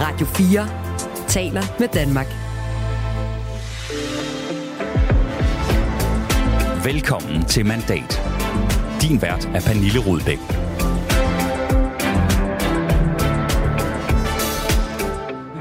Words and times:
Radio 0.00 0.26
4 0.26 0.68
taler 1.28 1.62
med 1.78 1.88
Danmark. 1.88 2.26
Velkommen 6.84 7.44
til 7.44 7.66
Mandat. 7.66 8.20
Din 9.02 9.22
vært 9.22 9.48
er 9.54 9.60
Pernille 9.60 9.98
Rudbæk. 9.98 10.67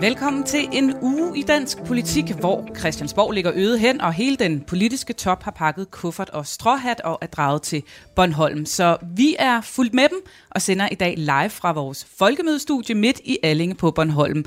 Velkommen 0.02 0.44
til 0.44 0.70
en 0.72 0.94
uge 1.02 1.38
i 1.38 1.42
dansk 1.42 1.78
politik, 1.86 2.32
hvor 2.32 2.70
Christiansborg 2.80 3.32
ligger 3.32 3.52
øde 3.56 3.78
hen, 3.78 4.02
og 4.02 4.14
hele 4.14 4.36
den 4.36 4.62
politiske 4.62 5.14
top 5.14 5.44
har 5.44 5.52
pakket 5.52 5.92
kuffert 5.92 6.30
og 6.30 6.48
stråhat 6.48 7.02
og 7.02 7.18
er 7.22 7.28
draget 7.28 7.62
til 7.62 7.84
Bornholm. 8.16 8.66
Så 8.66 8.98
vi 9.16 9.36
er 9.40 9.62
fuldt 9.62 9.94
med 9.94 10.10
dem 10.10 10.18
og 10.52 10.62
sender 10.62 10.90
i 10.92 10.96
dag 10.96 11.16
live 11.18 11.50
fra 11.50 11.72
vores 11.72 12.08
folkemødestudie 12.18 12.96
midt 12.96 13.22
i 13.24 13.38
Allinge 13.44 13.76
på 13.76 13.92
Bornholm. 13.92 14.46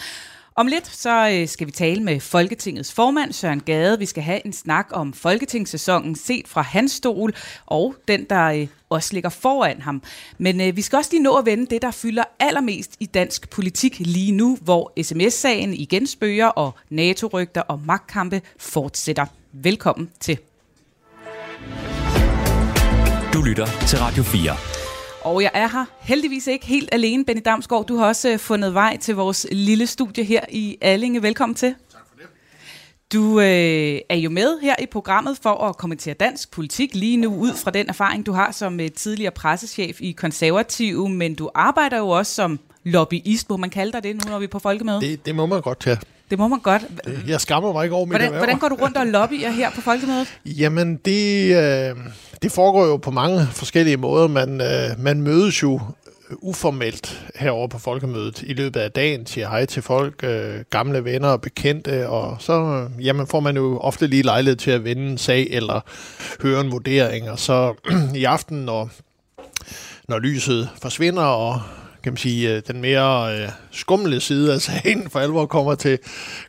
Om 0.61 0.67
lidt 0.67 0.87
så 0.87 1.29
øh, 1.33 1.49
skal 1.49 1.67
vi 1.67 1.73
tale 1.73 2.03
med 2.03 2.21
Folketingets 2.21 2.93
formand 2.93 3.33
Søren 3.33 3.61
Gade. 3.61 3.99
Vi 3.99 4.07
skal 4.07 4.23
have 4.23 4.47
en 4.47 4.53
snak 4.53 4.87
om 4.93 5.13
Folketingssæsonen 5.13 6.15
set 6.15 6.49
fra 6.49 6.63
hans 6.63 6.93
stol, 6.93 7.35
og 7.67 7.95
den, 8.09 8.25
der 8.31 8.45
øh, 8.45 8.67
også 8.91 9.15
ligger 9.15 9.31
foran 9.31 9.83
ham. 9.83 10.03
Men 10.39 10.61
øh, 10.61 10.77
vi 10.77 10.83
skal 10.83 10.97
også 10.97 11.11
lige 11.13 11.23
nå 11.23 11.37
at 11.37 11.47
vende 11.47 11.67
det, 11.67 11.83
der 11.83 11.91
fylder 11.91 12.25
allermest 12.41 12.97
i 13.01 13.07
dansk 13.07 13.51
politik 13.51 13.99
lige 13.99 14.33
nu, 14.33 14.59
hvor 14.61 14.93
sms-sagen 15.03 15.75
igen 15.75 16.07
spøger, 16.07 16.47
og 16.47 16.75
NATO-rygter 16.91 17.61
og 17.61 17.81
magtkampe 17.87 18.43
fortsætter. 18.59 19.27
Velkommen 19.53 20.11
til. 20.21 20.39
Du 23.33 23.43
lytter 23.43 23.67
til 23.89 23.99
Radio 23.99 24.23
4. 24.23 24.70
Og 25.25 25.43
jeg 25.43 25.51
er 25.55 25.69
her 25.69 25.85
heldigvis 26.01 26.47
ikke 26.47 26.67
helt 26.67 26.89
alene. 26.93 27.25
Benny 27.25 27.43
Damsgaard, 27.45 27.87
du 27.87 27.97
har 27.97 28.07
også 28.07 28.31
øh, 28.31 28.39
fundet 28.39 28.75
vej 28.75 28.97
til 28.97 29.15
vores 29.15 29.47
lille 29.53 29.87
studie 29.87 30.25
her 30.25 30.41
i 30.49 30.79
Allinge. 30.81 31.23
Velkommen 31.23 31.57
til. 31.57 31.75
Tak 31.93 32.01
for 32.11 32.17
det. 32.19 32.27
Du 33.13 33.41
øh, 33.41 34.01
er 34.09 34.17
jo 34.17 34.31
med 34.31 34.61
her 34.61 34.77
i 34.79 34.87
programmet 34.87 35.39
for 35.43 35.65
at 35.65 35.77
kommentere 35.77 36.15
dansk 36.15 36.51
politik 36.51 36.95
lige 36.95 37.17
nu 37.17 37.35
ud 37.35 37.55
fra 37.55 37.71
den 37.71 37.89
erfaring, 37.89 38.27
du 38.27 38.33
har 38.33 38.53
som 38.53 38.81
øh, 38.81 38.91
tidligere 38.91 39.33
pressechef 39.33 40.01
i 40.01 40.13
Konservative, 40.13 41.09
men 41.09 41.35
du 41.35 41.51
arbejder 41.55 41.99
jo 41.99 42.09
også 42.09 42.35
som 42.35 42.61
lobbyist, 42.85 43.51
må 43.51 43.57
man 43.57 43.71
kalde 43.71 43.93
dig 43.93 44.03
det 44.03 44.15
nu, 44.15 44.31
når 44.31 44.39
vi 44.39 44.45
er 44.45 44.49
på 44.49 44.59
folkemødet? 44.59 45.03
Det, 45.03 45.27
det 45.27 45.35
må 45.35 45.47
man 45.47 45.61
godt, 45.61 45.87
ja. 45.87 45.97
Det 46.31 46.39
må 46.39 46.49
man 46.49 46.59
godt. 46.59 46.83
Jeg 47.27 47.41
skammer 47.41 47.73
mig 47.73 47.85
ikke 47.85 47.97
over 47.97 48.07
mit 48.07 48.13
hvordan, 48.13 48.33
hvordan 48.33 48.59
går 48.59 48.69
du 48.69 48.75
rundt 48.75 48.97
og 48.97 49.07
lobbyer 49.07 49.51
her 49.51 49.71
på 49.71 49.81
folkemødet? 49.81 50.39
Jamen, 50.47 50.97
det, 50.97 51.57
øh, 51.57 51.97
det 52.43 52.53
foregår 52.53 52.87
jo 52.87 52.97
på 52.97 53.11
mange 53.11 53.47
forskellige 53.47 53.97
måder. 53.97 54.29
Man, 54.29 54.61
øh, 54.61 54.99
man 54.99 55.23
mødes 55.23 55.63
jo 55.63 55.81
uformelt 56.39 57.27
herover 57.35 57.69
på 57.69 57.79
folkemødet 57.79 58.43
i 58.43 58.53
løbet 58.53 58.81
af 58.81 58.93
dagen, 58.93 59.27
siger 59.27 59.49
hej 59.49 59.67
til 59.67 59.83
folk, 59.83 60.25
øh, 60.25 60.55
gamle 60.71 61.05
venner 61.05 61.29
og 61.29 61.41
bekendte, 61.41 62.09
og 62.09 62.37
så 62.41 62.53
øh, 62.53 63.07
jamen, 63.07 63.27
får 63.27 63.41
man 63.41 63.57
jo 63.57 63.79
ofte 63.79 64.07
lige 64.07 64.23
lejlighed 64.23 64.57
til 64.57 64.71
at 64.71 64.85
vende 64.85 65.11
en 65.11 65.19
sag 65.19 65.47
eller 65.51 65.81
høre 66.43 66.61
en 66.61 66.73
vurdering, 66.73 67.31
og 67.31 67.39
så 67.39 67.75
i 68.15 68.25
aften, 68.25 68.57
når, 68.57 68.91
når 70.09 70.19
lyset 70.19 70.69
forsvinder, 70.83 71.23
og 71.23 71.63
kan 72.03 72.13
man 72.13 72.17
sige, 72.17 72.55
øh, 72.55 72.63
den 72.69 72.81
mere 72.81 73.39
øh, 73.39 73.49
skumle 73.71 74.21
side 74.21 74.55
af 74.55 74.61
sagen 74.61 75.11
for 75.11 75.21
alvor 75.21 75.47
kommer, 75.47 75.75
til, 75.75 75.99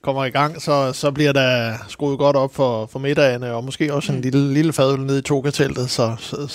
kommer 0.02 0.26
i 0.26 0.30
gang, 0.30 0.62
så, 0.62 0.94
så 0.94 1.12
bliver 1.12 1.32
der 1.32 1.74
skruet 1.88 2.20
godt 2.20 2.36
op 2.36 2.56
for, 2.56 2.86
for 2.86 3.00
middagene, 3.00 3.54
og 3.54 3.64
måske 3.64 3.94
også 3.94 4.12
en 4.12 4.18
mm. 4.18 4.22
lille, 4.22 4.54
lille 4.54 4.74
fadøl 4.74 5.00
ned 5.00 5.18
i 5.18 5.22
togerteltet, 5.22 5.90
så, 5.90 6.16
så, 6.20 6.48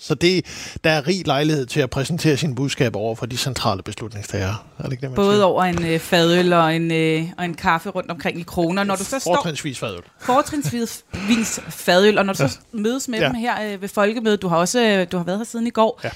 så 0.00 0.14
det, 0.14 0.44
der 0.84 0.90
er 0.90 1.06
rig 1.06 1.26
lejlighed 1.26 1.66
til 1.66 1.80
at 1.80 1.90
præsentere 1.90 2.36
sin 2.36 2.54
budskab 2.54 2.96
over 2.96 3.14
for 3.14 3.26
de 3.26 3.36
centrale 3.36 3.82
beslutningstagere. 3.82 4.56
Er 4.78 4.82
det 4.82 4.92
ikke 4.92 5.06
det, 5.06 5.14
Både 5.14 5.34
siger? 5.34 5.44
over 5.44 5.64
en 5.64 5.84
øh, 5.84 5.98
fadøl 5.98 6.52
og 6.52 6.76
en, 6.76 6.92
øh, 6.92 7.24
og 7.38 7.44
en 7.44 7.54
kaffe 7.54 7.90
rundt 7.90 8.10
omkring 8.10 8.40
i 8.40 8.42
kroner. 8.42 8.84
Når 8.84 8.96
du 8.96 9.04
så 9.04 9.20
Fortrinsvis 9.20 9.78
fadøl. 9.78 10.02
Fortrinsvis 10.20 11.04
fadøl, 11.68 12.18
og 12.18 12.26
når 12.26 12.32
du 12.32 12.42
ja. 12.42 12.48
så 12.48 12.58
mødes 12.72 13.08
med 13.08 13.18
ja. 13.18 13.26
dem 13.26 13.34
her 13.34 13.72
øh, 13.72 13.82
ved 13.82 13.88
folkemødet, 13.88 14.42
du 14.42 14.48
har 14.48 14.56
også 14.56 14.80
øh, 14.80 15.06
du 15.12 15.16
har 15.16 15.24
været 15.24 15.38
her 15.38 15.44
siden 15.44 15.66
i 15.66 15.70
går, 15.70 16.00
ja 16.04 16.10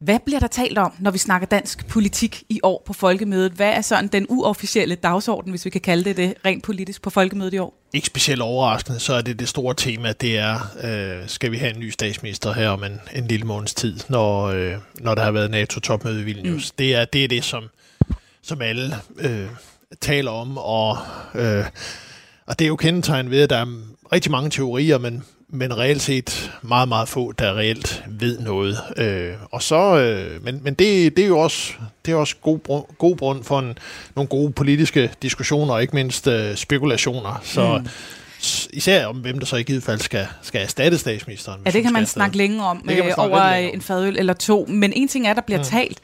hvad 0.00 0.18
bliver 0.24 0.40
der 0.40 0.46
talt 0.46 0.78
om, 0.78 0.92
når 0.98 1.10
vi 1.10 1.18
snakker 1.18 1.46
dansk 1.46 1.86
politik 1.86 2.42
i 2.48 2.60
år 2.62 2.82
på 2.86 2.92
folkemødet? 2.92 3.52
Hvad 3.52 3.68
er 3.68 3.80
sådan 3.80 4.08
den 4.08 4.26
uofficielle 4.28 4.94
dagsorden, 4.94 5.50
hvis 5.50 5.64
vi 5.64 5.70
kan 5.70 5.80
kalde 5.80 6.04
det 6.04 6.16
det, 6.16 6.34
rent 6.44 6.64
politisk 6.64 7.02
på 7.02 7.10
folkemødet 7.10 7.54
i 7.54 7.58
år? 7.58 7.74
Ikke 7.94 8.06
specielt 8.06 8.42
overraskende, 8.42 9.00
så 9.00 9.14
er 9.14 9.20
det 9.20 9.38
det 9.38 9.48
store 9.48 9.74
tema, 9.74 10.12
det 10.12 10.38
er, 10.38 10.58
øh, 10.82 11.28
skal 11.28 11.52
vi 11.52 11.56
have 11.56 11.74
en 11.74 11.80
ny 11.80 11.90
statsminister 11.90 12.52
her 12.52 12.68
om 12.68 12.84
en, 12.84 13.00
en 13.14 13.26
lille 13.26 13.46
måneds 13.46 13.74
tid, 13.74 14.00
når, 14.08 14.44
øh, 14.44 14.74
når 14.94 15.14
der 15.14 15.22
har 15.22 15.30
været 15.30 15.50
NATO-topmøde 15.50 16.20
i 16.20 16.24
Vilnius. 16.24 16.72
Mm. 16.72 16.76
Det, 16.78 16.94
er, 16.94 17.04
det 17.04 17.24
er 17.24 17.28
det, 17.28 17.44
som, 17.44 17.64
som 18.42 18.62
alle 18.62 18.94
øh, 19.18 19.46
taler 20.00 20.30
om, 20.30 20.58
og, 20.58 20.98
øh, 21.34 21.64
og 22.46 22.58
det 22.58 22.64
er 22.64 22.68
jo 22.68 22.76
kendetegn 22.76 23.30
ved, 23.30 23.42
at 23.42 23.50
der 23.50 23.56
er 23.56 23.66
rigtig 24.12 24.32
mange 24.32 24.50
teorier, 24.50 24.98
men 24.98 25.24
men 25.48 25.78
reelt 25.78 26.02
set 26.02 26.52
meget, 26.62 26.88
meget 26.88 27.08
få, 27.08 27.32
der 27.32 27.56
reelt 27.56 28.04
ved 28.08 28.40
noget. 28.40 28.78
Øh, 28.96 29.34
og 29.50 29.62
så, 29.62 29.98
øh, 29.98 30.44
men, 30.44 30.60
men 30.64 30.74
det, 30.74 31.16
det 31.16 31.24
er 31.24 31.28
jo 31.28 31.38
også, 31.38 31.72
det 32.06 32.12
er 32.12 32.16
også 32.16 32.36
god, 32.42 32.86
god 32.98 33.16
grund 33.16 33.44
for 33.44 33.58
en, 33.58 33.78
nogle 34.16 34.28
gode 34.28 34.52
politiske 34.52 35.10
diskussioner, 35.22 35.74
og 35.74 35.82
ikke 35.82 35.94
mindst 35.94 36.26
øh, 36.26 36.56
spekulationer. 36.56 37.40
Så 37.42 37.78
mm. 37.78 37.88
Især 38.72 39.06
om, 39.06 39.16
hvem 39.16 39.38
der 39.38 39.46
så 39.46 39.56
i 39.56 39.62
givet 39.62 39.82
fald 39.82 40.00
skal, 40.00 40.26
skal 40.42 40.62
erstatte 40.62 40.98
statsministeren. 40.98 41.60
Ja, 41.66 41.70
det 41.70 41.82
kan 41.82 41.92
man 41.92 42.06
snakke 42.06 42.36
længe 42.36 42.64
om 42.64 42.88
øh, 42.90 43.12
over 43.16 43.42
en 43.42 43.82
fadøl 43.82 44.16
eller 44.18 44.32
to. 44.32 44.66
Men 44.68 44.92
en 44.92 45.08
ting 45.08 45.26
er, 45.26 45.34
der 45.34 45.40
bliver 45.40 45.58
mm. 45.58 45.64
talt. 45.64 45.98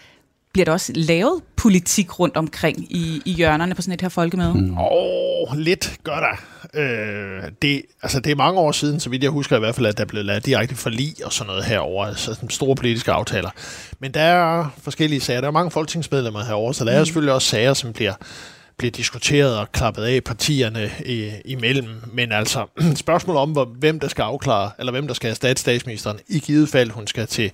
Bliver 0.53 0.65
der 0.65 0.73
også 0.73 0.93
lavet 0.97 1.43
politik 1.57 2.19
rundt 2.21 2.37
omkring 2.37 2.93
i, 2.97 3.23
i 3.25 3.33
hjørnerne 3.33 3.75
på 3.75 3.83
sådan 3.83 3.95
et 3.95 4.01
her 4.01 4.09
folkemøde? 4.09 4.55
Mm. 4.55 4.77
Oh, 4.79 5.57
lidt 5.57 5.97
gør 6.05 6.21
der. 6.21 6.45
Øh, 6.81 7.43
det, 7.63 7.83
altså, 8.03 8.21
det 8.21 8.33
er 8.33 8.37
mange 8.37 8.61
år 8.61 8.73
siden, 8.73 9.01
så 9.01 9.11
vidt 9.11 9.23
jeg 9.23 9.31
husker 9.31 9.57
i 9.57 9.59
hvert 9.59 9.75
fald, 9.75 9.87
at 9.87 9.99
der 9.99 10.05
blev 10.05 10.25
lavet 10.25 10.47
direkte 10.47 10.75
forlig 10.75 11.15
og 11.25 11.33
sådan 11.33 11.47
noget 11.47 11.65
herover, 11.65 12.07
altså 12.07 12.35
sådan 12.35 12.51
store 12.51 12.77
politiske 12.77 13.13
aftaler. 13.13 13.51
Men 13.99 14.15
der 14.15 14.21
er 14.21 14.75
forskellige 14.83 15.21
sager. 15.21 15.41
Der 15.41 15.49
er 15.49 15.53
mange 15.53 15.71
folketingsmedlemmer 15.71 16.45
herover, 16.45 16.73
så 16.73 16.85
der 16.85 16.93
er 16.93 16.99
mm. 16.99 17.05
selvfølgelig 17.05 17.35
også 17.35 17.49
sager, 17.49 17.75
som 17.75 17.93
bliver 17.93 18.15
bliver 18.79 18.93
diskuteret 18.93 19.59
og 19.59 19.73
klappet 19.73 20.05
af 20.05 20.25
partierne 20.25 20.91
i, 21.07 21.31
imellem. 21.45 21.89
Men 22.13 22.33
altså, 22.33 22.67
spørgsmål 22.97 23.37
om, 23.37 23.51
hvor, 23.51 23.65
hvem 23.65 24.01
der 24.01 24.09
skal 24.09 24.23
afklare, 24.23 24.71
eller 24.79 24.93
hvem 24.93 25.07
der 25.07 25.15
skal 25.15 25.31
erstatte 25.31 25.61
statsministeren, 25.63 26.19
i 26.29 26.39
givet 26.39 26.69
fald 26.69 26.91
hun 26.91 27.07
skal 27.07 27.27
til 27.27 27.53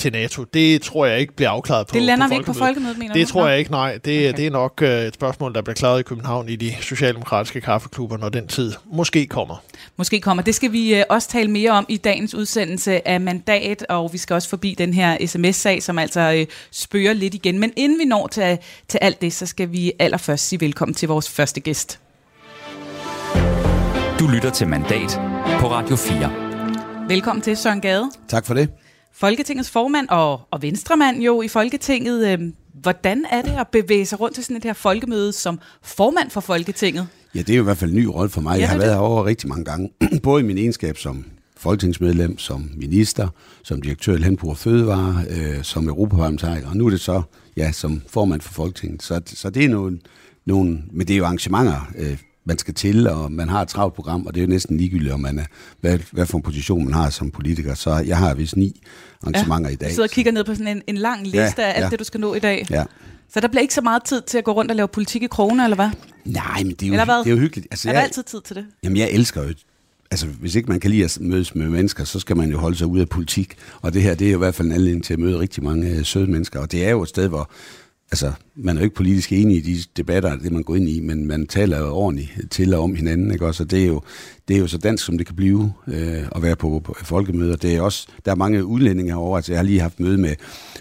til 0.00 0.12
NATO. 0.12 0.44
Det 0.44 0.82
tror 0.82 1.06
jeg 1.06 1.20
ikke 1.20 1.32
bliver 1.36 1.50
afklaret 1.50 1.86
på 1.86 1.94
Det 1.94 2.02
lander 2.02 2.26
på 2.26 2.28
vi 2.28 2.34
ikke 2.34 2.46
på 2.46 2.52
folkemødet, 2.52 2.98
mener 2.98 3.14
Det 3.14 3.26
du? 3.26 3.32
tror 3.32 3.48
jeg 3.48 3.58
ikke, 3.58 3.70
nej. 3.70 3.92
Det, 3.92 4.28
okay. 4.28 4.36
det 4.36 4.46
er 4.46 4.50
nok 4.50 4.80
uh, 4.82 4.88
et 4.88 5.14
spørgsmål, 5.14 5.54
der 5.54 5.62
bliver 5.62 5.74
klaret 5.74 6.00
i 6.00 6.02
København 6.02 6.48
i 6.48 6.56
de 6.56 6.74
socialdemokratiske 6.80 7.60
kaffeklubber, 7.60 8.16
når 8.16 8.28
den 8.28 8.46
tid 8.46 8.72
måske 8.92 9.26
kommer. 9.26 9.62
Måske 9.96 10.20
kommer. 10.20 10.42
Det 10.42 10.54
skal 10.54 10.72
vi 10.72 10.94
uh, 10.94 11.00
også 11.08 11.28
tale 11.28 11.50
mere 11.50 11.70
om 11.70 11.86
i 11.88 11.96
dagens 11.96 12.34
udsendelse 12.34 13.08
af 13.08 13.20
Mandat, 13.20 13.86
og 13.88 14.12
vi 14.12 14.18
skal 14.18 14.34
også 14.34 14.48
forbi 14.48 14.74
den 14.78 14.94
her 14.94 15.26
sms-sag, 15.26 15.82
som 15.82 15.98
altså 15.98 16.32
uh, 16.40 16.54
spørger 16.70 17.12
lidt 17.12 17.34
igen. 17.34 17.58
Men 17.58 17.72
inden 17.76 17.98
vi 17.98 18.04
når 18.04 18.26
til, 18.26 18.58
til 18.88 18.98
alt 19.02 19.20
det, 19.20 19.32
så 19.32 19.46
skal 19.46 19.72
vi 19.72 19.92
allerførst 19.98 20.48
sige 20.48 20.60
velkommen 20.60 20.94
til 20.94 21.08
vores 21.08 21.30
første 21.30 21.60
gæst. 21.60 22.00
Du 24.18 24.26
lytter 24.26 24.50
til 24.50 24.68
Mandat 24.68 25.20
på 25.60 25.70
Radio 25.70 25.96
4. 25.96 26.50
Velkommen 27.08 27.42
til 27.42 27.56
Søren 27.56 27.80
Gade. 27.80 28.10
Tak 28.28 28.46
for 28.46 28.54
det. 28.54 28.68
Folketingets 29.14 29.70
formand 29.70 30.08
og, 30.08 30.40
og 30.50 30.62
venstremand 30.62 31.22
jo 31.22 31.42
i 31.42 31.48
Folketinget. 31.48 32.28
Øh, 32.28 32.52
hvordan 32.80 33.24
er 33.30 33.42
det 33.42 33.50
at 33.50 33.68
bevæge 33.68 34.06
sig 34.06 34.20
rundt 34.20 34.34
til 34.34 34.44
sådan 34.44 34.56
et 34.56 34.64
her 34.64 34.72
folkemøde 34.72 35.32
som 35.32 35.60
formand 35.82 36.30
for 36.30 36.40
Folketinget? 36.40 37.08
Ja, 37.34 37.38
det 37.38 37.50
er 37.50 37.56
jo 37.56 37.62
i 37.62 37.64
hvert 37.64 37.76
fald 37.76 37.90
en 37.90 37.96
ny 37.96 38.04
rolle 38.04 38.30
for 38.30 38.40
mig. 38.40 38.54
Ja, 38.54 38.60
jeg 38.60 38.68
har 38.68 38.78
været 38.78 38.94
herovre 38.94 39.24
rigtig 39.24 39.48
mange 39.48 39.64
gange, 39.64 39.90
både 40.22 40.42
i 40.42 40.46
min 40.46 40.58
egenskab 40.58 40.98
som 40.98 41.24
folketingsmedlem, 41.56 42.38
som 42.38 42.70
minister, 42.76 43.28
som 43.62 43.82
direktør 43.82 44.14
i 44.14 44.18
Landbrug 44.18 44.50
og 44.50 44.56
Fødevare, 44.56 45.24
øh, 45.30 45.62
som 45.62 45.88
europaparlamentariker, 45.88 46.68
og 46.68 46.76
nu 46.76 46.86
er 46.86 46.90
det 46.90 47.00
så 47.00 47.22
ja, 47.56 47.72
som 47.72 48.02
formand 48.08 48.40
for 48.40 48.52
Folketinget. 48.52 49.02
Så, 49.02 49.20
så 49.26 49.50
det 49.50 49.64
er 49.64 49.68
nogle, 49.68 50.00
nogle, 50.46 50.82
men 50.92 51.06
det 51.06 51.14
er 51.14 51.18
jo 51.18 51.24
arrangementer, 51.24 51.90
øh, 51.98 52.16
man 52.44 52.58
skal 52.58 52.74
til, 52.74 53.08
og 53.08 53.32
man 53.32 53.48
har 53.48 53.62
et 53.62 53.68
travlt 53.68 53.94
program, 53.94 54.26
og 54.26 54.34
det 54.34 54.40
er 54.40 54.44
jo 54.44 54.50
næsten 54.50 54.76
ligegyldigt, 54.76 55.12
om 55.12 55.20
man 55.20 55.38
er, 55.38 55.44
hvad, 55.80 55.98
hvad 56.12 56.26
for 56.26 56.38
en 56.38 56.42
position 56.42 56.84
man 56.84 56.94
har 56.94 57.10
som 57.10 57.30
politiker. 57.30 57.74
Så 57.74 58.04
jeg 58.06 58.18
har 58.18 58.34
vist 58.34 58.56
ni 58.56 58.80
arrangementer 59.22 59.70
ja, 59.70 59.72
i 59.72 59.76
dag. 59.76 59.88
Du 59.88 59.94
sidder 59.94 60.08
og 60.08 60.12
kigger 60.12 60.32
ned 60.32 60.44
på 60.44 60.54
sådan 60.54 60.68
en, 60.68 60.82
en 60.86 60.96
lang 60.96 61.22
liste 61.24 61.62
ja, 61.62 61.68
af 61.68 61.72
alt 61.74 61.84
ja. 61.84 61.88
det, 61.88 61.98
du 61.98 62.04
skal 62.04 62.20
nå 62.20 62.34
i 62.34 62.38
dag. 62.38 62.66
Ja. 62.70 62.84
Så 63.32 63.40
der 63.40 63.48
bliver 63.48 63.62
ikke 63.62 63.74
så 63.74 63.80
meget 63.80 64.04
tid 64.04 64.22
til 64.22 64.38
at 64.38 64.44
gå 64.44 64.52
rundt 64.52 64.70
og 64.70 64.76
lave 64.76 64.88
politik 64.88 65.22
i 65.22 65.26
kroner, 65.26 65.64
eller 65.64 65.74
hvad? 65.74 65.90
Nej, 66.24 66.62
men 66.62 66.70
det 66.70 66.82
er 66.82 66.86
jo, 66.86 67.22
det 67.24 67.30
er 67.30 67.30
jo 67.30 67.36
hyggeligt. 67.36 67.68
Altså, 67.70 67.88
er 67.88 67.92
der 67.92 67.98
jeg, 67.98 68.06
altid 68.06 68.22
tid 68.22 68.40
til 68.40 68.56
det? 68.56 68.66
Jamen, 68.82 68.96
jeg 68.96 69.10
elsker 69.10 69.42
jo 69.42 69.52
altså, 70.10 70.26
hvis 70.26 70.54
ikke 70.54 70.68
man 70.68 70.80
kan 70.80 70.90
lide 70.90 71.04
at 71.04 71.18
mødes 71.20 71.54
med 71.54 71.68
mennesker, 71.68 72.04
så 72.04 72.20
skal 72.20 72.36
man 72.36 72.50
jo 72.50 72.58
holde 72.58 72.76
sig 72.76 72.86
ud 72.86 73.00
af 73.00 73.08
politik. 73.08 73.56
Og 73.82 73.94
det 73.94 74.02
her, 74.02 74.14
det 74.14 74.26
er 74.26 74.30
jo 74.30 74.36
i 74.36 74.38
hvert 74.38 74.54
fald 74.54 74.68
en 74.68 74.74
anledning 74.74 75.04
til 75.04 75.12
at 75.12 75.18
møde 75.18 75.38
rigtig 75.38 75.64
mange 75.64 75.88
øh, 75.88 76.04
søde 76.04 76.30
mennesker. 76.30 76.60
Og 76.60 76.72
det 76.72 76.86
er 76.86 76.90
jo 76.90 77.02
et 77.02 77.08
sted, 77.08 77.28
hvor 77.28 77.50
altså, 78.12 78.32
man 78.54 78.76
er 78.76 78.80
jo 78.80 78.84
ikke 78.84 78.96
politisk 78.96 79.32
enig 79.32 79.56
i 79.56 79.60
de 79.60 79.82
debatter, 79.96 80.36
det 80.36 80.52
man 80.52 80.62
går 80.62 80.76
ind 80.76 80.88
i, 80.88 81.00
men 81.00 81.26
man 81.26 81.46
taler 81.46 81.78
jo 81.78 81.94
ordentligt 81.94 82.30
til 82.50 82.74
og 82.74 82.82
om 82.82 82.94
hinanden, 82.94 83.32
ikke 83.32 83.46
også? 83.46 83.62
Og 83.62 83.70
det 83.70 83.82
er 83.82 83.86
jo, 83.86 84.02
det 84.48 84.56
er 84.56 84.60
jo 84.60 84.66
så 84.66 84.78
dansk, 84.78 85.04
som 85.04 85.18
det 85.18 85.26
kan 85.26 85.36
blive 85.36 85.72
øh, 85.86 86.22
at 86.36 86.42
være 86.42 86.56
på, 86.56 86.80
på 86.84 86.94
folkemøder. 87.02 87.56
Det 87.56 87.76
er 87.76 87.80
også, 87.80 88.08
der 88.24 88.30
er 88.30 88.36
mange 88.36 88.64
udlændinge 88.64 89.12
herovre, 89.12 89.38
altså 89.38 89.52
jeg 89.52 89.58
har 89.58 89.64
lige 89.64 89.80
haft 89.80 90.00
møde 90.00 90.18
med 90.18 90.34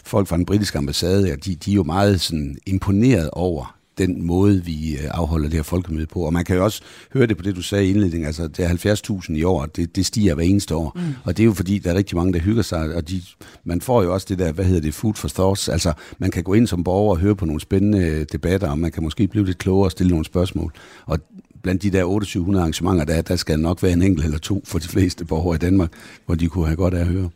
folk 0.03 0.27
fra 0.27 0.37
den 0.37 0.45
britiske 0.45 0.77
ambassade, 0.77 1.31
og 1.31 1.45
de, 1.45 1.55
de 1.55 1.71
er 1.71 1.75
jo 1.75 1.83
meget 1.83 2.21
sådan 2.21 2.57
imponeret 2.65 3.29
over 3.33 3.78
den 3.99 4.25
måde, 4.25 4.65
vi 4.65 4.97
øh, 4.97 5.03
afholder 5.11 5.47
det 5.47 5.55
her 5.55 5.63
folkemøde 5.63 6.05
på. 6.05 6.19
Og 6.19 6.33
man 6.33 6.45
kan 6.45 6.55
jo 6.55 6.63
også 6.63 6.81
høre 7.13 7.27
det 7.27 7.37
på 7.37 7.43
det, 7.43 7.55
du 7.55 7.61
sagde 7.61 7.85
i 7.85 7.89
indledningen, 7.89 8.27
altså 8.27 8.47
det 8.47 8.65
er 8.65 8.95
70.000 9.29 9.33
i 9.33 9.43
år, 9.43 9.65
det, 9.65 9.95
det 9.95 10.05
stiger 10.05 10.35
hver 10.35 10.43
eneste 10.43 10.75
år. 10.75 10.91
Mm. 10.95 11.01
Og 11.23 11.37
det 11.37 11.43
er 11.43 11.45
jo 11.45 11.53
fordi, 11.53 11.79
der 11.79 11.91
er 11.91 11.95
rigtig 11.95 12.17
mange, 12.17 12.33
der 12.33 12.39
hygger 12.39 12.61
sig, 12.61 12.95
og 12.95 13.09
de, 13.09 13.21
man 13.63 13.81
får 13.81 14.03
jo 14.03 14.13
også 14.13 14.27
det 14.29 14.39
der, 14.39 14.51
hvad 14.51 14.65
hedder 14.65 14.81
det, 14.81 14.93
food 14.93 15.13
for 15.13 15.27
thoughts, 15.27 15.69
altså 15.69 15.93
man 16.17 16.31
kan 16.31 16.43
gå 16.43 16.53
ind 16.53 16.67
som 16.67 16.83
borger 16.83 17.11
og 17.11 17.17
høre 17.17 17.35
på 17.35 17.45
nogle 17.45 17.61
spændende 17.61 18.25
debatter, 18.31 18.69
og 18.69 18.79
man 18.79 18.91
kan 18.91 19.03
måske 19.03 19.27
blive 19.27 19.45
lidt 19.45 19.57
klogere 19.57 19.87
og 19.87 19.91
stille 19.91 20.09
nogle 20.09 20.25
spørgsmål. 20.25 20.73
Og 21.05 21.19
blandt 21.63 21.83
de 21.83 21.89
der 21.89 22.01
2800 22.01 22.61
arrangementer, 22.61 23.05
der, 23.05 23.21
der 23.21 23.35
skal 23.35 23.59
nok 23.59 23.83
være 23.83 23.91
en 23.91 24.01
enkelt 24.01 24.25
eller 24.25 24.39
to 24.39 24.61
for 24.65 24.79
de 24.79 24.87
fleste 24.87 25.25
borgere 25.25 25.55
i 25.55 25.59
Danmark, 25.59 25.91
hvor 26.25 26.35
de 26.35 26.47
kunne 26.47 26.65
have 26.65 26.75
godt 26.75 26.93
af 26.93 26.99
at 26.99 27.07
høre. 27.07 27.29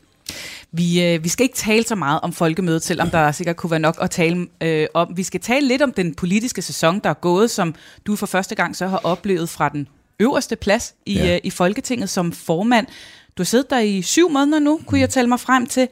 Vi, 0.72 1.04
øh, 1.04 1.24
vi 1.24 1.30
skal 1.30 1.44
ikke 1.44 1.56
tale 1.56 1.84
så 1.84 1.96
meget 1.96 2.20
om 2.22 2.34
folkemødet, 2.34 2.84
selvom 2.84 3.10
der 3.10 3.32
sikkert 3.32 3.56
kunne 3.56 3.72
være 3.72 3.80
nok 3.80 3.98
at 4.02 4.12
tale 4.12 4.48
øh, 4.62 4.88
om. 4.94 5.14
Vi 5.16 5.24
skal 5.24 5.40
tale 5.40 5.68
lidt 5.68 5.82
om 5.82 5.92
den 5.92 6.16
politiske 6.16 6.62
sæson, 6.62 7.00
der 7.00 7.10
er 7.10 7.14
gået, 7.14 7.52
som 7.52 7.76
du 8.06 8.16
for 8.16 8.26
første 8.26 8.56
gang 8.56 8.76
så 8.76 8.88
har 8.88 8.98
oplevet 9.04 9.50
fra 9.50 9.70
den 9.70 9.88
øverste 10.20 10.56
plads 10.56 10.94
i, 11.06 11.14
ja. 11.14 11.36
øh, 11.36 11.42
i 11.44 11.50
Folketinget 11.50 12.10
som 12.10 12.32
formand. 12.32 12.88
Du 13.38 13.44
har 13.44 13.46
siddet 13.46 13.70
der 13.70 13.80
i 13.80 14.02
syv 14.02 14.30
måneder 14.30 14.60
nu, 14.60 14.80
kunne 14.86 15.00
jeg 15.00 15.10
tale 15.10 15.28
mig 15.28 15.40
frem 15.40 15.68
til. 15.68 15.88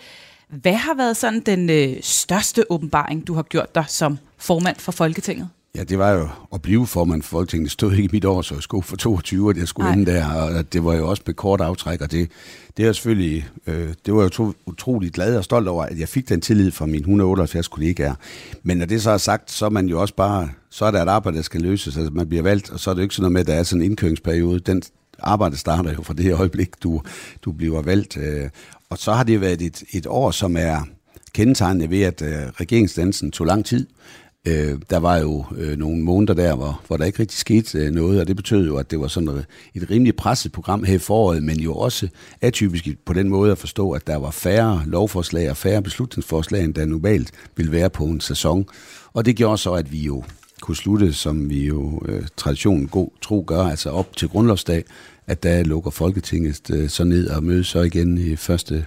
Hvad 0.49 0.73
har 0.73 0.93
været 0.93 1.17
sådan 1.17 1.39
den 1.39 1.69
øh, 1.69 1.97
største 2.01 2.71
åbenbaring, 2.71 3.27
du 3.27 3.33
har 3.33 3.43
gjort 3.43 3.75
dig 3.75 3.85
som 3.87 4.17
formand 4.37 4.77
for 4.79 4.91
Folketinget? 4.91 5.49
Ja, 5.75 5.83
det 5.83 5.99
var 5.99 6.11
jo 6.11 6.29
at 6.53 6.61
blive 6.61 6.87
formand 6.87 7.21
for 7.21 7.29
Folketinget. 7.29 7.65
Det 7.65 7.71
stod 7.71 7.91
ikke 7.91 8.03
i 8.03 8.09
mit 8.11 8.25
år, 8.25 8.41
så 8.41 8.53
jeg 8.53 8.63
skulle 8.63 8.83
for 8.83 8.95
22, 8.95 9.49
at 9.49 9.57
jeg 9.57 9.67
skulle 9.67 9.85
Nej. 9.85 9.93
ende 9.93 10.11
der, 10.11 10.33
og 10.33 10.73
det 10.73 10.85
var 10.85 10.95
jo 10.95 11.09
også 11.09 11.23
med 11.25 11.33
kort 11.33 11.61
aftræk, 11.61 12.01
og 12.01 12.11
det, 12.11 12.31
det 12.77 12.85
er 12.85 12.93
selvfølgelig, 12.93 13.47
øh, 13.67 13.93
det 14.05 14.13
var 14.13 14.21
jeg 14.21 14.39
jo 14.39 14.53
utrolig 14.65 15.11
glad 15.11 15.37
og 15.37 15.43
stolt 15.43 15.67
over, 15.67 15.83
at 15.83 15.99
jeg 15.99 16.09
fik 16.09 16.29
den 16.29 16.41
tillid 16.41 16.71
fra 16.71 16.85
mine 16.85 16.99
178 16.99 17.67
kollegaer. 17.67 18.15
Men 18.63 18.77
når 18.77 18.85
det 18.85 19.01
så 19.01 19.11
er 19.11 19.17
sagt, 19.17 19.51
så 19.51 19.65
er 19.65 19.69
man 19.69 19.87
jo 19.87 20.01
også 20.01 20.15
bare, 20.15 20.49
så 20.69 20.85
er 20.85 20.91
der 20.91 21.01
et 21.01 21.09
arbejde, 21.09 21.37
der 21.37 21.43
skal 21.43 21.61
løses, 21.61 21.97
altså 21.97 22.13
man 22.13 22.29
bliver 22.29 22.43
valgt, 22.43 22.69
og 22.69 22.79
så 22.79 22.89
er 22.89 22.93
det 22.93 22.99
jo 22.99 23.03
ikke 23.03 23.15
sådan 23.15 23.23
noget 23.23 23.33
med, 23.33 23.41
at 23.41 23.47
der 23.47 23.53
er 23.53 23.63
sådan 23.63 23.81
en 23.81 23.91
indkøringsperiode. 23.91 24.59
Den 24.59 24.83
arbejde 25.19 25.57
starter 25.57 25.93
jo 25.93 26.01
fra 26.03 26.13
det 26.13 26.25
her 26.25 26.39
øjeblik, 26.39 26.83
du, 26.83 27.01
du 27.41 27.51
bliver 27.51 27.81
valgt. 27.81 28.17
Øh, 28.17 28.49
og 28.89 28.97
så 28.97 29.13
har 29.13 29.23
det 29.23 29.41
været 29.41 29.61
et, 29.61 29.83
et 29.91 30.07
år, 30.07 30.31
som 30.31 30.57
er 30.57 30.81
kendetegnet 31.33 31.89
ved, 31.89 32.01
at 32.01 32.21
øh, 32.21 32.31
regeringsdansen 32.31 33.31
tog 33.31 33.47
lang 33.47 33.65
tid. 33.65 33.87
Øh, 34.47 34.79
der 34.89 34.97
var 34.97 35.17
jo 35.17 35.45
øh, 35.57 35.77
nogle 35.77 36.03
måneder 36.03 36.33
der, 36.33 36.55
hvor, 36.55 36.81
hvor 36.87 36.97
der 36.97 37.05
ikke 37.05 37.19
rigtig 37.19 37.37
skete 37.37 37.77
øh, 37.77 37.91
noget, 37.91 38.21
og 38.21 38.27
det 38.27 38.35
betød 38.35 38.67
jo, 38.67 38.75
at 38.77 38.91
det 38.91 38.99
var 38.99 39.07
sådan 39.07 39.29
et, 39.29 39.45
et 39.75 39.89
rimelig 39.91 40.15
presset 40.15 40.51
program 40.51 40.83
her 40.83 40.95
i 40.95 40.97
foråret, 40.97 41.43
men 41.43 41.59
jo 41.59 41.75
også 41.75 42.07
atypisk 42.41 42.87
på 43.05 43.13
den 43.13 43.29
måde 43.29 43.51
at 43.51 43.57
forstå, 43.57 43.91
at 43.91 44.07
der 44.07 44.15
var 44.15 44.31
færre 44.31 44.83
lovforslag 44.85 45.49
og 45.49 45.57
færre 45.57 45.81
beslutningsforslag, 45.81 46.63
end 46.63 46.73
der 46.73 46.85
normalt 46.85 47.31
ville 47.55 47.71
være 47.71 47.89
på 47.89 48.05
en 48.05 48.21
sæson. 48.21 48.65
Og 49.13 49.25
det 49.25 49.35
gjorde 49.35 49.57
så, 49.57 49.73
at 49.73 49.91
vi 49.91 49.99
jo 49.99 50.23
kunne 50.61 50.75
slutte, 50.75 51.13
som 51.13 51.49
vi 51.49 51.65
jo 51.65 52.01
øh, 52.05 52.23
traditionen 52.37 52.87
god 52.87 53.09
tro 53.21 53.43
gør, 53.47 53.63
altså 53.63 53.89
op 53.89 54.15
til 54.15 54.27
grundlovsdag, 54.27 54.83
at 55.27 55.43
der 55.43 55.63
lukker 55.63 55.91
Folketinget 55.91 56.71
øh, 56.71 56.89
så 56.89 57.03
ned 57.03 57.29
og 57.29 57.43
mødes 57.43 57.67
så 57.67 57.81
igen 57.81 58.17
i 58.17 58.35
første 58.35 58.85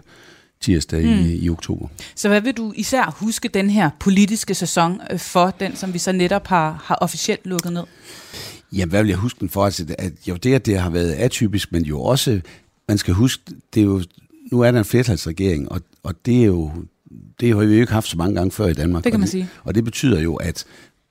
tirsdag 0.64 1.04
mm. 1.04 1.10
i, 1.10 1.36
i 1.36 1.50
oktober. 1.50 1.88
Så 2.14 2.28
hvad 2.28 2.40
vil 2.40 2.52
du 2.52 2.72
især 2.76 3.16
huske 3.20 3.48
den 3.48 3.70
her 3.70 3.90
politiske 4.00 4.54
sæson 4.54 5.00
øh, 5.10 5.18
for, 5.18 5.54
den 5.60 5.76
som 5.76 5.92
vi 5.92 5.98
så 5.98 6.12
netop 6.12 6.46
har, 6.46 6.82
har 6.84 6.94
officielt 6.94 7.46
lukket 7.46 7.72
ned? 7.72 7.84
Jamen, 8.72 8.90
hvad 8.90 9.02
vil 9.02 9.08
jeg 9.08 9.18
huske 9.18 9.40
den 9.40 9.48
for? 9.48 9.64
Altså, 9.64 9.94
at 9.98 10.12
jo 10.28 10.36
det, 10.36 10.54
at 10.54 10.66
det 10.66 10.78
har 10.78 10.90
været 10.90 11.12
atypisk, 11.12 11.72
men 11.72 11.84
jo 11.84 12.02
også, 12.02 12.40
man 12.88 12.98
skal 12.98 13.14
huske, 13.14 13.42
det 13.74 13.80
er 13.80 13.84
jo, 13.84 14.02
nu 14.52 14.60
er 14.60 14.70
der 14.70 14.78
en 14.78 14.84
flertalsregering, 14.84 15.72
og, 15.72 15.80
og 16.02 16.14
det 16.26 16.40
er 16.40 16.44
jo, 16.44 16.70
det 17.40 17.48
har 17.48 17.56
vi 17.56 17.74
jo 17.74 17.80
ikke 17.80 17.92
haft 17.92 18.08
så 18.08 18.16
mange 18.16 18.34
gange 18.34 18.50
før 18.50 18.66
i 18.66 18.74
Danmark. 18.74 19.04
Det 19.04 19.12
kan 19.12 19.20
man 19.20 19.28
sige. 19.28 19.42
Og 19.42 19.48
det, 19.58 19.66
og 19.68 19.74
det 19.74 19.84
betyder 19.84 20.20
jo, 20.20 20.34
at 20.34 20.64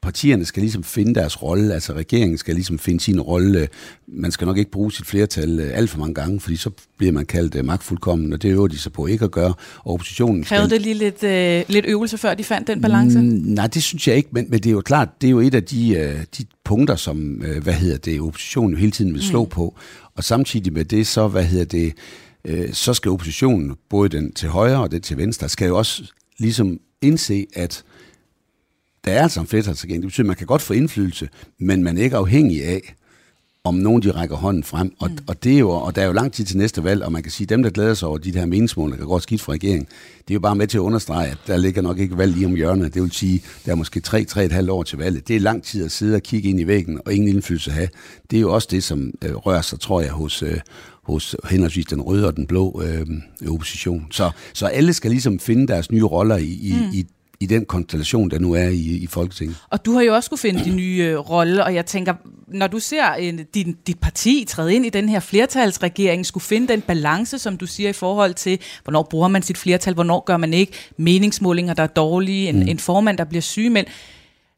partierne 0.03 0.45
skal 0.45 0.61
ligesom 0.61 0.83
finde 0.83 1.15
deres 1.15 1.43
rolle, 1.43 1.73
altså 1.73 1.93
regeringen 1.93 2.37
skal 2.37 2.55
ligesom 2.55 2.79
finde 2.79 2.99
sin 2.99 3.21
rolle. 3.21 3.67
Man 4.07 4.31
skal 4.31 4.47
nok 4.47 4.57
ikke 4.57 4.71
bruge 4.71 4.91
sit 4.91 5.05
flertal 5.05 5.59
øh, 5.59 5.77
alt 5.77 5.89
for 5.89 5.99
mange 5.99 6.13
gange, 6.13 6.39
fordi 6.39 6.55
så 6.55 6.69
bliver 6.97 7.11
man 7.11 7.25
kaldt 7.25 7.55
uh, 7.55 7.65
magtfuldkommen, 7.65 8.33
og 8.33 8.41
det 8.41 8.49
øver 8.49 8.67
de 8.67 8.77
sig 8.77 8.93
på 8.93 9.07
ikke 9.07 9.25
at 9.25 9.31
gøre. 9.31 9.53
Og 9.79 9.93
oppositionen 9.93 10.43
Krævede 10.43 10.67
skal... 10.67 10.77
det 10.77 10.85
lige 10.85 10.93
lidt, 10.93 11.23
øh, 11.23 11.63
lidt 11.67 11.85
øvelse, 11.85 12.17
før 12.17 12.33
de 12.33 12.43
fandt 12.43 12.67
den 12.67 12.81
balance? 12.81 13.19
Mm, 13.19 13.25
nej, 13.45 13.67
det 13.67 13.83
synes 13.83 14.07
jeg 14.07 14.15
ikke, 14.15 14.29
men, 14.31 14.45
men 14.49 14.59
det 14.59 14.69
er 14.69 14.71
jo 14.71 14.81
klart, 14.81 15.09
det 15.21 15.27
er 15.27 15.31
jo 15.31 15.39
et 15.39 15.55
af 15.55 15.63
de, 15.63 16.13
uh, 16.15 16.23
de 16.37 16.45
punkter, 16.63 16.95
som, 16.95 17.41
uh, 17.41 17.63
hvad 17.63 17.73
hedder 17.73 17.97
det, 17.97 18.21
oppositionen 18.21 18.71
jo 18.71 18.77
hele 18.77 18.91
tiden 18.91 19.13
vil 19.13 19.23
slå 19.23 19.43
mm. 19.43 19.49
på. 19.49 19.75
Og 20.15 20.23
samtidig 20.23 20.73
med 20.73 20.85
det, 20.85 21.07
så, 21.07 21.27
hvad 21.27 21.43
hedder 21.43 21.65
det, 21.65 21.93
uh, 22.49 22.73
så 22.73 22.93
skal 22.93 23.11
oppositionen, 23.11 23.75
både 23.89 24.09
den 24.09 24.33
til 24.33 24.49
højre 24.49 24.81
og 24.81 24.91
den 24.91 25.01
til 25.01 25.17
venstre, 25.17 25.49
skal 25.49 25.67
jo 25.67 25.77
også 25.77 26.03
ligesom 26.39 26.79
indse, 27.01 27.45
at 27.53 27.83
der 29.05 29.11
er 29.11 29.23
altså 29.23 29.39
en 29.39 29.47
flertalsregering. 29.47 30.03
Det 30.03 30.07
betyder, 30.07 30.23
at 30.23 30.27
man 30.27 30.35
kan 30.35 30.47
godt 30.47 30.61
få 30.61 30.73
indflydelse, 30.73 31.29
men 31.59 31.83
man 31.83 31.97
er 31.97 32.03
ikke 32.03 32.17
afhængig 32.17 32.65
af, 32.65 32.95
om 33.65 33.75
nogen 33.75 34.01
de 34.01 34.11
rækker 34.11 34.35
hånden 34.35 34.63
frem. 34.63 34.93
Og, 34.99 35.09
mm. 35.09 35.17
og, 35.27 35.43
det 35.43 35.53
er 35.53 35.57
jo, 35.57 35.69
og 35.69 35.95
der 35.95 36.01
er 36.01 36.05
jo 36.05 36.11
lang 36.11 36.33
tid 36.33 36.45
til 36.45 36.57
næste 36.57 36.83
valg, 36.83 37.03
og 37.03 37.11
man 37.11 37.23
kan 37.23 37.31
sige, 37.31 37.45
at 37.45 37.49
dem, 37.49 37.63
der 37.63 37.69
glæder 37.69 37.93
sig 37.93 38.07
over 38.07 38.17
de 38.17 38.31
her 38.31 38.45
meningsmål, 38.45 38.91
der 38.91 38.97
kan 38.97 39.05
godt 39.05 39.23
skidt 39.23 39.41
fra 39.41 39.53
regeringen, 39.53 39.87
det 40.27 40.29
er 40.29 40.33
jo 40.33 40.39
bare 40.39 40.55
med 40.55 40.67
til 40.67 40.77
at 40.77 40.81
understrege, 40.81 41.31
at 41.31 41.37
der 41.47 41.57
ligger 41.57 41.81
nok 41.81 41.99
ikke 41.99 42.17
valg 42.17 42.33
lige 42.33 42.45
om 42.45 42.55
hjørnet. 42.55 42.93
Det 42.93 43.01
vil 43.01 43.11
sige, 43.11 43.43
der 43.65 43.71
er 43.71 43.75
måske 43.75 44.01
3-3,5 44.07 44.71
år 44.71 44.83
til 44.83 44.97
valget. 44.97 45.27
Det 45.27 45.35
er 45.35 45.39
lang 45.39 45.63
tid 45.63 45.85
at 45.85 45.91
sidde 45.91 46.15
og 46.15 46.21
kigge 46.21 46.49
ind 46.49 46.59
i 46.59 46.67
væggen 46.67 46.99
og 47.05 47.13
ingen 47.13 47.29
indflydelse 47.29 47.71
have. 47.71 47.89
Det 48.31 48.37
er 48.37 48.41
jo 48.41 48.53
også 48.53 48.67
det, 48.71 48.83
som 48.83 49.11
øh, 49.21 49.35
rører 49.35 49.61
sig, 49.61 49.79
tror 49.79 50.01
jeg, 50.01 50.11
hos, 50.11 50.43
øh, 50.43 50.59
hos 51.03 51.35
henholdsvis 51.49 51.85
den 51.85 52.01
røde 52.01 52.27
og 52.27 52.35
den 52.35 52.47
blå 52.47 52.81
øh, 52.85 53.07
opposition. 53.51 54.07
Så, 54.11 54.31
så 54.53 54.65
alle 54.65 54.93
skal 54.93 55.11
ligesom 55.11 55.39
finde 55.39 55.67
deres 55.67 55.91
nye 55.91 56.03
roller 56.03 56.37
i, 56.37 56.59
i, 56.61 56.73
mm. 56.73 56.93
i 56.93 57.05
i 57.43 57.45
den 57.45 57.65
konstellation, 57.65 58.31
der 58.31 58.39
nu 58.39 58.53
er 58.53 58.67
i, 58.67 58.97
i 58.97 59.07
Folketinget. 59.07 59.55
Og 59.69 59.85
du 59.85 59.93
har 59.93 60.01
jo 60.01 60.15
også 60.15 60.25
skulle 60.25 60.39
finde 60.39 60.63
de 60.63 60.69
nye 60.69 60.97
øh, 61.03 61.17
rolle, 61.17 61.63
og 61.63 61.75
jeg 61.75 61.85
tænker, 61.85 62.13
når 62.47 62.67
du 62.67 62.79
ser 62.79 63.13
en, 63.13 63.39
din, 63.53 63.77
dit 63.87 63.99
parti 63.99 64.45
træde 64.47 64.75
ind 64.75 64.85
i 64.85 64.89
den 64.89 65.09
her 65.09 65.19
flertalsregering, 65.19 66.25
skulle 66.25 66.43
finde 66.43 66.67
den 66.67 66.81
balance, 66.81 67.39
som 67.39 67.57
du 67.57 67.65
siger, 67.65 67.89
i 67.89 67.93
forhold 67.93 68.33
til, 68.33 68.59
hvornår 68.83 69.03
bruger 69.03 69.27
man 69.27 69.41
sit 69.41 69.57
flertal, 69.57 69.93
hvornår 69.93 70.23
gør 70.25 70.37
man 70.37 70.53
ikke, 70.53 70.73
meningsmålinger, 70.97 71.73
der 71.73 71.83
er 71.83 71.87
dårlige, 71.87 72.49
en, 72.49 72.59
mm. 72.59 72.67
en 72.67 72.79
formand, 72.79 73.17
der 73.17 73.23
bliver 73.23 73.41
syg, 73.41 73.71
men 73.71 73.85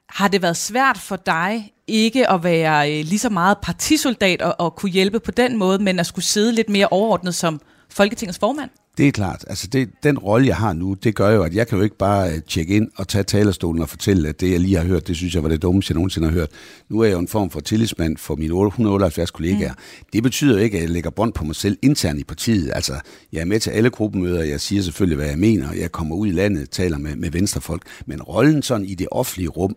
har 0.09 0.27
det 0.27 0.41
været 0.41 0.57
svært 0.57 0.97
for 0.97 1.15
dig 1.15 1.71
ikke 1.88 2.29
at 2.29 2.43
være 2.43 2.99
øh, 2.99 3.05
lige 3.05 3.19
så 3.19 3.29
meget 3.29 3.57
partisoldat 3.63 4.41
og, 4.41 4.55
og 4.59 4.75
kunne 4.75 4.91
hjælpe 4.91 5.19
på 5.19 5.31
den 5.31 5.57
måde, 5.57 5.83
men 5.83 5.99
at 5.99 6.05
skulle 6.05 6.25
sidde 6.25 6.51
lidt 6.51 6.69
mere 6.69 6.88
overordnet 6.91 7.35
som 7.35 7.61
Folketingets 7.89 8.39
formand? 8.39 8.69
Det 8.97 9.07
er 9.07 9.12
klart. 9.12 9.45
Altså 9.47 9.68
det, 9.68 9.89
den 10.03 10.18
rolle, 10.18 10.47
jeg 10.47 10.56
har 10.56 10.74
nu, 10.74 10.94
det 10.94 11.15
gør 11.15 11.30
jo, 11.30 11.44
at 11.44 11.53
jeg 11.53 11.68
kan 11.68 11.77
jo 11.77 11.83
ikke 11.83 11.97
bare 11.97 12.31
øh, 12.31 12.42
tjekke 12.47 12.75
ind 12.75 12.92
og 12.95 13.07
tage 13.07 13.24
talerstolen 13.24 13.81
og 13.81 13.89
fortælle, 13.89 14.30
at 14.30 14.42
det, 14.42 14.51
jeg 14.51 14.59
lige 14.59 14.75
har 14.75 14.83
hørt, 14.83 15.07
det 15.07 15.15
synes 15.15 15.36
jeg 15.36 15.44
var 15.44 15.50
det 15.50 15.62
dummeste, 15.62 15.92
jeg 15.92 15.95
nogensinde 15.95 16.27
har 16.27 16.34
hørt. 16.34 16.50
Nu 16.89 17.00
er 17.00 17.05
jeg 17.05 17.13
jo 17.13 17.19
en 17.19 17.27
form 17.27 17.50
for 17.50 17.60
tillidsmand 17.60 18.17
for 18.17 18.36
mine 18.36 18.53
178 18.53 19.31
kollegaer. 19.31 19.72
Mm. 19.72 20.05
Det 20.13 20.24
betyder 20.24 20.53
jo 20.53 20.63
ikke, 20.63 20.77
at 20.77 20.84
jeg 20.84 20.89
lægger 20.89 21.10
bånd 21.10 21.34
på 21.34 21.43
mig 21.43 21.55
selv 21.55 21.77
internt 21.81 22.19
i 22.19 22.24
partiet. 22.24 22.72
Altså, 22.75 22.93
jeg 23.34 23.41
er 23.41 23.46
med 23.46 23.60
til 23.60 23.72
alle 23.72 23.89
gruppemøder, 23.89 24.43
jeg 24.43 24.62
siger 24.62 24.81
selvfølgelig, 24.81 25.15
hvad 25.17 25.27
jeg 25.27 25.39
mener. 25.39 25.74
Jeg 25.74 25.91
kommer 25.91 26.15
ud 26.15 26.27
i 26.27 26.31
landet, 26.31 26.69
taler 26.69 26.98
med, 26.98 27.15
med 27.15 27.31
venstrefolk. 27.31 27.81
Men 28.05 28.22
rollen 28.22 28.62
sådan 28.62 28.86
i 28.86 28.96
det 28.96 29.08
offentlige 29.12 29.50
rum 29.50 29.75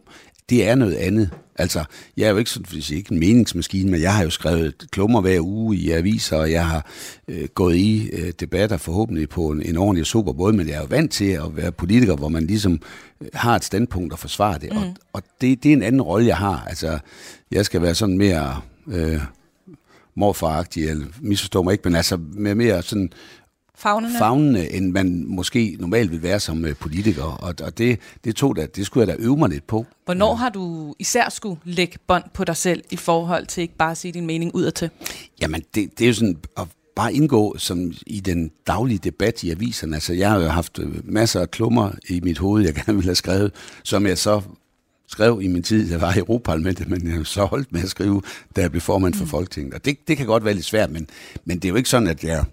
det 0.50 0.68
er 0.68 0.74
noget 0.74 0.94
andet. 0.94 1.30
Altså, 1.54 1.84
jeg 2.16 2.26
er 2.26 2.30
jo 2.30 2.36
ikke, 2.36 2.50
sådan, 2.50 2.66
hvis 2.70 2.90
ikke 2.90 3.12
en 3.12 3.18
meningsmaskine, 3.18 3.90
men 3.90 4.00
jeg 4.00 4.14
har 4.14 4.24
jo 4.24 4.30
skrevet 4.30 4.86
klummer 4.90 5.20
hver 5.20 5.40
uge 5.40 5.76
i 5.76 5.90
aviser, 5.90 6.36
og 6.36 6.50
jeg 6.50 6.66
har 6.66 6.86
øh, 7.28 7.48
gået 7.54 7.76
i 7.76 8.08
øh, 8.12 8.32
debatter 8.40 8.76
forhåbentlig 8.76 9.28
på 9.28 9.48
en, 9.48 9.62
en 9.62 9.76
ordentlig 9.76 10.02
og 10.02 10.06
super 10.06 10.32
måde, 10.32 10.56
men 10.56 10.68
jeg 10.68 10.74
er 10.74 10.80
jo 10.80 10.86
vant 10.90 11.12
til 11.12 11.30
at 11.30 11.56
være 11.56 11.72
politiker, 11.72 12.16
hvor 12.16 12.28
man 12.28 12.46
ligesom 12.46 12.80
øh, 13.20 13.28
har 13.34 13.56
et 13.56 13.64
standpunkt 13.64 14.12
og 14.12 14.18
forsvarer 14.18 14.58
det. 14.58 14.72
Mm. 14.72 14.78
Og, 14.78 14.94
og 15.12 15.22
det, 15.40 15.62
det 15.62 15.68
er 15.68 15.76
en 15.76 15.82
anden 15.82 16.02
rolle, 16.02 16.26
jeg 16.26 16.36
har. 16.36 16.64
Altså, 16.68 16.98
jeg 17.50 17.64
skal 17.64 17.82
være 17.82 17.94
sådan 17.94 18.18
mere... 18.18 18.60
Øh, 18.88 19.20
morfaragtig, 20.18 20.88
eller 20.88 21.06
misforstå 21.20 21.62
mig 21.62 21.72
ikke, 21.72 21.82
men 21.88 21.96
altså 21.96 22.18
med 22.32 22.54
mere 22.54 22.82
sådan 22.82 23.10
fagnende. 23.78 24.18
fagnende, 24.18 24.72
end 24.72 24.92
man 24.92 25.24
måske 25.26 25.76
normalt 25.80 26.10
vil 26.10 26.22
være 26.22 26.40
som 26.40 26.64
øh, 26.64 26.76
politiker. 26.76 27.22
Og, 27.22 27.54
og 27.62 27.78
det, 27.78 27.98
det, 28.24 28.36
tog 28.36 28.56
da, 28.56 28.66
det 28.66 28.86
skulle 28.86 29.08
jeg 29.08 29.18
da 29.18 29.22
øve 29.22 29.36
mig 29.36 29.48
lidt 29.48 29.66
på. 29.66 29.86
Hvornår 30.04 30.30
ja. 30.30 30.34
har 30.34 30.48
du 30.48 30.94
især 30.98 31.28
skulle 31.28 31.60
lægge 31.64 31.98
bånd 32.06 32.24
på 32.34 32.44
dig 32.44 32.56
selv 32.56 32.82
i 32.90 32.96
forhold 32.96 33.46
til 33.46 33.60
ikke 33.62 33.76
bare 33.76 33.90
at 33.90 33.96
sige 33.96 34.12
din 34.12 34.26
mening 34.26 34.54
udadtil? 34.54 34.90
Jamen, 35.40 35.62
det, 35.74 35.98
det 35.98 36.04
er 36.04 36.08
jo 36.08 36.14
sådan 36.14 36.38
at 36.58 36.66
bare 36.96 37.14
indgå 37.14 37.54
som 37.58 37.92
i 38.06 38.20
den 38.20 38.50
daglige 38.66 38.98
debat 38.98 39.42
i 39.42 39.50
aviserne. 39.50 39.96
Altså, 39.96 40.12
jeg 40.12 40.30
har 40.30 40.38
jo 40.38 40.48
haft 40.48 40.78
øh, 40.78 41.12
masser 41.12 41.40
af 41.40 41.50
klummer 41.50 41.90
i 42.08 42.20
mit 42.20 42.38
hoved, 42.38 42.64
jeg 42.64 42.74
gerne 42.84 42.94
ville 42.94 43.08
have 43.08 43.14
skrevet, 43.14 43.52
som 43.82 44.06
jeg 44.06 44.18
så 44.18 44.40
skrev 45.08 45.40
i 45.42 45.48
min 45.48 45.62
tid, 45.62 45.90
jeg 45.90 46.00
var 46.00 46.14
i 46.14 46.18
Europaparlamentet, 46.18 46.88
men 46.88 47.10
jeg 47.10 47.26
så 47.26 47.44
holdt 47.44 47.72
med 47.72 47.82
at 47.82 47.88
skrive, 47.88 48.22
da 48.56 48.60
jeg 48.60 48.70
blev 48.70 48.80
formand 48.80 49.14
for 49.14 49.24
mm. 49.24 49.30
Folketinget. 49.30 49.74
Og 49.74 49.84
det, 49.84 50.08
det 50.08 50.16
kan 50.16 50.26
godt 50.26 50.44
være 50.44 50.54
lidt 50.54 50.66
svært, 50.66 50.90
men, 50.90 51.08
men 51.44 51.56
det 51.56 51.64
er 51.64 51.68
jo 51.68 51.76
ikke 51.76 51.88
sådan, 51.88 52.08
at 52.08 52.24
jeg 52.24 52.44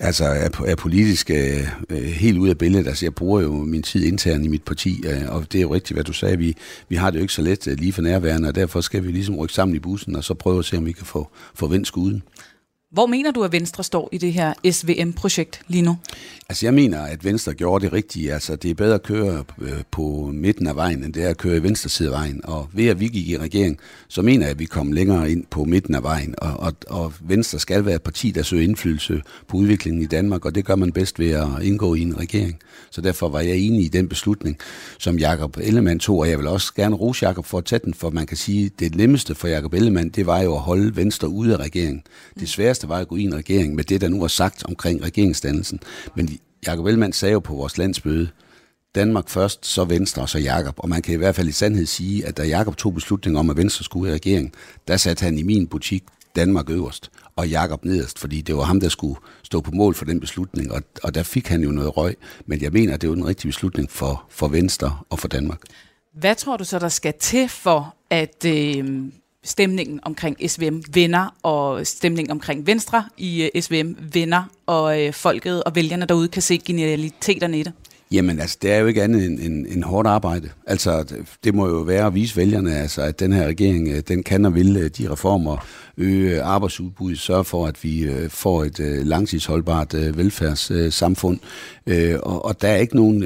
altså 0.00 0.24
er, 0.24 0.48
er 0.66 0.74
politisk 0.74 1.30
øh, 1.30 1.68
øh, 1.90 2.02
helt 2.02 2.38
ude 2.38 2.50
af 2.50 2.58
billedet. 2.58 2.86
Altså 2.86 3.06
jeg 3.06 3.14
bruger 3.14 3.40
jo 3.40 3.52
min 3.52 3.82
tid 3.82 4.04
internt 4.04 4.44
i 4.44 4.48
mit 4.48 4.62
parti, 4.62 5.02
øh, 5.06 5.34
og 5.34 5.52
det 5.52 5.58
er 5.58 5.62
jo 5.62 5.74
rigtigt, 5.74 5.96
hvad 5.96 6.04
du 6.04 6.12
sagde. 6.12 6.38
Vi, 6.38 6.56
vi 6.88 6.96
har 6.96 7.10
det 7.10 7.18
jo 7.18 7.22
ikke 7.22 7.34
så 7.34 7.42
let 7.42 7.68
øh, 7.68 7.78
lige 7.78 7.92
for 7.92 8.02
nærværende, 8.02 8.48
og 8.48 8.54
derfor 8.54 8.80
skal 8.80 9.04
vi 9.04 9.12
ligesom 9.12 9.36
rykke 9.36 9.54
sammen 9.54 9.76
i 9.76 9.78
bussen, 9.78 10.16
og 10.16 10.24
så 10.24 10.34
prøve 10.34 10.58
at 10.58 10.64
se, 10.64 10.76
om 10.76 10.86
vi 10.86 10.92
kan 10.92 11.06
få, 11.06 11.28
få 11.54 11.66
vendt 11.66 11.86
skuden. 11.86 12.22
Hvor 12.90 13.06
mener 13.06 13.30
du, 13.30 13.42
at 13.42 13.52
Venstre 13.52 13.84
står 13.84 14.08
i 14.12 14.18
det 14.18 14.32
her 14.32 14.54
SVM-projekt 14.70 15.60
lige 15.68 15.82
nu? 15.82 15.96
Altså 16.48 16.66
jeg 16.66 16.74
mener, 16.74 17.02
at 17.02 17.24
Venstre 17.24 17.54
gjorde 17.54 17.84
det 17.84 17.92
rigtige. 17.92 18.32
Altså 18.32 18.56
det 18.56 18.70
er 18.70 18.74
bedre 18.74 18.94
at 18.94 19.02
køre 19.02 19.44
øh, 19.60 19.82
på 19.90 20.30
midten 20.34 20.66
af 20.66 20.76
vejen, 20.76 21.04
end 21.04 21.14
det 21.14 21.24
er 21.24 21.28
at 21.28 21.36
køre 21.36 21.56
i 21.56 21.62
venstre 21.62 21.90
side 21.90 22.08
af 22.08 22.12
vejen. 22.12 22.40
Og 22.44 22.68
ved 22.72 22.86
at 22.86 23.00
vi 23.00 23.08
gik 23.08 23.28
i 23.28 23.38
regering, 23.38 23.78
så 24.08 24.22
mener 24.22 24.46
jeg, 24.46 24.50
at 24.50 24.58
vi 24.58 24.64
kom 24.64 24.92
længere 24.92 25.30
ind 25.30 25.44
på 25.50 25.64
midten 25.64 25.94
af 25.94 26.02
vejen. 26.02 26.34
Og, 26.38 26.60
og, 26.60 26.72
og 26.86 27.12
Venstre 27.20 27.58
skal 27.58 27.84
være 27.84 27.94
et 27.94 28.02
parti, 28.02 28.30
der 28.30 28.42
søger 28.42 28.64
indflydelse 28.64 29.22
på 29.48 29.56
udviklingen 29.56 30.02
i 30.02 30.06
Danmark, 30.06 30.44
og 30.44 30.54
det 30.54 30.64
gør 30.64 30.76
man 30.76 30.92
bedst 30.92 31.18
ved 31.18 31.30
at 31.30 31.46
indgå 31.62 31.94
i 31.94 32.00
en 32.00 32.18
regering. 32.18 32.58
Så 32.90 33.00
derfor 33.00 33.28
var 33.28 33.40
jeg 33.40 33.56
enig 33.56 33.84
i 33.84 33.88
den 33.88 34.08
beslutning, 34.08 34.58
som 34.98 35.18
Jakob 35.18 35.56
Ellemann 35.56 36.00
tog, 36.00 36.18
og 36.18 36.30
jeg 36.30 36.38
vil 36.38 36.46
også 36.46 36.74
gerne 36.74 36.96
rose 36.96 37.26
Jakob 37.26 37.46
for 37.46 37.58
at 37.58 37.64
tage 37.64 37.80
den, 37.84 37.94
for 37.94 38.10
man 38.10 38.26
kan 38.26 38.36
sige, 38.36 38.66
at 38.66 38.72
det 38.80 38.94
nemmeste 38.94 39.34
for 39.34 39.48
Jakob 39.48 39.74
Ellemann, 39.74 40.08
det 40.08 40.26
var 40.26 40.40
jo 40.42 40.54
at 40.54 40.60
holde 40.60 40.96
Venstre 40.96 41.28
ude 41.28 41.52
af 41.52 41.58
regeringen. 41.58 42.02
Det 42.40 42.48
sværeste 42.48 42.85
var 42.88 42.98
at 42.98 43.08
gå 43.08 43.16
i 43.16 43.22
en 43.22 43.34
regering 43.34 43.74
med 43.74 43.84
det, 43.84 44.00
der 44.00 44.08
nu 44.08 44.20
var 44.20 44.28
sagt 44.28 44.64
omkring 44.64 45.04
regeringsdannelsen. 45.04 45.80
Men 46.14 46.38
Jakob 46.66 46.86
Ellemann 46.86 47.12
sagde 47.12 47.32
jo 47.32 47.40
på 47.40 47.54
vores 47.54 47.78
landsmøde, 47.78 48.28
Danmark 48.94 49.28
først, 49.28 49.66
så 49.66 49.84
Venstre 49.84 50.22
og 50.22 50.28
så 50.28 50.38
Jakob. 50.38 50.74
Og 50.78 50.88
man 50.88 51.02
kan 51.02 51.14
i 51.14 51.16
hvert 51.16 51.34
fald 51.34 51.48
i 51.48 51.52
sandhed 51.52 51.86
sige, 51.86 52.26
at 52.26 52.36
da 52.36 52.42
Jakob 52.42 52.76
tog 52.76 52.94
beslutningen 52.94 53.38
om, 53.38 53.50
at 53.50 53.56
Venstre 53.56 53.84
skulle 53.84 54.02
ud 54.02 54.08
i 54.08 54.14
regeringen, 54.14 54.52
der 54.88 54.96
satte 54.96 55.24
han 55.24 55.38
i 55.38 55.42
min 55.42 55.66
butik 55.66 56.04
Danmark 56.36 56.70
øverst 56.70 57.10
og 57.36 57.48
Jakob 57.48 57.84
nederst, 57.84 58.18
fordi 58.18 58.40
det 58.40 58.56
var 58.56 58.62
ham, 58.62 58.80
der 58.80 58.88
skulle 58.88 59.20
stå 59.42 59.60
på 59.60 59.70
mål 59.70 59.94
for 59.94 60.04
den 60.04 60.20
beslutning, 60.20 60.72
og, 60.72 60.82
og 61.02 61.14
der 61.14 61.22
fik 61.22 61.48
han 61.48 61.62
jo 61.62 61.70
noget 61.70 61.96
røg. 61.96 62.16
Men 62.46 62.62
jeg 62.62 62.72
mener, 62.72 62.94
at 62.94 63.00
det 63.00 63.08
var 63.08 63.14
den 63.14 63.26
rigtige 63.26 63.48
beslutning 63.48 63.90
for, 63.90 64.24
for 64.30 64.48
Venstre 64.48 64.98
og 65.10 65.18
for 65.18 65.28
Danmark. 65.28 65.60
Hvad 66.12 66.34
tror 66.34 66.56
du 66.56 66.64
så, 66.64 66.78
der 66.78 66.88
skal 66.88 67.14
til 67.20 67.48
for, 67.48 67.94
at 68.10 68.44
øh, 68.46 69.02
stemningen 69.46 70.00
omkring 70.02 70.50
SVM 70.50 70.82
vinder, 70.94 71.34
og 71.42 71.86
stemningen 71.86 72.30
omkring 72.30 72.66
Venstre 72.66 73.04
i 73.16 73.50
øh, 73.54 73.62
SVM 73.62 73.96
vinder, 74.12 74.42
og 74.66 75.02
øh, 75.02 75.12
folket 75.12 75.64
og 75.64 75.74
vælgerne 75.74 76.06
derude 76.06 76.28
kan 76.28 76.42
se 76.42 76.58
genialiteterne 76.58 77.58
i 77.58 77.62
det? 77.62 77.72
Jamen 78.10 78.40
altså, 78.40 78.58
det 78.62 78.72
er 78.72 78.78
jo 78.78 78.86
ikke 78.86 79.02
andet 79.02 79.26
end, 79.26 79.40
end, 79.40 79.66
end 79.66 79.84
hårdt 79.84 80.08
arbejde. 80.08 80.48
Altså, 80.66 81.04
det 81.44 81.54
må 81.54 81.68
jo 81.68 81.76
være 81.76 82.06
at 82.06 82.14
vise 82.14 82.36
vælgerne, 82.36 82.76
altså, 82.76 83.02
at 83.02 83.20
den 83.20 83.32
her 83.32 83.46
regering, 83.46 83.88
øh, 83.88 84.02
den 84.08 84.22
kan 84.22 84.44
og 84.44 84.54
vil 84.54 84.76
øh, 84.76 84.90
de 84.98 85.12
reformer, 85.12 85.66
øge 85.96 86.42
arbejdsudbuddet, 86.42 87.18
sørge 87.18 87.44
for, 87.44 87.66
at 87.66 87.84
vi 87.84 88.08
får 88.28 88.64
et 88.64 88.78
langtidsholdbart 88.78 89.94
velfærdssamfund. 89.94 91.38
Og, 92.22 92.44
og 92.44 92.62
der 92.62 92.68
er 92.68 92.76
ikke 92.76 92.96
nogen 92.96 93.24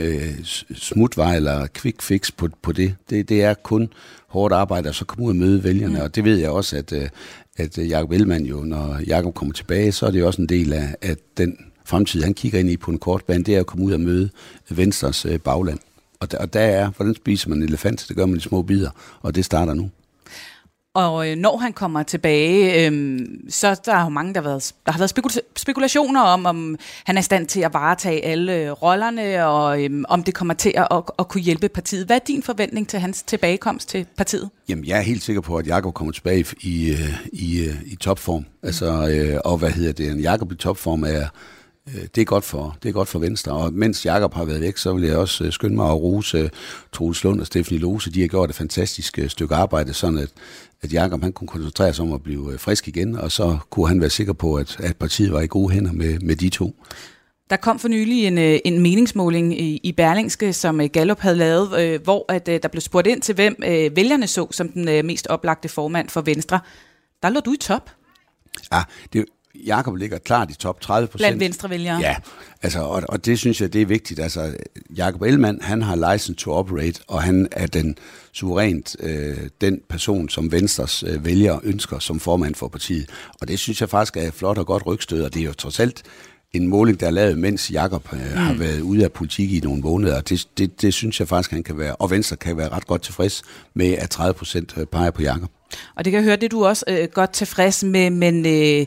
smutvej 0.75 1.37
eller 1.37 1.67
quick 1.75 2.03
fix 2.03 2.31
på, 2.37 2.49
på 2.62 2.73
det. 2.73 2.95
det. 3.11 3.29
Det 3.29 3.43
er 3.43 3.55
kun 3.55 3.89
hårdt 4.30 4.54
arbejde, 4.54 4.88
og 4.88 4.94
så 4.94 5.04
komme 5.04 5.25
ud 5.25 5.30
og 5.30 5.37
møde 5.37 5.64
vælgerne. 5.64 5.94
Mm. 5.94 6.00
Og 6.00 6.14
det 6.14 6.25
ved 6.25 6.38
jeg 6.38 6.50
også, 6.50 6.76
at, 6.76 6.92
øh, 6.92 7.08
at 7.56 7.78
øh, 7.78 7.90
Jacob 7.90 8.12
Ellemann 8.12 8.44
jo, 8.44 8.60
når 8.60 9.00
Jacob 9.06 9.34
kommer 9.34 9.52
tilbage, 9.52 9.92
så 9.92 10.06
er 10.06 10.10
det 10.10 10.20
jo 10.20 10.26
også 10.26 10.42
en 10.42 10.49
del 10.49 10.72
af, 10.72 10.94
at 11.02 11.18
den 11.37 11.56
fremtid, 11.84 12.22
han 12.22 12.34
kigger 12.34 12.58
ind 12.58 12.70
i 12.70 12.76
på 12.76 12.90
en 12.90 12.99
kort 12.99 13.25
bane, 13.25 13.44
det 13.44 13.56
er 13.56 13.60
at 13.60 13.66
komme 13.66 13.84
ud 13.84 13.92
og 13.92 14.00
møde 14.00 14.30
Venstres 14.68 15.26
øh, 15.26 15.38
bagland. 15.38 15.78
Og 16.20 16.32
der, 16.32 16.38
og 16.38 16.52
der 16.52 16.60
er, 16.60 16.90
hvordan 16.90 17.14
spiser 17.14 17.49
man 17.49 17.58
en 17.58 17.64
elefant? 17.64 18.04
Det 18.08 18.16
gør 18.16 18.26
man 18.26 18.37
i 18.37 18.40
små 18.40 18.62
bidder, 18.62 18.90
og 19.22 19.34
det 19.34 19.44
starter 19.44 19.75
nu. 19.75 19.90
Og 20.94 21.30
øh, 21.30 21.37
når 21.37 21.56
han 21.56 21.73
kommer 21.73 22.02
tilbage, 22.02 22.87
øh, 22.87 23.18
så 23.49 23.80
der 23.85 23.94
er 23.94 24.02
jo 24.02 24.09
mange, 24.09 24.35
der 24.35 24.40
har 24.40 24.49
været, 24.49 24.75
der 24.87 24.92
har 24.92 24.99
været 24.99 25.18
spekula- 25.18 25.52
spekulationer 25.56 26.20
om, 26.20 26.47
om 26.47 26.78
han 27.04 27.16
er 27.16 27.20
i 27.20 27.23
stand 27.23 27.47
til 27.47 27.61
at 27.61 27.75
varetage 27.75 28.25
alle 28.25 28.56
øh, 28.56 28.70
rollerne, 28.70 29.47
og 29.47 29.85
øh, 29.85 30.04
om 30.09 30.23
det 30.25 30.35
kommer 30.35 30.54
til 30.54 30.73
at, 30.76 30.88
at, 30.90 31.02
at 31.18 31.28
kunne 31.28 31.40
hjælpe 31.40 31.68
partiet. 31.68 32.06
Hvad 32.06 32.16
er 32.16 32.20
din 32.26 32.42
forventning 32.42 32.88
til 32.88 32.99
hans 32.99 33.23
tilbagekomst 33.23 33.88
til 33.88 34.06
partiet? 34.16 34.50
Jamen, 34.68 34.85
jeg 34.85 34.99
er 34.99 35.02
helt 35.02 35.23
sikker 35.23 35.42
på, 35.42 35.56
at 35.56 35.66
Jakob 35.66 35.94
kommer 35.94 36.12
tilbage 36.12 36.47
i, 36.61 36.90
øh, 36.90 37.20
i, 37.32 37.61
i, 37.61 37.68
i 37.87 37.97
topform. 37.97 38.44
Altså, 38.62 39.09
øh, 39.09 39.40
og 39.44 39.59
hvad 39.59 39.70
hedder 39.70 39.92
det? 39.92 40.11
En 40.11 40.20
Jakob 40.20 40.52
i 40.52 40.54
topform 40.54 41.02
er 41.02 41.26
øh, 41.88 42.02
det 42.14 42.20
er 42.20 42.25
godt 42.25 42.44
for, 42.44 42.76
det 42.82 42.88
er 42.88 42.92
godt 42.92 43.09
for 43.09 43.18
Venstre. 43.18 43.52
Og 43.52 43.73
mens 43.73 44.06
Jakob 44.06 44.35
har 44.35 44.44
været 44.44 44.61
væk, 44.61 44.76
så 44.76 44.92
vil 44.94 45.04
jeg 45.04 45.16
også 45.16 45.50
skynde 45.50 45.76
mig 45.76 45.87
at 45.87 45.97
rose 46.02 46.50
Troels 46.92 47.25
Lund 47.25 47.40
og 47.40 47.47
Stefanie 47.47 47.80
Lose. 47.80 48.12
De 48.12 48.20
har 48.20 48.28
gjort 48.28 48.50
et 48.50 48.56
fantastisk 48.56 49.18
stykke 49.28 49.54
arbejde, 49.54 49.94
sådan 49.94 50.18
at, 50.18 50.28
at 50.82 50.92
Jakob 50.92 51.22
han 51.22 51.32
kunne 51.32 51.49
koncentrere 51.49 51.92
sig 51.92 52.04
om 52.04 52.12
at 52.12 52.22
blive 52.22 52.58
frisk 52.58 52.88
igen, 52.88 53.16
og 53.16 53.32
så 53.32 53.58
kunne 53.70 53.88
han 53.88 54.00
være 54.00 54.10
sikker 54.10 54.32
på, 54.32 54.54
at, 54.54 54.76
at 54.80 54.96
partiet 54.96 55.32
var 55.32 55.40
i 55.40 55.46
gode 55.46 55.72
hænder 55.75 55.92
med, 55.92 56.18
med 56.18 56.37
de 56.37 56.49
to. 56.49 56.75
Der 57.50 57.56
kom 57.56 57.78
for 57.78 57.88
nylig 57.88 58.26
en, 58.26 58.38
en 58.38 58.82
meningsmåling 58.82 59.60
i, 59.60 59.80
i 59.82 59.92
Berlingske, 59.92 60.52
som 60.52 60.88
Gallup 60.88 61.20
havde 61.20 61.37
lavet, 61.37 61.80
øh, 61.80 62.02
hvor 62.02 62.32
at, 62.32 62.46
der 62.46 62.68
blev 62.68 62.80
spurgt 62.80 63.06
ind 63.06 63.22
til, 63.22 63.34
hvem 63.34 63.56
øh, 63.66 63.96
vælgerne 63.96 64.26
så 64.26 64.46
som 64.50 64.68
den 64.68 64.88
øh, 64.88 65.04
mest 65.04 65.26
oplagte 65.26 65.68
formand 65.68 66.08
for 66.08 66.20
Venstre. 66.20 66.60
Der 67.22 67.28
lå 67.28 67.40
du 67.40 67.52
i 67.52 67.56
top. 67.56 67.90
Ja, 68.72 68.82
det, 69.12 69.25
Jakob 69.54 69.95
ligger 69.95 70.19
klart 70.19 70.50
i 70.50 70.54
top 70.54 70.80
30 70.80 71.07
procent. 71.07 71.19
Blandt 71.19 71.40
venstrevælgere. 71.40 71.99
Ja, 71.99 72.16
altså, 72.62 72.80
og, 72.80 73.02
og 73.09 73.26
det 73.26 73.38
synes 73.38 73.61
jeg, 73.61 73.73
det 73.73 73.83
er 73.83 73.87
vigtigt. 73.87 74.21
Altså, 74.21 74.57
Jakob 74.97 75.23
Ellemann, 75.23 75.59
han 75.62 75.83
har 75.83 76.12
license 76.12 76.45
to 76.45 76.52
operate, 76.52 77.00
og 77.09 77.23
han 77.23 77.49
er 77.52 77.66
den 77.66 77.97
suverænt 78.33 78.97
øh, 79.00 79.37
den 79.61 79.80
person, 79.88 80.28
som 80.28 80.52
Venstres 80.52 81.02
øh, 81.02 81.25
vælgere 81.25 81.61
ønsker 81.62 81.99
som 81.99 82.21
formand 82.21 82.54
for 82.54 82.69
partiet. 82.69 83.11
Og 83.40 83.49
det 83.49 83.59
synes 83.59 83.80
jeg 83.80 83.88
faktisk 83.90 84.16
er 84.16 84.30
flot 84.30 84.59
og 84.59 84.66
godt 84.66 84.87
rygstød, 84.87 85.23
og 85.23 85.35
det 85.35 85.40
er 85.40 85.47
jo 85.47 85.52
trods 85.52 85.80
alt 85.80 86.02
en 86.52 86.66
måling, 86.66 87.00
der 87.00 87.07
er 87.07 87.11
lavet, 87.11 87.38
mens 87.38 87.71
Jakob 87.71 88.09
øh, 88.12 88.19
mm. 88.19 88.37
har 88.37 88.54
været 88.54 88.80
ude 88.80 89.04
af 89.04 89.12
politik 89.12 89.52
i 89.52 89.61
nogle 89.61 89.80
måneder. 89.80 90.21
Det, 90.21 90.49
det, 90.59 90.83
det 90.83 90.95
synes 90.95 91.21
jeg 91.21 91.28
faktisk, 91.28 91.50
han 91.50 91.62
kan 91.62 91.78
være, 91.78 91.97
og 91.97 92.11
Venstre 92.11 92.37
kan 92.37 92.57
være 92.57 92.69
ret 92.69 92.87
godt 92.87 93.02
tilfreds 93.02 93.42
med, 93.75 93.92
at 93.92 94.11
30 94.11 94.35
procent 94.35 94.75
øh, 94.76 94.87
peger 94.87 95.11
på 95.11 95.23
Jakob. 95.23 95.50
Og 95.97 96.04
det 96.04 96.11
kan 96.11 96.19
jeg 96.19 96.25
høre, 96.25 96.37
det 96.37 96.45
er 96.45 96.49
du 96.49 96.64
også 96.64 96.85
øh, 96.88 97.09
godt 97.14 97.33
tilfreds 97.33 97.85
med, 97.85 98.11
men 98.11 98.47
øh, 98.47 98.87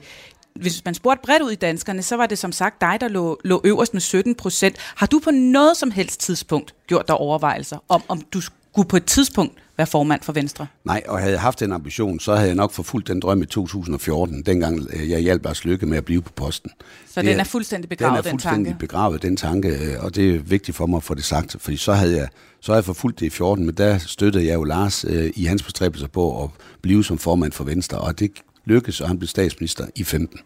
hvis 0.56 0.86
man 0.86 0.94
spurgte 0.94 1.22
bredt 1.26 1.44
ud 1.44 1.52
i 1.52 1.56
danskerne, 1.56 2.02
så 2.02 2.16
var 2.16 2.26
det 2.26 2.38
som 2.38 2.52
sagt 2.52 2.82
dig, 2.82 2.98
der 3.02 3.08
lå, 3.08 3.40
lå 3.44 3.62
øverst 3.64 3.94
med 3.94 4.02
17 4.02 4.36
procent. 4.36 4.76
Har 4.96 5.06
du 5.06 5.20
på 5.20 5.32
noget 5.32 5.78
som 5.78 5.92
helst 5.92 6.20
tidspunkt 6.20 6.76
gjort 6.88 7.08
dig 7.08 7.18
overvejelser 7.18 7.78
om, 7.90 8.04
om 8.08 8.22
du 8.22 8.42
skulle 8.42 8.88
på 8.88 8.98
et 8.98 9.06
tidspunkt 9.06 9.54
være 9.78 9.88
formand 9.88 10.22
for 10.22 10.34
Venstre? 10.34 10.68
Nej, 10.84 11.02
og 11.08 11.20
havde 11.20 11.32
jeg 11.32 11.42
haft 11.42 11.60
den 11.60 11.72
ambition, 11.72 12.20
så 12.20 12.36
havde 12.36 12.48
jeg 12.48 12.56
nok 12.56 12.72
forfulgt 12.72 13.08
den 13.08 13.20
drøm 13.20 13.42
i 13.42 13.46
2014, 13.46 14.42
dengang 14.42 14.88
øh, 14.94 15.10
jeg 15.10 15.20
hjalp 15.20 15.46
Lars 15.46 15.66
Lykke 15.66 15.86
med 15.86 15.98
at 15.98 16.06
blive 16.06 16.22
på 16.22 16.32
posten. 16.36 16.72
Så 17.08 17.22
det 17.22 17.30
den 17.30 17.40
er 17.40 17.44
fuldstændig 17.44 17.90
begravet, 17.90 18.24
den, 18.24 18.28
er 18.28 18.32
fuldstændig 18.32 18.58
den 18.58 18.66
tanke? 18.66 18.80
begravet, 18.80 19.22
den 19.22 19.38
tanke, 19.38 19.70
øh, 19.70 20.04
og 20.04 20.16
det 20.16 20.36
er 20.36 20.40
vigtigt 20.40 20.78
for 20.78 20.86
mig 20.86 20.98
at 20.98 21.04
få 21.04 21.14
det 21.14 21.24
sagt, 21.24 21.56
fordi 21.60 21.78
så 21.78 21.94
havde 21.94 22.16
jeg, 22.18 22.28
så 22.62 22.72
havde 22.72 22.78
jeg 22.78 22.86
forfulgt 22.86 23.20
det 23.20 23.26
i 23.26 23.30
14, 23.30 23.66
men 23.66 23.76
der 23.76 23.98
støttede 23.98 24.46
jeg 24.46 24.54
jo 24.54 24.64
Lars 24.64 25.06
øh, 25.08 25.32
i 25.36 25.46
hans 25.46 25.64
bestræbelser 25.64 26.08
på 26.08 26.44
at 26.44 26.50
blive 26.82 27.04
som 27.04 27.18
formand 27.18 27.52
for 27.52 27.64
Venstre, 27.64 27.98
og 27.98 28.20
det 28.20 28.32
lykkedes, 28.66 29.02
og 29.02 29.08
han 29.08 29.20
blev 29.20 29.28
statsminister 29.28 29.86
i 29.96 30.04
15. 30.04 30.40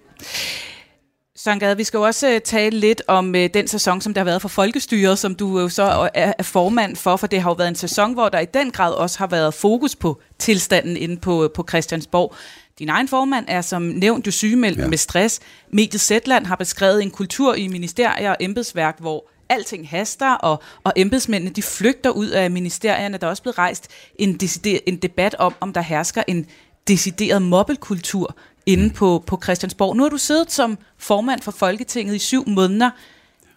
Søren 1.36 1.60
Gade, 1.60 1.78
vi 1.78 1.84
skal 1.84 1.98
jo 1.98 2.04
også 2.04 2.36
uh, 2.36 2.42
tale 2.46 2.80
lidt 2.80 3.02
om 3.08 3.30
uh, 3.30 3.46
den 3.54 3.68
sæson, 3.68 4.02
som 4.02 4.14
der 4.14 4.22
har 4.22 4.26
været 4.26 4.42
for 4.42 4.50
Folkestyret, 4.50 5.20
som 5.20 5.36
du 5.36 5.60
jo 5.60 5.70
så 5.70 6.10
er, 6.14 6.34
er 6.38 6.44
formand 6.44 6.96
for, 6.96 7.16
for 7.16 7.28
det 7.28 7.42
har 7.42 7.50
jo 7.50 7.54
været 7.54 7.68
en 7.68 7.76
sæson, 7.76 8.14
hvor 8.14 8.30
der 8.30 8.40
i 8.40 8.46
den 8.46 8.72
grad 8.72 8.94
også 8.94 9.20
har 9.20 9.28
været 9.28 9.54
fokus 9.54 9.96
på 9.96 10.22
tilstanden 10.40 10.98
inde 10.98 11.18
på, 11.18 11.52
på 11.56 11.66
Christiansborg. 11.70 12.36
Din 12.80 12.90
egen 12.90 13.08
formand 13.08 13.46
er 13.48 13.62
som 13.62 13.82
nævnt 13.82 14.28
jo 14.28 14.32
sygemeldt 14.32 14.80
ja. 14.80 14.88
med 14.88 14.98
stress. 14.98 15.40
Mediet 15.74 16.02
Zetland 16.02 16.46
har 16.46 16.56
beskrevet 16.56 17.04
en 17.04 17.12
kultur 17.12 17.56
i 17.56 17.68
ministerier 17.68 18.30
og 18.30 18.38
embedsværk, 18.40 19.00
hvor 19.00 19.30
alting 19.50 19.90
haster, 19.90 20.34
og, 20.34 20.64
og 20.84 20.94
embedsmændene 20.96 21.54
de 21.54 21.62
flygter 21.62 22.10
ud 22.10 22.28
af 22.28 22.52
ministerierne. 22.52 23.18
Der 23.18 23.28
er 23.28 23.32
også 23.32 23.42
blevet 23.42 23.58
rejst 23.58 23.88
en, 24.16 24.40
en 24.88 24.98
debat 24.98 25.36
om, 25.36 25.54
om 25.60 25.74
der 25.74 25.82
hersker 25.82 26.24
en 26.28 26.46
decideret 26.88 27.42
mobbelkultur 27.42 28.36
inde 28.66 28.90
på, 28.90 29.24
på 29.28 29.40
Christiansborg. 29.44 29.96
Nu 29.96 30.04
har 30.04 30.10
du 30.10 30.18
siddet 30.18 30.52
som 30.52 30.78
formand 30.98 31.42
for 31.42 31.52
Folketinget 31.52 32.16
i 32.16 32.20
syv 32.20 32.50
måneder. 32.50 32.90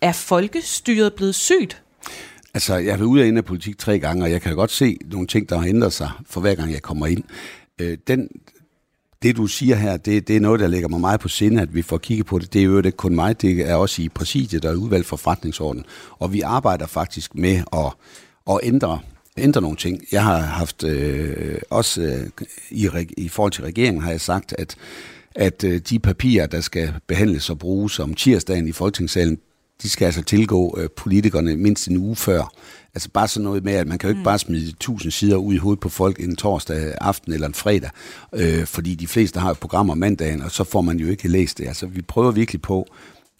Er 0.01 0.13
folkestyret 0.13 1.15
blevet 1.15 1.35
sygt? 1.35 1.83
Altså, 2.55 2.77
jeg 2.77 2.93
har 2.93 2.99
været 2.99 3.09
ude 3.09 3.25
af 3.25 3.37
af 3.37 3.45
politik 3.45 3.79
tre 3.79 3.99
gange, 3.99 4.25
og 4.25 4.31
jeg 4.31 4.43
kan 4.43 4.55
godt 4.55 4.71
se 4.71 4.99
nogle 5.05 5.27
ting, 5.27 5.49
der 5.49 5.59
har 5.59 5.67
ændret 5.67 5.93
sig 5.93 6.11
for 6.27 6.41
hver 6.41 6.55
gang, 6.55 6.73
jeg 6.73 6.83
kommer 6.83 7.07
ind. 7.07 7.25
Øh, 7.79 7.99
den, 8.07 8.29
det, 9.23 9.37
du 9.37 9.47
siger 9.47 9.77
her, 9.77 9.97
det, 9.97 10.29
det 10.29 10.37
er 10.37 10.41
noget, 10.41 10.61
der 10.61 10.69
ligger 10.69 10.89
mig 10.89 11.01
meget 11.01 11.21
på 11.21 11.29
sinde, 11.29 11.63
at 11.63 11.75
vi 11.75 11.83
får 11.83 11.99
kigget 11.99 12.27
på 12.27 12.39
det. 12.39 12.53
Det 12.53 12.61
er 12.61 12.65
jo 12.65 12.79
ikke 12.79 12.91
kun 12.91 13.15
mig, 13.15 13.43
det 13.43 13.71
er 13.71 13.75
også 13.75 14.03
i 14.03 14.09
præsidiet, 14.09 14.63
der 14.63 14.71
er 14.71 14.75
udvalgt 14.75 15.07
for 15.07 15.17
forretningsordenen. 15.17 15.85
Og 16.19 16.33
vi 16.33 16.41
arbejder 16.41 16.87
faktisk 16.87 17.35
med 17.35 17.63
at, 17.73 17.93
at 18.51 18.61
ændre 18.63 19.01
ændre 19.39 19.61
nogle 19.61 19.77
ting. 19.77 20.05
Jeg 20.13 20.25
har 20.25 20.39
haft 20.39 20.85
øh, 20.85 21.59
også 21.71 22.03
øh, 22.03 22.47
i, 22.71 22.89
i 23.17 23.29
forhold 23.29 23.53
til 23.53 23.65
regeringen 23.65 24.03
har 24.03 24.11
jeg 24.11 24.21
sagt, 24.21 24.55
at, 24.59 24.77
at 25.35 25.65
øh, 25.65 25.81
de 25.91 25.99
papirer, 25.99 26.47
der 26.47 26.61
skal 26.61 26.95
behandles 27.07 27.51
og 27.51 27.59
bruges 27.59 27.99
om 27.99 28.15
tirsdagen 28.15 28.69
i 28.69 28.73
Folketingssalen, 28.73 29.39
de 29.83 29.89
skal 29.89 30.07
altså 30.07 30.23
tilgå 30.23 30.79
øh, 30.79 30.89
politikerne 30.97 31.57
mindst 31.57 31.89
en 31.89 31.97
uge 31.97 32.17
før. 32.17 32.53
Altså 32.95 33.09
bare 33.11 33.29
sådan 33.29 33.45
noget 33.45 33.65
med, 33.65 33.73
at 33.73 33.87
man 33.87 33.99
kan 33.99 34.09
jo 34.09 34.11
ikke 34.11 34.19
mm. 34.19 34.25
bare 34.25 34.39
smide 34.39 34.73
tusind 34.73 35.13
sider 35.13 35.37
ud 35.37 35.55
i 35.55 35.59
hovedet 35.59 35.81
på 35.81 35.89
folk 35.89 36.21
en 36.21 36.37
torsdag 36.37 36.95
aften 37.01 37.33
eller 37.33 37.47
en 37.47 37.55
fredag, 37.55 37.91
øh, 38.35 38.65
fordi 38.65 38.95
de 38.95 39.07
fleste 39.07 39.41
har 39.41 39.51
et 39.51 39.59
program 39.59 39.91
om 39.91 39.99
mandagen, 39.99 40.43
og 40.43 40.51
så 40.51 40.65
får 40.65 40.81
man 40.81 40.99
jo 40.99 41.09
ikke 41.09 41.29
læst 41.29 41.59
det. 41.59 41.67
Altså 41.69 41.87
vi 41.87 42.03
prøver 42.03 42.31
virkelig 42.31 42.63
på 42.63 42.87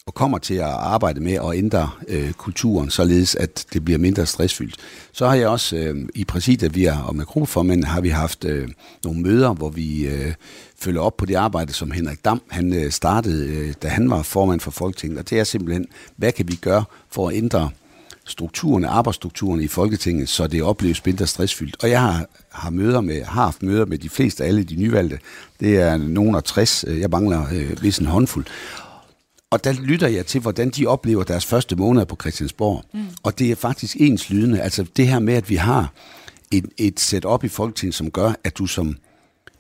og 0.07 0.15
kommer 0.15 0.39
til 0.39 0.55
at 0.55 0.65
arbejde 0.65 1.21
med 1.21 1.33
at 1.33 1.55
ændre 1.55 1.91
øh, 2.09 2.33
kulturen, 2.33 2.91
således 2.91 3.35
at 3.35 3.67
det 3.73 3.85
bliver 3.85 3.99
mindre 3.99 4.27
stressfyldt. 4.27 4.77
Så 5.13 5.27
har 5.27 5.35
jeg 5.35 5.49
også 5.49 5.77
øh, 5.77 6.09
i 6.15 6.25
præsidiet, 6.25 6.75
vi 6.75 6.85
er, 6.85 6.99
og 6.99 7.17
med 7.17 7.27
gruppeformænd, 7.27 7.85
har 7.85 8.01
vi 8.01 8.09
haft 8.09 8.45
øh, 8.45 8.69
nogle 9.05 9.21
møder, 9.21 9.53
hvor 9.53 9.69
vi 9.69 10.07
øh, 10.07 10.35
følger 10.79 11.01
op 11.01 11.17
på 11.17 11.27
det 11.27 11.35
arbejde, 11.35 11.73
som 11.73 11.91
Henrik 11.91 12.25
Dam 12.25 12.43
han 12.49 12.73
øh, 12.73 12.91
startede, 12.91 13.49
øh, 13.49 13.75
da 13.83 13.89
han 13.89 14.11
var 14.11 14.23
formand 14.23 14.61
for 14.61 14.71
Folketinget. 14.71 15.19
Og 15.19 15.31
det 15.31 15.41
er 15.41 15.45
simpelthen, 15.45 15.87
hvad 16.17 16.33
kan 16.33 16.49
vi 16.49 16.55
gøre 16.55 16.85
for 17.11 17.29
at 17.29 17.37
ændre 17.37 17.71
strukturerne, 18.25 18.89
arbejdsstrukturerne 18.89 19.65
i 19.65 19.69
Folketinget, 19.69 20.29
så 20.29 20.47
det 20.47 20.63
opleves 20.63 21.07
mindre 21.07 21.27
stressfyldt. 21.27 21.77
Og 21.83 21.91
jeg 21.91 22.01
har, 22.01 22.27
har, 22.49 22.71
møder 22.71 23.01
med, 23.01 23.25
har 23.25 23.43
haft 23.43 23.63
møder 23.63 23.87
med 23.87 23.99
de 23.99 24.09
fleste 24.09 24.45
af 24.45 24.49
alle 24.49 24.65
de 24.65 24.77
nyvalgte. 24.77 25.19
Det 25.61 25.77
er 25.77 25.97
nogen 25.97 26.35
af 26.35 26.43
60. 26.43 26.85
Jeg 26.89 27.11
mangler 27.11 27.47
øh, 27.53 27.83
vist 27.83 28.01
en 28.01 28.07
håndfuld. 28.07 28.47
Og 29.51 29.65
der 29.65 29.73
lytter 29.73 30.09
jeg 30.09 30.27
til, 30.27 30.41
hvordan 30.41 30.71
de 30.71 30.87
oplever 30.87 31.25
deres 31.25 31.47
første 31.47 31.77
måneder 31.77 32.05
på 32.05 32.17
Christiansborg. 32.21 32.85
Mm. 32.93 33.01
Og 33.23 33.39
det 33.39 33.51
er 33.51 33.55
faktisk 33.55 33.97
ens 34.01 34.31
lydende. 34.31 34.61
Altså 34.61 34.87
det 34.97 35.09
her 35.09 35.19
med, 35.19 35.35
at 35.35 35.51
vi 35.51 35.55
har 35.55 35.93
et, 36.51 36.67
et 36.79 37.01
setup 37.01 37.45
i 37.45 37.49
Folketinget, 37.49 37.95
som 37.95 38.11
gør, 38.11 38.33
at 38.45 38.59
du 38.59 38.67
som 38.67 38.97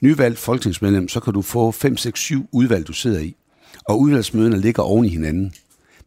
nyvalgt 0.01 0.39
folketingsmedlem, 0.39 1.09
så 1.09 1.21
kan 1.21 1.33
du 1.33 1.43
få 1.43 1.71
5, 1.71 1.97
6, 1.97 2.21
7 2.21 2.49
udvalg, 2.53 2.87
du 2.87 2.93
sidder 2.93 3.21
i. 3.21 3.37
Og 3.85 4.01
udvalgsmøderne 4.01 4.61
ligger 4.61 4.83
oven 4.83 5.05
i 5.05 5.09
hinanden. 5.09 5.53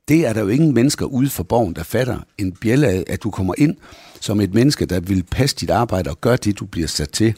Det 0.07 0.27
er 0.27 0.33
der 0.33 0.41
jo 0.41 0.47
ingen 0.47 0.73
mennesker 0.73 1.05
ude 1.05 1.29
for 1.29 1.43
borgen, 1.43 1.75
der 1.75 1.83
fatter 1.83 2.19
en 2.37 2.51
bjælle 2.51 2.87
af, 2.87 3.03
at 3.07 3.23
du 3.23 3.31
kommer 3.31 3.53
ind 3.57 3.75
som 4.21 4.41
et 4.41 4.53
menneske, 4.53 4.85
der 4.85 4.99
vil 4.99 5.23
passe 5.23 5.55
dit 5.55 5.69
arbejde 5.69 6.09
og 6.09 6.21
gøre 6.21 6.37
det, 6.37 6.59
du 6.59 6.65
bliver 6.65 6.87
sat 6.87 7.09
til. 7.09 7.35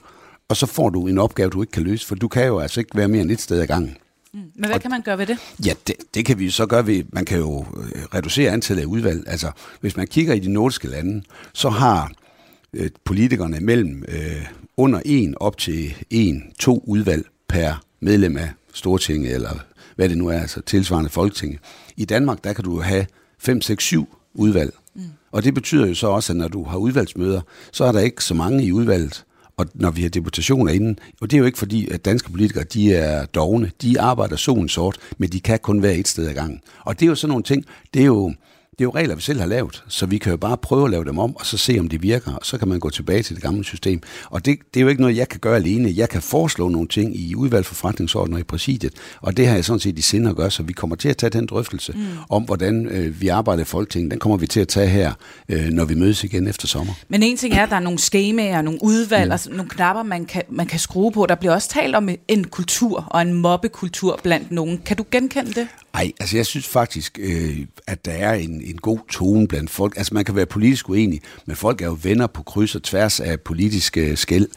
Og 0.50 0.58
så 0.58 0.66
får 0.66 0.90
du 0.90 1.08
en 1.08 1.18
opgave, 1.18 1.50
du 1.50 1.62
ikke 1.62 1.72
kan 1.72 1.84
løse, 1.84 2.08
for 2.08 2.16
du 2.16 2.28
kan 2.28 2.48
jo 2.48 2.60
altså 2.60 2.80
ikke 2.80 2.98
være 2.98 3.08
mere 3.08 3.22
end 3.22 3.32
et 3.32 3.42
sted 3.42 3.62
ad 3.62 3.68
gangen. 3.68 3.98
Men 4.56 4.66
hvad 4.66 4.76
og, 4.76 4.82
kan 4.82 4.92
man 4.92 5.02
gøre 5.02 5.18
ved 5.18 5.26
det? 5.26 5.38
Ja, 5.66 5.74
det, 5.88 5.96
det 6.14 6.26
kan 6.26 6.40
vi 6.40 6.50
så 6.50 6.66
gøre 6.66 6.88
ved, 6.88 7.04
man 7.14 7.26
kan 7.26 7.38
jo 7.38 7.66
øh, 7.78 8.04
reducere 8.14 8.52
antallet 8.52 8.82
af 8.82 8.88
udvalg. 8.88 9.24
Altså, 9.28 9.52
hvis 9.82 9.98
man 9.98 10.08
kigger 10.08 10.34
i 10.34 10.40
de 10.40 10.54
nordiske 10.54 10.88
lande, 10.88 11.24
så 11.54 11.70
har 11.70 12.12
øh, 12.74 12.90
politikerne 13.04 13.60
mellem 13.60 14.06
øh, 14.08 14.46
under 14.78 15.02
en 15.06 15.36
op 15.40 15.58
til 15.58 15.96
en, 16.10 16.44
to 16.60 16.84
udvalg 16.88 17.26
per 17.48 17.84
medlem 18.00 18.38
af 18.38 18.50
Stortinget, 18.74 19.36
eller 19.36 19.60
hvad 19.96 20.10
det 20.10 20.18
nu 20.18 20.28
er, 20.28 20.40
altså 20.40 20.62
tilsvarende 20.62 21.10
Folketinget. 21.10 21.60
I 21.98 22.06
Danmark, 22.06 22.44
der 22.44 22.54
kan 22.54 22.64
du 22.64 22.82
have 22.82 23.06
5, 23.40 23.62
6, 23.62 23.84
7 23.84 24.18
udvalg. 24.34 24.74
Mm. 24.96 25.02
Og 25.32 25.44
det 25.44 25.54
betyder 25.54 25.88
jo 25.88 25.96
så 25.96 26.08
også, 26.08 26.34
at 26.34 26.38
når 26.38 26.48
du 26.48 26.64
har 26.64 26.78
udvalgsmøder, 26.78 27.42
så 27.72 27.84
er 27.84 27.92
der 27.92 28.00
ikke 28.00 28.24
så 28.24 28.34
mange 28.34 28.64
i 28.64 28.72
udvalget, 28.72 29.26
og 29.58 29.66
når 29.74 29.92
vi 29.92 30.02
har 30.02 30.10
deputationer 30.10 30.72
inden, 30.72 31.00
og 31.22 31.32
det 31.32 31.38
er 31.38 31.40
jo 31.40 31.46
ikke 31.46 31.58
fordi, 31.58 31.90
at 31.90 32.06
danske 32.06 32.32
politikere, 32.32 32.64
de 32.64 32.94
er 32.94 33.26
dogne, 33.26 33.72
de 33.82 34.00
arbejder 34.00 34.36
solen 34.36 34.70
sort, 34.70 34.98
men 35.18 35.30
de 35.30 35.40
kan 35.40 35.60
kun 35.60 35.82
være 35.82 35.96
et 35.96 36.08
sted 36.08 36.28
ad 36.28 36.34
gangen. 36.34 36.62
Og 36.84 37.00
det 37.00 37.06
er 37.06 37.10
jo 37.10 37.16
sådan 37.16 37.30
nogle 37.30 37.44
ting, 37.44 37.66
det 37.94 38.02
er 38.02 38.06
jo, 38.06 38.34
det 38.80 38.82
er 38.82 38.86
jo 38.86 38.92
regler, 38.96 39.16
vi 39.16 39.22
selv 39.22 39.40
har 39.40 39.48
lavet, 39.48 39.84
så 39.88 40.06
vi 40.06 40.18
kan 40.18 40.32
jo 40.32 40.38
bare 40.38 40.58
prøve 40.58 40.86
at 40.86 40.92
lave 40.92 41.06
dem 41.06 41.20
om, 41.20 41.36
og 41.36 41.46
så 41.46 41.58
se, 41.58 41.78
om 41.80 41.88
de 41.88 42.02
virker, 42.02 42.34
og 42.34 42.46
så 42.46 42.58
kan 42.58 42.68
man 42.68 42.80
gå 42.80 42.90
tilbage 42.90 43.24
til 43.24 43.36
det 43.36 43.44
gamle 43.44 43.64
system. 43.64 44.02
Og 44.30 44.46
det, 44.46 44.60
det 44.74 44.80
er 44.80 44.82
jo 44.82 44.88
ikke 44.88 45.02
noget, 45.02 45.18
jeg 45.18 45.30
kan 45.30 45.40
gøre 45.40 45.56
alene. 45.56 45.94
Jeg 45.96 46.10
kan 46.10 46.22
foreslå 46.22 46.70
nogle 46.70 46.88
ting 46.88 47.16
i 47.20 47.36
udvalg 47.36 47.66
for 47.66 47.76
forretningsordner 47.76 48.38
i 48.38 48.44
præsidiet, 48.44 48.94
og 49.22 49.38
det 49.38 49.48
har 49.48 49.56
jeg 49.56 49.66
sådan 49.66 49.80
set 49.80 50.00
i 50.00 50.02
sinde 50.02 50.30
at 50.30 50.36
gøre, 50.36 50.52
så 50.52 50.64
vi 50.64 50.74
kommer 50.74 50.96
til 50.96 51.10
at 51.10 51.18
tage 51.18 51.30
den 51.30 51.46
drøftelse 51.46 51.92
mm. 51.92 52.06
om, 52.30 52.44
hvordan 52.44 52.86
øh, 52.86 53.22
vi 53.22 53.28
arbejder 53.28 53.62
i 53.62 53.66
Folketinget. 53.66 54.12
Den 54.12 54.20
kommer 54.20 54.38
vi 54.38 54.48
til 54.48 54.60
at 54.60 54.68
tage 54.68 54.88
her, 54.88 55.14
øh, 55.50 55.66
når 55.66 55.86
vi 55.86 55.96
mødes 55.96 56.24
igen 56.24 56.48
efter 56.48 56.68
sommer. 56.68 56.94
Men 57.10 57.24
en 57.24 57.38
ting 57.38 57.54
er, 57.54 57.64
at 57.64 57.70
der 57.70 57.76
er 57.76 57.80
nogle 57.80 58.00
skemaer, 58.00 58.62
nogle 58.62 58.80
udvalg, 58.82 59.26
mm. 59.26 59.32
altså 59.32 59.50
nogle 59.50 59.70
knapper, 59.70 60.04
man 60.04 60.26
kan, 60.26 60.44
man 60.50 60.66
kan 60.66 60.80
skrue 60.80 61.12
på. 61.12 61.26
Der 61.30 61.36
bliver 61.36 61.54
også 61.54 61.70
talt 61.70 61.96
om 61.96 62.10
en 62.28 62.44
kultur 62.44 63.08
og 63.12 63.22
en 63.22 63.34
mobbekultur 63.34 64.20
blandt 64.24 64.52
nogen. 64.52 64.82
Kan 64.86 64.98
du 64.98 65.06
genkende 65.12 65.54
det? 65.54 65.68
Nej, 65.96 66.12
altså 66.20 66.38
jeg 66.38 66.46
synes 66.46 66.68
faktisk, 66.68 67.20
øh, 67.22 67.58
at 67.88 68.06
der 68.06 68.12
er 68.12 68.34
en, 68.34 68.62
en 68.62 68.78
god 68.78 69.00
tone 69.12 69.48
blandt 69.48 69.70
folk. 69.70 69.98
Altså 69.98 70.14
man 70.14 70.26
kan 70.26 70.36
være 70.36 70.46
politisk 70.46 70.90
uenig, 70.90 71.22
men 71.46 71.56
folk 71.56 71.82
er 71.82 71.86
jo 71.86 71.98
venner 72.04 72.28
på 72.28 72.44
kryds 72.44 72.76
og 72.76 72.84
tværs 72.84 73.20
af 73.20 73.42
politiske 73.42 74.02
øh, 74.02 74.18
skæld. 74.18 74.48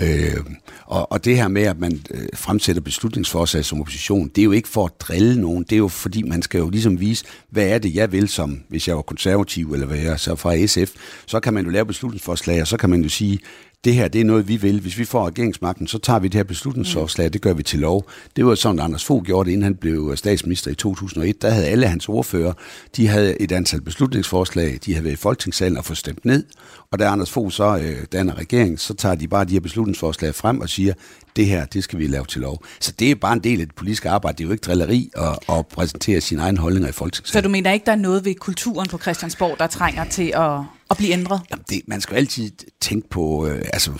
Øh, 0.00 0.44
og, 0.86 1.12
og 1.12 1.24
det 1.24 1.36
her 1.36 1.48
med, 1.48 1.62
at 1.62 1.78
man 1.78 2.00
øh, 2.10 2.28
fremsætter 2.34 2.82
beslutningsforslag 2.82 3.64
som 3.64 3.80
opposition, 3.80 4.28
det 4.28 4.38
er 4.38 4.44
jo 4.44 4.52
ikke 4.52 4.68
for 4.68 4.84
at 4.84 5.00
drille 5.00 5.40
nogen, 5.40 5.64
det 5.64 5.72
er 5.72 5.76
jo 5.76 5.88
fordi, 5.88 6.22
man 6.22 6.42
skal 6.42 6.58
jo 6.58 6.70
ligesom 6.70 7.00
vise, 7.00 7.24
hvad 7.50 7.68
er 7.68 7.78
det, 7.78 7.94
jeg 7.94 8.12
vil 8.12 8.28
som, 8.28 8.60
hvis 8.68 8.88
jeg 8.88 8.96
var 8.96 9.02
konservativ, 9.02 9.72
eller 9.72 9.86
hvad 9.86 9.98
jeg 9.98 10.12
er 10.12 10.16
så 10.16 10.36
fra 10.36 10.66
SF, 10.66 10.92
så 11.26 11.40
kan 11.40 11.54
man 11.54 11.64
jo 11.64 11.70
lave 11.70 11.86
beslutningsforslag, 11.86 12.60
og 12.60 12.66
så 12.66 12.76
kan 12.76 12.90
man 12.90 13.02
jo 13.02 13.08
sige, 13.08 13.38
det 13.84 13.94
her 13.94 14.08
det 14.08 14.20
er 14.20 14.24
noget, 14.24 14.48
vi 14.48 14.56
vil. 14.56 14.80
Hvis 14.80 14.98
vi 14.98 15.04
får 15.04 15.26
regeringsmagten, 15.26 15.86
så 15.86 15.98
tager 15.98 16.18
vi 16.18 16.28
det 16.28 16.34
her 16.34 16.44
beslutningsforslag, 16.44 17.32
det 17.32 17.40
gør 17.40 17.54
vi 17.54 17.62
til 17.62 17.78
lov. 17.78 18.08
Det 18.36 18.46
var 18.46 18.54
sådan, 18.54 18.80
Anders 18.80 19.04
Fogh 19.04 19.24
gjorde 19.24 19.46
det, 19.46 19.52
inden 19.52 19.64
han 19.64 19.74
blev 19.74 20.08
øh, 20.10 20.16
statsminister 20.16 20.70
i 20.70 20.74
2001. 20.74 21.42
Der 21.42 21.50
havde 21.50 21.66
alle 21.66 21.86
hans 21.86 22.08
ordfører, 22.08 22.52
de 22.96 23.08
havde 23.08 23.42
et 23.42 23.52
antal 23.52 23.80
beslutningsforslag, 23.80 24.78
de 24.86 24.92
havde 24.92 25.04
været 25.04 25.14
i 25.14 25.16
folketingssalen 25.16 25.76
og 25.76 25.84
fået 25.84 25.98
stemt 25.98 26.24
ned. 26.24 26.44
Og 26.90 26.98
da 26.98 27.04
Anders 27.04 27.30
Fogh 27.30 27.50
så 27.50 27.76
øh, 27.76 28.06
danner 28.12 28.34
regering, 28.38 28.80
så 28.80 28.94
tager 28.94 29.14
de 29.14 29.28
bare 29.28 29.44
de 29.44 29.52
her 29.52 29.60
beslutningsforslag 29.60 30.34
frem 30.34 30.60
og 30.60 30.68
siger, 30.68 30.94
det 31.36 31.46
her, 31.46 31.64
det 31.64 31.84
skal 31.84 31.98
vi 31.98 32.06
lave 32.06 32.24
til 32.24 32.40
lov. 32.40 32.64
Så 32.80 32.92
det 32.98 33.10
er 33.10 33.14
bare 33.14 33.32
en 33.32 33.40
del 33.40 33.60
af 33.60 33.66
det 33.66 33.74
politiske 33.74 34.10
arbejde. 34.10 34.38
Det 34.38 34.44
er 34.44 34.48
jo 34.48 34.52
ikke 34.52 34.62
drilleri 34.62 35.10
at, 35.16 35.56
at 35.56 35.66
præsentere 35.66 36.20
sine 36.20 36.42
egne 36.42 36.58
holdninger 36.58 36.88
i 36.88 36.92
folketingssalen. 36.92 37.42
Så 37.42 37.48
du 37.48 37.52
mener 37.52 37.72
ikke, 37.72 37.86
der 37.86 37.92
er 37.92 37.96
noget 37.96 38.24
ved 38.24 38.34
kulturen 38.34 38.88
på 38.88 38.98
Christiansborg, 38.98 39.58
der 39.58 39.66
trænger 39.66 40.04
til 40.04 40.32
at 40.34 40.60
at 40.90 40.96
blive 40.96 41.12
ændret? 41.12 41.40
Jamen 41.50 41.64
det, 41.68 41.82
man 41.86 42.00
skal 42.00 42.14
jo 42.14 42.18
altid 42.18 42.50
tænke 42.80 43.08
på 43.08 43.46
øh, 43.46 43.62
altså, 43.72 43.90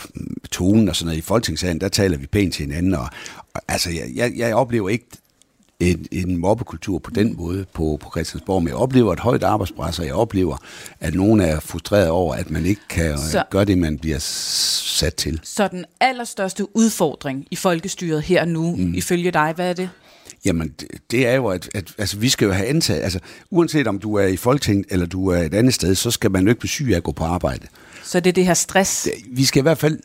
tonen 0.50 0.88
og 0.88 0.96
sådan 0.96 1.06
noget. 1.06 1.18
I 1.18 1.22
Folketingssalen, 1.22 1.80
der 1.80 1.88
taler 1.88 2.18
vi 2.18 2.26
pænt 2.26 2.54
til 2.54 2.66
hinanden, 2.66 2.94
og, 2.94 3.08
og 3.54 3.60
altså, 3.68 3.90
jeg, 3.90 4.10
jeg, 4.14 4.32
jeg 4.36 4.54
oplever 4.54 4.88
ikke 4.88 5.06
en, 5.80 6.06
en 6.12 6.36
mobbekultur 6.36 6.98
på 6.98 7.10
den 7.10 7.36
måde 7.36 7.66
på, 7.72 7.98
på 8.02 8.10
Christiansborg, 8.10 8.62
men 8.62 8.68
jeg 8.68 8.76
oplever 8.76 9.12
et 9.12 9.20
højt 9.20 9.42
arbejdspres, 9.42 9.98
og 9.98 10.06
jeg 10.06 10.14
oplever, 10.14 10.56
at 11.00 11.14
nogen 11.14 11.40
er 11.40 11.60
frustreret 11.60 12.08
over, 12.08 12.34
at 12.34 12.50
man 12.50 12.66
ikke 12.66 12.80
kan 12.88 13.18
så, 13.18 13.44
gøre 13.50 13.64
det, 13.64 13.78
man 13.78 13.98
bliver 13.98 14.18
sat 14.18 15.14
til. 15.14 15.40
Så 15.42 15.68
den 15.68 15.84
allerstørste 16.00 16.76
udfordring 16.76 17.46
i 17.50 17.56
folkestyret 17.56 18.22
her 18.22 18.44
nu, 18.44 18.76
mm. 18.76 18.94
ifølge 18.94 19.30
dig, 19.30 19.52
hvad 19.54 19.68
er 19.68 19.72
det? 19.72 19.90
Jamen, 20.44 20.68
det, 20.80 20.88
det 21.10 21.26
er 21.26 21.34
jo, 21.34 21.46
at, 21.46 21.70
at 21.74 21.94
altså, 21.98 22.16
vi 22.16 22.28
skal 22.28 22.46
jo 22.46 22.52
have 22.52 22.68
antaget, 22.68 23.02
altså 23.02 23.18
uanset 23.50 23.86
om 23.86 23.98
du 23.98 24.14
er 24.14 24.26
i 24.26 24.36
Folketinget, 24.36 24.86
eller 24.90 25.06
du 25.06 25.28
er 25.28 25.38
et 25.38 25.54
andet 25.54 25.74
sted, 25.74 25.94
så 25.94 26.10
skal 26.10 26.30
man 26.30 26.42
jo 26.42 26.48
ikke 26.48 26.60
blive 26.60 26.70
syg 26.70 26.88
af 26.92 26.96
at 26.96 27.02
gå 27.02 27.12
på 27.12 27.24
arbejde. 27.24 27.66
Så 28.04 28.20
det 28.20 28.30
er 28.30 28.32
det 28.32 28.46
her 28.46 28.54
stress? 28.54 29.08
Vi 29.30 29.44
skal 29.44 29.60
i 29.60 29.62
hvert 29.62 29.78
fald 29.78 29.98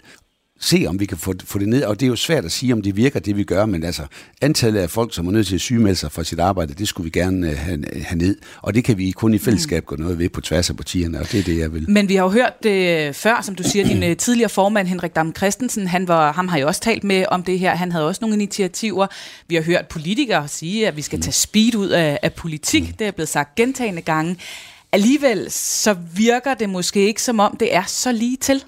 se, 0.60 0.86
om 0.88 1.00
vi 1.00 1.06
kan 1.06 1.18
få, 1.18 1.34
få 1.46 1.60
det 1.60 1.68
ned. 1.68 1.84
Og 1.84 2.00
det 2.00 2.06
er 2.06 2.10
jo 2.10 2.16
svært 2.16 2.46
at 2.46 2.52
sige, 2.52 2.74
om 2.74 2.82
det 2.82 2.96
virker, 2.96 3.20
det 3.20 3.38
vi 3.38 3.44
gør, 3.44 3.66
men 3.66 3.84
altså 3.84 4.04
antallet 4.42 4.80
af 4.80 4.90
folk, 4.90 5.16
som 5.16 5.28
er 5.28 5.32
nødt 5.32 5.48
til 5.48 5.56
at 5.56 5.62
sygemelde 5.62 5.96
sig 5.96 6.12
fra 6.12 6.24
sit 6.24 6.40
arbejde, 6.40 6.74
det 6.74 6.88
skulle 6.88 7.06
vi 7.06 7.20
gerne 7.20 7.48
uh, 7.48 7.58
have, 7.58 7.84
have 8.02 8.18
ned. 8.18 8.38
Og 8.62 8.74
det 8.74 8.84
kan 8.84 8.98
vi 8.98 9.12
kun 9.12 9.34
i 9.34 9.38
fællesskab 9.38 9.86
gå 9.86 9.96
noget 9.96 10.20
ved 10.20 10.30
på 10.30 10.42
tværs 10.42 10.70
af 10.70 10.78
partierne, 10.78 11.20
og 11.20 11.32
det 11.32 11.40
er 11.40 11.44
det, 11.44 11.60
jeg 11.60 11.74
vil. 11.74 11.90
Men 11.90 12.10
vi 12.10 12.16
har 12.16 12.24
jo 12.24 12.30
hørt 12.30 12.64
det 12.64 13.16
før, 13.16 13.42
som 13.42 13.56
du 13.56 13.64
siger, 13.64 13.86
din 13.86 14.18
tidligere 14.18 14.50
formand, 14.50 14.88
Henrik 14.88 15.16
Dam 15.16 15.36
Christensen, 15.36 15.88
han 15.88 16.08
var, 16.08 16.32
ham 16.32 16.48
har 16.48 16.58
jo 16.58 16.68
også 16.68 16.82
talt 16.82 17.04
med 17.04 17.26
om 17.32 17.44
det 17.44 17.60
her. 17.60 17.76
Han 17.76 17.92
havde 17.92 18.08
også 18.08 18.20
nogle 18.22 18.36
initiativer. 18.36 19.08
Vi 19.48 19.56
har 19.56 19.62
hørt 19.62 19.88
politikere 19.88 20.48
sige, 20.48 20.88
at 20.88 20.98
vi 20.98 21.02
skal 21.02 21.22
tage 21.22 21.34
speed 21.34 21.76
ud 21.76 21.90
af, 21.90 22.20
af 22.22 22.34
politik. 22.34 22.84
Mm. 22.84 22.94
Det 22.94 23.08
er 23.08 23.12
blevet 23.12 23.30
sagt 23.30 23.56
gentagende 23.56 24.02
gange. 24.02 24.38
Alligevel 24.92 25.52
så 25.52 25.96
virker 26.16 26.54
det 26.54 26.70
måske 26.70 27.08
ikke, 27.08 27.22
som 27.22 27.40
om 27.40 27.58
det 27.60 27.76
er 27.76 27.84
så 27.88 28.12
lige 28.12 28.38
til. 28.38 28.64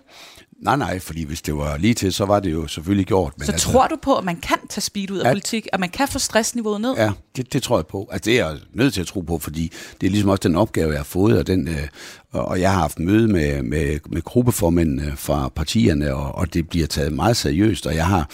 Nej, 0.62 0.76
nej, 0.76 1.00
fordi 1.00 1.24
hvis 1.24 1.42
det 1.42 1.58
var 1.58 1.78
lige 1.78 1.94
til, 1.94 2.14
så 2.14 2.26
var 2.26 2.40
det 2.40 2.52
jo 2.52 2.68
selvfølgelig 2.68 3.06
gjort. 3.06 3.34
Men 3.38 3.46
så 3.46 3.52
altså, 3.52 3.72
tror 3.72 3.88
du 3.88 3.96
på, 4.02 4.16
at 4.16 4.24
man 4.24 4.36
kan 4.36 4.58
tage 4.70 4.82
speed 4.82 5.12
ud 5.12 5.18
af 5.18 5.26
at, 5.26 5.32
politik, 5.32 5.68
at 5.74 5.80
man 5.80 5.90
kan 5.90 6.08
få 6.08 6.20
stressniveauet 6.20 6.82
ned? 6.82 6.94
Ja, 6.98 7.12
det, 7.36 7.54
det 7.54 7.64
tror 7.64 7.78
jeg 7.78 7.88
på. 7.88 8.10
Altså, 8.12 8.30
det 8.30 8.40
er 8.40 8.48
jeg 8.48 8.58
nødt 8.74 8.94
til 8.94 9.02
at 9.02 9.08
tro 9.08 9.22
på, 9.22 9.40
fordi 9.40 9.72
det 10.02 10.08
er 10.08 10.12
ligesom 10.12 10.30
også 10.30 10.48
den 10.48 10.56
opgave, 10.56 10.92
jeg 10.92 11.00
har 11.00 11.04
fået, 11.04 11.38
og, 11.38 11.48
den, 11.48 11.68
øh, 11.68 11.88
og 12.32 12.62
jeg 12.62 12.72
har 12.72 12.80
haft 12.80 13.00
møde 13.00 13.28
med, 13.28 13.64
med, 13.64 14.00
med 14.10 14.22
gruppeformændene 14.22 15.14
fra 15.16 15.50
partierne, 15.50 16.16
og, 16.16 16.36
og 16.36 16.54
det 16.54 16.70
bliver 16.70 16.88
taget 16.88 17.14
meget 17.14 17.38
seriøst, 17.38 17.88
og 17.88 17.96
jeg 17.96 18.06
har 18.06 18.30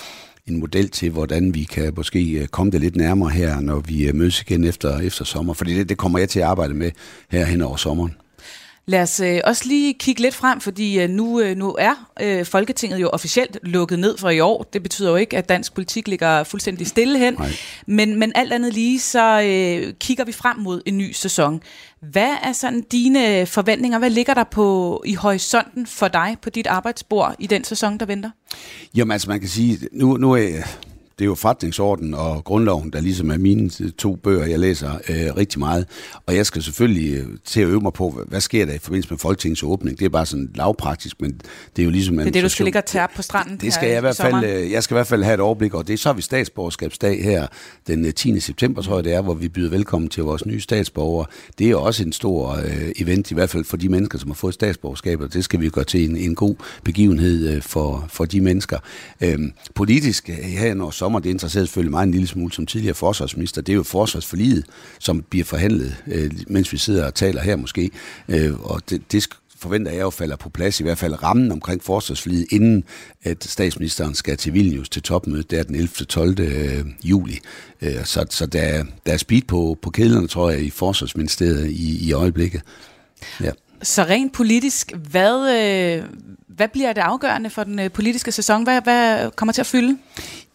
en 0.47 0.59
model 0.59 0.89
til, 0.89 1.09
hvordan 1.09 1.53
vi 1.53 1.63
kan 1.63 1.93
måske 1.95 2.31
øh, 2.31 2.47
komme 2.47 2.71
det 2.71 2.81
lidt 2.81 2.95
nærmere 2.95 3.29
her, 3.29 3.59
når 3.59 3.79
vi 3.79 4.07
øh, 4.07 4.15
mødes 4.15 4.41
igen 4.41 4.63
efter, 4.63 4.99
efter 4.99 5.25
sommer. 5.25 5.53
Fordi 5.53 5.75
det, 5.75 5.89
det 5.89 5.97
kommer 5.97 6.19
jeg 6.19 6.29
til 6.29 6.39
at 6.39 6.45
arbejde 6.45 6.73
med 6.73 6.91
her 7.29 7.45
hen 7.45 7.61
over 7.61 7.75
sommeren. 7.75 8.15
Lad 8.89 9.01
os 9.01 9.19
øh, 9.19 9.39
også 9.43 9.67
lige 9.67 9.93
kigge 9.93 10.21
lidt 10.21 10.35
frem, 10.35 10.61
fordi 10.61 10.99
øh, 10.99 11.09
nu, 11.09 11.39
øh, 11.41 11.57
nu 11.57 11.75
er 11.79 12.09
øh, 12.21 12.45
Folketinget 12.45 13.01
jo 13.01 13.09
officielt 13.09 13.57
lukket 13.63 13.99
ned 13.99 14.17
for 14.17 14.29
i 14.29 14.39
år. 14.39 14.63
Det 14.63 14.83
betyder 14.83 15.09
jo 15.09 15.15
ikke, 15.15 15.37
at 15.37 15.49
dansk 15.49 15.73
politik 15.73 16.07
ligger 16.07 16.43
fuldstændig 16.43 16.87
stille 16.87 17.19
hen. 17.19 17.37
Men, 17.87 18.19
men 18.19 18.31
alt 18.35 18.53
andet 18.53 18.73
lige, 18.73 18.99
så 18.99 19.41
øh, 19.41 19.93
kigger 19.99 20.25
vi 20.25 20.31
frem 20.31 20.57
mod 20.57 20.81
en 20.85 20.97
ny 20.97 21.11
sæson. 21.11 21.61
Hvad 21.99 22.35
er 22.43 22.51
sådan 22.53 22.81
dine 22.81 23.45
forventninger? 23.45 23.99
Hvad 23.99 24.09
ligger 24.09 24.33
der 24.33 24.43
på 24.43 25.01
i 25.05 25.13
horisonten 25.13 25.87
for 25.87 26.07
dig 26.07 26.37
på 26.41 26.49
dit 26.49 26.67
arbejdsbord 26.67 27.35
i 27.39 27.47
den 27.47 27.63
sæson, 27.63 27.97
der 27.97 28.05
venter? 28.05 28.29
Jamen 28.95 29.11
altså, 29.11 29.29
man 29.29 29.39
kan 29.39 29.49
sige, 29.49 29.79
nu, 29.91 30.17
nu 30.17 30.31
er 30.31 30.63
det 31.17 31.23
er 31.23 31.25
jo 31.25 31.35
forretningsorden 31.35 32.13
og 32.13 32.43
grundloven, 32.43 32.89
der 32.93 33.01
ligesom 33.01 33.31
er 33.31 33.37
mine 33.37 33.69
to 33.91 34.15
bøger, 34.15 34.45
jeg 34.45 34.59
læser 34.59 34.93
øh, 35.09 35.35
rigtig 35.37 35.59
meget. 35.59 35.85
Og 36.25 36.35
jeg 36.35 36.45
skal 36.45 36.63
selvfølgelig 36.63 37.13
øh, 37.17 37.25
til 37.45 37.61
at 37.61 37.67
øve 37.67 37.81
mig 37.81 37.93
på, 37.93 38.23
hvad 38.27 38.41
sker 38.41 38.65
der 38.65 38.73
i 38.73 38.77
forbindelse 38.77 39.09
med 39.09 39.19
Folketingets 39.19 39.63
åbning. 39.63 39.99
Det 39.99 40.05
er 40.05 40.09
bare 40.09 40.25
sådan 40.25 40.49
lavpraktisk, 40.55 41.21
men 41.21 41.31
det 41.75 41.81
er 41.81 41.83
jo 41.83 41.89
ligesom... 41.89 42.17
Det 42.17 42.27
er 42.27 42.31
det, 42.31 42.43
du 42.43 42.49
skal 42.49 42.63
ligge 42.63 42.79
og 42.79 42.85
tærpe 42.85 43.13
på 43.15 43.21
stranden 43.21 43.57
Det 43.57 43.73
skal 43.73 43.89
jeg 43.89 43.97
i 43.97 44.01
hvert 44.01 44.17
fald, 44.17 44.45
øh, 44.45 44.71
jeg 44.71 44.83
skal 44.83 44.95
i 44.95 44.97
hvert 44.97 45.07
fald 45.07 45.23
have 45.23 45.33
et 45.33 45.39
overblik, 45.39 45.73
og 45.73 45.87
det 45.87 45.93
er 45.93 45.97
så 45.97 46.13
vi 46.13 46.21
statsborgerskabsdag 46.21 47.23
her 47.23 47.47
den 47.87 48.13
10. 48.13 48.31
Øh, 48.31 48.41
september, 48.41 48.81
tror 48.81 48.95
jeg 48.95 49.03
det 49.03 49.13
er, 49.13 49.21
hvor 49.21 49.33
vi 49.33 49.49
byder 49.49 49.69
velkommen 49.69 50.09
til 50.09 50.23
vores 50.23 50.45
nye 50.45 50.61
statsborgere. 50.61 51.25
Det 51.59 51.69
er 51.71 51.75
også 51.75 52.03
en 52.03 52.13
stor 52.13 52.51
øh, 52.51 52.91
event, 52.95 53.31
i 53.31 53.33
hvert 53.33 53.49
fald 53.49 53.63
for 53.63 53.77
de 53.77 53.89
mennesker, 53.89 54.19
som 54.19 54.29
har 54.29 54.35
fået 54.35 54.53
statsborgerskab, 54.53 55.21
og 55.21 55.33
det 55.33 55.43
skal 55.43 55.61
vi 55.61 55.69
gøre 55.69 55.85
til 55.85 56.09
en, 56.09 56.17
en 56.17 56.35
god 56.35 56.55
begivenhed 56.83 57.55
øh, 57.55 57.61
for, 57.61 58.05
for 58.09 58.25
de 58.25 58.41
mennesker. 58.41 58.77
Øh, 59.21 59.39
politisk 59.75 60.27
her 60.27 60.73
når 60.73 60.91
sommer, 61.07 61.19
det 61.19 61.29
interesserer 61.29 61.65
selvfølgelig 61.65 61.91
mig 61.91 62.03
en 62.03 62.11
lille 62.11 62.27
smule 62.27 62.53
som 62.53 62.65
tidligere 62.65 62.95
forsvarsminister. 62.95 63.61
Det 63.61 63.73
er 63.73 63.75
jo 63.75 63.83
forsvarsforliget, 63.83 64.65
som 64.99 65.23
bliver 65.29 65.45
forhandlet, 65.45 65.95
øh, 66.07 66.31
mens 66.47 66.73
vi 66.73 66.77
sidder 66.77 67.05
og 67.05 67.13
taler 67.13 67.41
her 67.41 67.55
måske. 67.55 67.89
Øh, 68.29 68.59
og 68.59 68.81
det, 68.89 69.11
det 69.11 69.27
forventer 69.59 69.91
jeg 69.91 70.01
jo 70.01 70.09
falder 70.09 70.35
på 70.35 70.49
plads, 70.49 70.79
i 70.79 70.83
hvert 70.83 70.97
fald 70.97 71.23
rammen 71.23 71.51
omkring 71.51 71.83
forsvarsforliget, 71.83 72.45
inden 72.51 72.83
at 73.23 73.43
statsministeren 73.43 74.15
skal 74.15 74.37
til 74.37 74.53
Vilnius 74.53 74.89
til 74.89 75.01
topmødet, 75.01 75.51
der 75.51 75.63
den 75.63 75.75
11. 75.75 75.87
12. 75.87 76.39
Øh, 76.39 76.85
juli. 77.03 77.39
Øh, 77.81 78.05
så, 78.05 78.25
så 78.29 78.45
der, 78.45 78.83
der 79.05 79.13
er 79.13 79.17
speed 79.17 79.41
på, 79.47 79.77
på 79.81 79.89
kæderne, 79.89 80.27
tror 80.27 80.49
jeg, 80.49 80.61
i 80.61 80.69
forsvarsministeriet 80.69 81.71
i, 81.71 82.07
i 82.07 82.13
øjeblikket. 82.13 82.61
Ja. 83.41 83.51
Så 83.81 84.03
rent 84.03 84.33
politisk, 84.33 84.91
hvad, 85.11 85.37
øh, 85.55 86.03
hvad 86.57 86.67
bliver 86.67 86.93
det 86.93 87.01
afgørende 87.01 87.49
for 87.49 87.63
den 87.63 87.79
øh, 87.79 87.91
politiske 87.91 88.31
sæson? 88.31 88.63
Hvad, 88.63 88.81
hvad 88.81 89.31
kommer 89.31 89.53
til 89.53 89.61
at 89.61 89.67
fylde? 89.67 89.97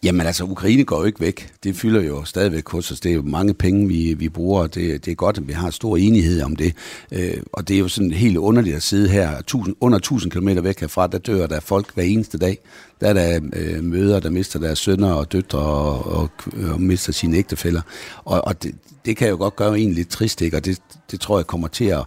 Jamen 0.02 0.26
altså, 0.26 0.44
Ukraine 0.44 0.84
går 0.84 0.98
jo 0.98 1.04
ikke 1.04 1.20
væk. 1.20 1.52
Det 1.64 1.76
fylder 1.76 2.02
jo 2.02 2.24
stadigvæk 2.24 2.68
hos 2.68 2.90
os. 2.90 3.00
Det 3.00 3.10
er 3.10 3.14
jo 3.14 3.22
mange 3.22 3.54
penge, 3.54 3.88
vi, 3.88 4.14
vi 4.14 4.28
bruger, 4.28 4.66
det, 4.66 5.04
det 5.04 5.10
er 5.10 5.14
godt, 5.14 5.38
at 5.38 5.48
vi 5.48 5.52
har 5.52 5.70
stor 5.70 5.96
enighed 5.96 6.42
om 6.42 6.56
det. 6.56 6.74
Øh, 7.12 7.42
og 7.52 7.68
det 7.68 7.74
er 7.74 7.78
jo 7.78 7.88
sådan 7.88 8.10
helt 8.10 8.36
underligt 8.36 8.76
at 8.76 8.82
sidde 8.82 9.08
her, 9.08 9.42
tusind, 9.42 9.76
under 9.80 9.98
1000 9.98 10.32
km 10.32 10.48
væk 10.62 10.80
herfra, 10.80 11.06
der 11.06 11.18
dør 11.18 11.46
der 11.46 11.60
folk 11.60 11.94
hver 11.94 12.04
eneste 12.04 12.38
dag. 12.38 12.58
Der 13.00 13.08
er 13.08 13.12
der 13.12 13.40
øh, 13.52 13.84
møder, 13.84 14.20
der 14.20 14.30
mister 14.30 14.58
deres 14.58 14.78
sønner 14.78 15.12
og 15.12 15.32
døtre 15.32 15.58
og, 15.58 16.06
og, 16.06 16.30
og 16.72 16.80
mister 16.80 17.12
sine 17.12 17.36
ægtefælder. 17.36 17.80
Og, 18.24 18.44
og 18.46 18.62
det, 18.62 18.74
det 19.04 19.16
kan 19.16 19.28
jo 19.28 19.36
godt 19.36 19.56
gøre 19.56 19.80
en 19.80 19.92
lidt 19.92 20.08
trist, 20.08 20.40
ikke? 20.42 20.56
og 20.56 20.64
det, 20.64 20.78
det 21.10 21.20
tror 21.20 21.38
jeg 21.38 21.46
kommer 21.46 21.68
til 21.68 21.84
at, 21.84 22.04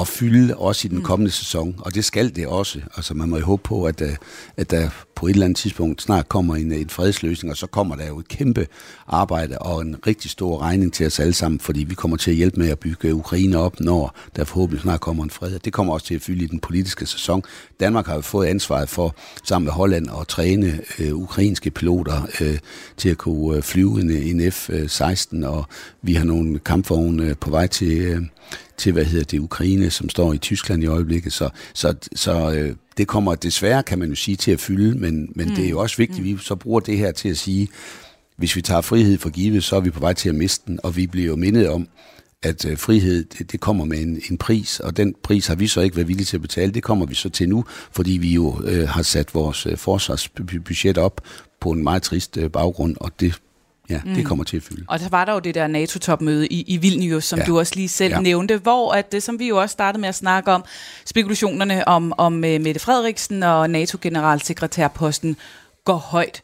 at 0.00 0.08
fylde 0.08 0.56
også 0.56 0.88
i 0.88 0.88
den 0.88 0.98
mm. 0.98 1.04
kommende 1.04 1.30
sæson, 1.30 1.74
og 1.78 1.94
det 1.94 2.04
skal 2.04 2.36
det 2.36 2.46
også. 2.46 2.80
Altså 2.96 3.14
man 3.14 3.28
må 3.28 3.38
jo 3.38 3.44
håbe 3.44 3.62
på, 3.62 3.84
at, 3.84 4.00
øh, 4.00 4.16
at 4.56 4.70
der 4.70 4.88
på 5.14 5.26
et 5.26 5.30
eller 5.30 5.44
andet 5.44 5.56
tidspunkt 5.56 6.02
snart 6.02 6.28
kommer 6.28 6.56
en, 6.56 6.72
en 6.72 6.90
fredsløsning, 6.90 7.50
og 7.50 7.56
så 7.56 7.66
kommer 7.66 7.96
der 7.96 8.06
jo 8.06 8.18
et 8.18 8.28
kæmpe 8.28 8.66
arbejde 9.06 9.58
og 9.58 9.82
en 9.82 9.96
rigtig 10.06 10.30
stor 10.30 10.62
regning 10.62 10.92
til 10.92 11.06
os 11.06 11.20
alle 11.20 11.32
sammen, 11.32 11.60
fordi 11.60 11.84
vi 11.84 11.94
kommer 11.94 12.16
til 12.16 12.30
at 12.30 12.36
hjælpe 12.36 12.60
med 12.60 12.68
at 12.68 12.78
bygge 12.78 13.14
Ukraine 13.14 13.58
op, 13.58 13.80
når 13.80 14.16
der 14.36 14.44
forhåbentlig 14.44 14.82
snart 14.82 15.00
kommer 15.00 15.24
en 15.24 15.30
fred. 15.30 15.58
Det 15.58 15.72
kommer 15.72 15.92
også 15.92 16.06
til 16.06 16.14
at 16.14 16.22
fylde 16.22 16.44
i 16.44 16.46
den 16.46 16.60
politiske 16.60 17.06
sæson. 17.06 17.42
Danmark 17.80 18.06
har 18.06 18.14
jo 18.14 18.20
fået 18.20 18.46
ansvaret 18.46 18.88
for, 18.88 19.14
sammen 19.44 19.64
med 19.64 19.72
Holland, 19.72 20.08
at 20.20 20.28
træne 20.28 20.80
øh, 20.98 21.14
ukrainske 21.14 21.70
piloter 21.70 22.28
øh, 22.40 22.58
til 22.96 23.08
at 23.08 23.18
kunne 23.18 23.56
øh, 23.56 23.62
flyve 23.62 24.00
en, 24.00 24.10
en 24.10 24.52
F-16, 24.52 25.46
og 25.46 25.64
vi 26.02 26.14
har 26.14 26.24
nogle 26.24 26.58
kampvogne 26.58 27.24
øh, 27.24 27.36
på 27.40 27.50
vej 27.50 27.66
til... 27.66 27.98
Øh, 27.98 28.22
til, 28.76 28.92
hvad 28.92 29.04
hedder 29.04 29.24
det, 29.24 29.38
Ukraine, 29.38 29.90
som 29.90 30.08
står 30.08 30.32
i 30.32 30.38
Tyskland 30.38 30.82
i 30.82 30.86
øjeblikket. 30.86 31.32
Så, 31.32 31.48
så, 31.74 31.94
så 32.14 32.52
øh, 32.52 32.76
det 32.96 33.08
kommer 33.08 33.34
desværre, 33.34 33.82
kan 33.82 33.98
man 33.98 34.08
jo 34.08 34.14
sige, 34.14 34.36
til 34.36 34.50
at 34.50 34.60
fylde, 34.60 34.98
men, 34.98 35.28
men 35.34 35.48
mm. 35.48 35.54
det 35.54 35.64
er 35.64 35.70
jo 35.70 35.78
også 35.78 35.96
vigtigt, 35.96 36.18
at 36.18 36.24
vi 36.24 36.36
så 36.40 36.54
bruger 36.54 36.80
det 36.80 36.98
her 36.98 37.12
til 37.12 37.28
at 37.28 37.36
sige, 37.36 37.68
hvis 38.36 38.56
vi 38.56 38.62
tager 38.62 38.80
frihed 38.80 39.18
for 39.18 39.30
givet, 39.30 39.64
så 39.64 39.76
er 39.76 39.80
vi 39.80 39.90
på 39.90 40.00
vej 40.00 40.12
til 40.12 40.28
at 40.28 40.34
miste 40.34 40.64
den, 40.66 40.80
og 40.82 40.96
vi 40.96 41.06
bliver 41.06 41.26
jo 41.26 41.36
mindet 41.36 41.68
om, 41.68 41.88
at 42.42 42.66
øh, 42.66 42.78
frihed, 42.78 43.24
det, 43.24 43.52
det 43.52 43.60
kommer 43.60 43.84
med 43.84 43.98
en, 43.98 44.22
en 44.30 44.38
pris, 44.38 44.80
og 44.80 44.96
den 44.96 45.14
pris 45.22 45.46
har 45.46 45.54
vi 45.54 45.66
så 45.66 45.80
ikke 45.80 45.96
været 45.96 46.08
villige 46.08 46.24
til 46.24 46.36
at 46.36 46.42
betale. 46.42 46.72
Det 46.72 46.82
kommer 46.82 47.06
vi 47.06 47.14
så 47.14 47.28
til 47.28 47.48
nu, 47.48 47.64
fordi 47.92 48.12
vi 48.12 48.32
jo 48.32 48.62
øh, 48.64 48.88
har 48.88 49.02
sat 49.02 49.34
vores 49.34 49.66
øh, 49.66 49.76
forsvarsbudget 49.76 50.98
op 50.98 51.20
på 51.60 51.70
en 51.70 51.82
meget 51.82 52.02
trist 52.02 52.36
øh, 52.36 52.50
baggrund, 52.50 52.96
og 53.00 53.20
det 53.20 53.40
Ja, 53.90 54.00
mm. 54.04 54.14
det 54.14 54.26
kommer 54.26 54.44
til 54.44 54.56
at 54.56 54.62
fylde. 54.62 54.84
Og 54.88 55.00
der 55.00 55.08
var 55.08 55.24
der 55.24 55.32
jo 55.32 55.38
det 55.38 55.54
der 55.54 55.66
NATO-topmøde 55.66 56.46
i, 56.46 56.62
i 56.62 56.76
Vilnius, 56.76 57.24
som 57.24 57.38
ja. 57.38 57.44
du 57.44 57.58
også 57.58 57.72
lige 57.76 57.88
selv 57.88 58.14
ja. 58.14 58.20
nævnte, 58.20 58.56
hvor 58.56 58.92
at 58.92 59.12
det, 59.12 59.22
som 59.22 59.38
vi 59.38 59.48
jo 59.48 59.60
også 59.60 59.72
startede 59.72 60.00
med 60.00 60.08
at 60.08 60.14
snakke 60.14 60.52
om, 60.52 60.64
spekulationerne 61.06 61.88
om, 61.88 62.12
om 62.18 62.34
uh, 62.34 62.40
Mette 62.40 62.80
Frederiksen 62.80 63.42
og 63.42 63.70
NATO-generalsekretærposten 63.70 65.36
går 65.84 65.96
højt. 65.96 66.42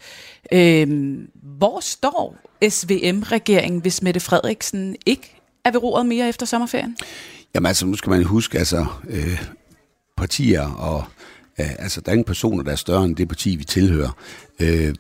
Øhm, 0.52 1.28
hvor 1.58 1.80
står 1.80 2.36
SVM-regeringen, 2.68 3.80
hvis 3.80 4.02
Mette 4.02 4.20
Frederiksen 4.20 4.96
ikke 5.06 5.40
er 5.64 5.70
ved 5.70 5.82
roret 5.82 6.06
mere 6.06 6.28
efter 6.28 6.46
sommerferien? 6.46 6.96
Jamen 7.54 7.66
altså, 7.66 7.86
nu 7.86 7.96
skal 7.96 8.10
man 8.10 8.24
huske, 8.24 8.58
altså 8.58 8.86
øh, 9.08 9.42
partier 10.16 10.66
og 10.66 11.04
øh, 11.60 11.70
altså, 11.78 12.00
der 12.00 12.08
er 12.08 12.12
ingen 12.12 12.24
personer, 12.24 12.62
der 12.62 12.72
er 12.72 12.76
større 12.76 13.04
end 13.04 13.16
det 13.16 13.28
parti, 13.28 13.56
vi 13.56 13.64
tilhører. 13.64 14.10
Øh, 14.60 14.94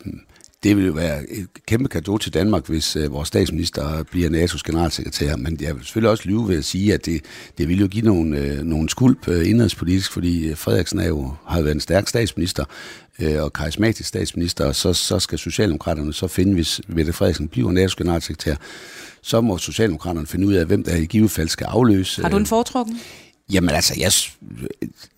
det 0.62 0.76
vil 0.76 0.86
jo 0.86 0.92
være 0.92 1.30
et 1.30 1.48
kæmpe 1.66 1.88
gave 1.88 2.18
til 2.18 2.34
Danmark, 2.34 2.66
hvis 2.66 2.96
uh, 2.96 3.12
vores 3.12 3.28
statsminister 3.28 4.02
bliver 4.02 4.30
NATO's 4.30 4.62
generalsekretær. 4.66 5.36
Men 5.36 5.58
jeg 5.60 5.74
vil 5.74 5.84
selvfølgelig 5.84 6.10
også 6.10 6.24
lyve 6.26 6.48
ved 6.48 6.58
at 6.58 6.64
sige, 6.64 6.94
at 6.94 7.06
det, 7.06 7.24
det 7.58 7.68
vil 7.68 7.80
jo 7.80 7.86
give 7.86 8.04
nogle, 8.04 8.58
uh, 8.58 8.66
nogle 8.66 8.88
skulp 8.88 9.28
uh, 9.28 9.48
indrigspolitisk, 9.48 10.12
fordi 10.12 10.54
Frederiksen 10.54 10.98
er 10.98 11.08
jo, 11.08 11.34
har 11.46 11.62
været 11.62 11.74
en 11.74 11.80
stærk 11.80 12.08
statsminister 12.08 12.64
uh, 13.22 13.42
og 13.42 13.52
karismatisk 13.52 14.08
statsminister, 14.08 14.64
og 14.64 14.74
så, 14.74 14.92
så 14.92 15.18
skal 15.18 15.38
Socialdemokraterne 15.38 16.12
så 16.12 16.28
finde, 16.28 16.54
hvis 16.54 16.80
Mette 16.88 17.12
Frederiksen 17.12 17.48
bliver 17.48 17.72
NATO's 17.72 17.94
generalsekretær, 17.98 18.54
så 19.22 19.40
må 19.40 19.58
Socialdemokraterne 19.58 20.26
finde 20.26 20.46
ud 20.46 20.52
af, 20.52 20.66
hvem 20.66 20.84
der 20.84 20.96
i 20.96 21.04
givet 21.04 21.30
fald 21.30 21.48
skal 21.48 21.64
afløse. 21.64 22.22
Har 22.22 22.28
du 22.28 22.36
en 22.36 22.46
foretrukken? 22.46 23.00
Jamen 23.52 23.70
altså, 23.70 23.94
jeg, 23.98 24.12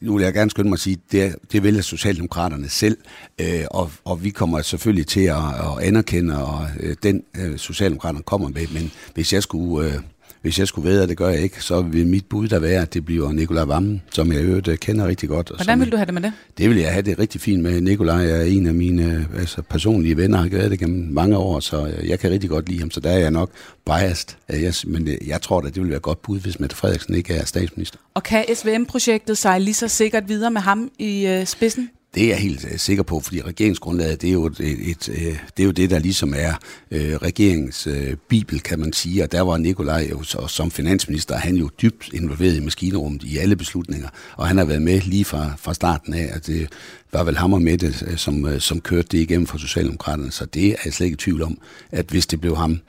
nu 0.01 0.17
vil 0.17 0.25
jeg 0.25 0.33
gerne 0.33 0.51
skynde 0.51 0.69
mig 0.69 0.77
at 0.77 0.81
sige, 0.81 0.99
det, 1.13 1.37
det 1.53 1.63
vælger 1.63 1.83
Socialdemokraterne 1.83 2.69
selv, 2.69 2.97
øh, 3.41 3.65
og, 3.71 3.91
og 4.05 4.25
vi 4.25 4.31
kommer 4.31 4.63
selvfølgelig 4.63 5.07
til 5.07 5.21
at, 5.21 5.37
at 5.37 5.87
anerkende 5.87 6.45
og, 6.47 6.67
øh, 6.81 6.97
den, 7.03 7.23
øh, 7.37 7.59
Socialdemokraterne 7.59 8.23
kommer 8.23 8.49
med, 8.49 8.67
men 8.75 8.93
hvis 9.15 9.33
jeg 9.33 9.43
skulle... 9.43 9.93
Øh, 9.93 10.01
hvis 10.43 10.59
jeg 10.59 10.69
skulle 10.69 10.91
vide, 10.91 11.03
at 11.03 11.09
det 11.09 11.17
gør 11.17 11.29
jeg 11.29 11.41
ikke, 11.41 11.63
så 11.63 11.83
vil 11.83 12.07
mit 12.07 12.27
bud 12.27 12.49
der 12.49 12.59
være, 12.59 12.83
at 12.83 12.95
det 12.95 13.05
bliver 13.05 13.33
Nikolaj 13.33 13.65
Vammen, 13.65 14.03
som 14.13 14.33
jeg 14.33 14.43
øvrigt 14.43 14.69
øh, 14.69 14.79
kender 14.79 15.07
rigtig 15.07 15.29
godt. 15.29 15.51
Og 15.51 15.57
Hvordan 15.57 15.81
vil 15.81 15.93
du 15.93 15.97
have 15.97 16.07
det 16.07 16.15
med 16.15 16.23
det? 16.23 16.33
Det 16.59 16.71
vil 16.71 16.79
jeg 16.79 16.93
have 16.93 17.03
det 17.03 17.19
rigtig 17.19 17.41
fint 17.41 17.63
med. 17.63 17.81
Nikolaj 17.81 18.27
er 18.27 18.43
en 18.43 18.67
af 18.67 18.75
mine 18.75 19.27
øh, 19.33 19.41
altså, 19.41 19.63
personlige 19.63 20.17
venner, 20.17 20.39
har 20.39 20.49
været 20.49 20.71
det 20.71 20.79
gennem 20.79 21.13
mange 21.13 21.37
år, 21.37 21.61
så 21.61 21.87
øh, 21.87 22.09
jeg 22.09 22.19
kan 22.19 22.31
rigtig 22.31 22.51
godt 22.51 22.69
lide 22.69 22.79
ham, 22.81 22.91
så 22.91 23.01
der 23.01 23.11
er 23.11 23.19
jeg 23.19 23.31
nok 23.31 23.51
biased. 23.87 24.29
Jeg, 24.49 24.75
men 24.87 25.09
jeg 25.27 25.43
tror 25.43 25.59
at 25.59 25.75
det 25.75 25.83
vil 25.83 25.91
være 25.91 26.01
godt 26.01 26.23
bud, 26.23 26.41
hvis 26.41 26.61
Mette 26.61 26.77
Frederiksen 26.77 27.15
ikke 27.15 27.35
er 27.35 27.45
statsminister. 27.45 27.99
Og 28.15 28.23
kan 28.23 28.45
SVM-projektet 28.55 29.39
sig 29.39 29.61
lige 29.61 29.75
så 29.75 29.89
sikkert 29.89 30.29
videre 30.29 30.51
med 30.51 30.61
ham 30.61 30.91
i 30.99 31.27
øh, 31.27 31.47
spidsen? 31.47 31.91
Det 32.15 32.25
er 32.25 32.29
jeg 32.29 32.37
helt 32.37 32.65
uh, 32.65 32.71
sikker 32.77 33.03
på, 33.03 33.21
fordi 33.21 33.43
regeringsgrundlaget, 33.43 34.23
det 34.23 34.29
er 34.29 34.33
jo, 34.33 34.47
et, 34.47 34.61
et, 34.61 35.09
uh, 35.09 35.15
det, 35.57 35.61
er 35.61 35.65
jo 35.65 35.71
det, 35.71 35.91
der 35.91 35.99
ligesom 35.99 36.35
er 36.37 36.53
uh, 36.91 36.99
regeringens 36.99 37.87
uh, 37.87 38.15
bibel, 38.29 38.61
kan 38.61 38.79
man 38.79 38.93
sige. 38.93 39.23
Og 39.23 39.33
der 39.33 39.41
var 39.41 39.57
Nikolaj 39.57 40.09
jo 40.11 40.23
så, 40.23 40.47
som 40.47 40.71
finansminister, 40.71 41.37
han 41.37 41.57
jo 41.57 41.71
dybt 41.83 42.13
involveret 42.13 42.57
i 42.57 42.61
maskinrummet 42.61 43.23
i 43.23 43.39
alle 43.39 43.57
beslutninger. 43.57 44.09
Og 44.37 44.49
han 44.49 44.59
har 44.59 44.65
været 44.65 44.83
med 44.83 45.01
lige 45.01 45.25
fra, 45.25 45.53
fra 45.59 45.75
starten 45.75 46.15
af, 46.15 46.31
at 46.33 46.47
det 46.47 46.69
var 47.13 47.25
vel 47.25 47.37
ham 47.37 47.53
og 47.53 47.63
Mette, 47.63 48.19
som, 48.19 48.61
som 48.61 48.81
kørte 48.81 49.09
det 49.09 49.19
igennem 49.19 49.47
for 49.47 49.59
Socialdemokraterne. 49.59 50.31
Så 50.31 50.45
det 50.45 50.67
er 50.67 50.77
jeg 50.85 50.93
slet 50.93 51.07
ikke 51.07 51.15
i 51.15 51.17
tvivl 51.17 51.43
om, 51.43 51.59
at 51.91 52.07
hvis 52.07 52.27
det 52.27 52.41
blev 52.41 52.57
ham, 52.57 52.81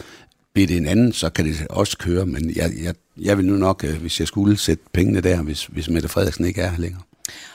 bliver 0.53 0.67
det 0.67 0.77
en 0.77 0.87
anden, 0.87 1.13
så 1.13 1.29
kan 1.29 1.45
det 1.45 1.67
også 1.69 1.97
køre. 1.97 2.25
Men 2.25 2.55
jeg, 2.55 2.71
jeg, 2.83 2.93
jeg 3.17 3.37
vil 3.37 3.45
nu 3.45 3.55
nok, 3.55 3.85
hvis 3.85 4.19
jeg 4.19 4.27
skulle 4.27 4.57
sætte 4.57 4.83
pengene 4.93 5.21
der, 5.21 5.41
hvis, 5.41 5.65
hvis 5.65 5.89
Mette 5.89 6.09
Frederiksen 6.09 6.45
ikke 6.45 6.61
er 6.61 6.69
her 6.69 6.79
længere. 6.79 7.01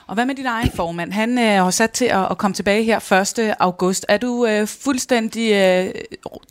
Og 0.06 0.14
hvad 0.14 0.26
med 0.26 0.34
din 0.34 0.46
egen 0.46 0.70
formand? 0.74 1.12
Han 1.12 1.38
øh, 1.38 1.44
har 1.44 1.70
sat 1.70 1.90
til 1.90 2.04
at, 2.04 2.30
at 2.30 2.38
komme 2.38 2.54
tilbage 2.54 2.84
her 2.84 3.12
1. 3.38 3.54
august. 3.58 4.06
Er 4.08 4.16
du 4.16 4.46
øh, 4.46 4.66
fuldstændig 4.66 5.52
øh, 5.52 5.94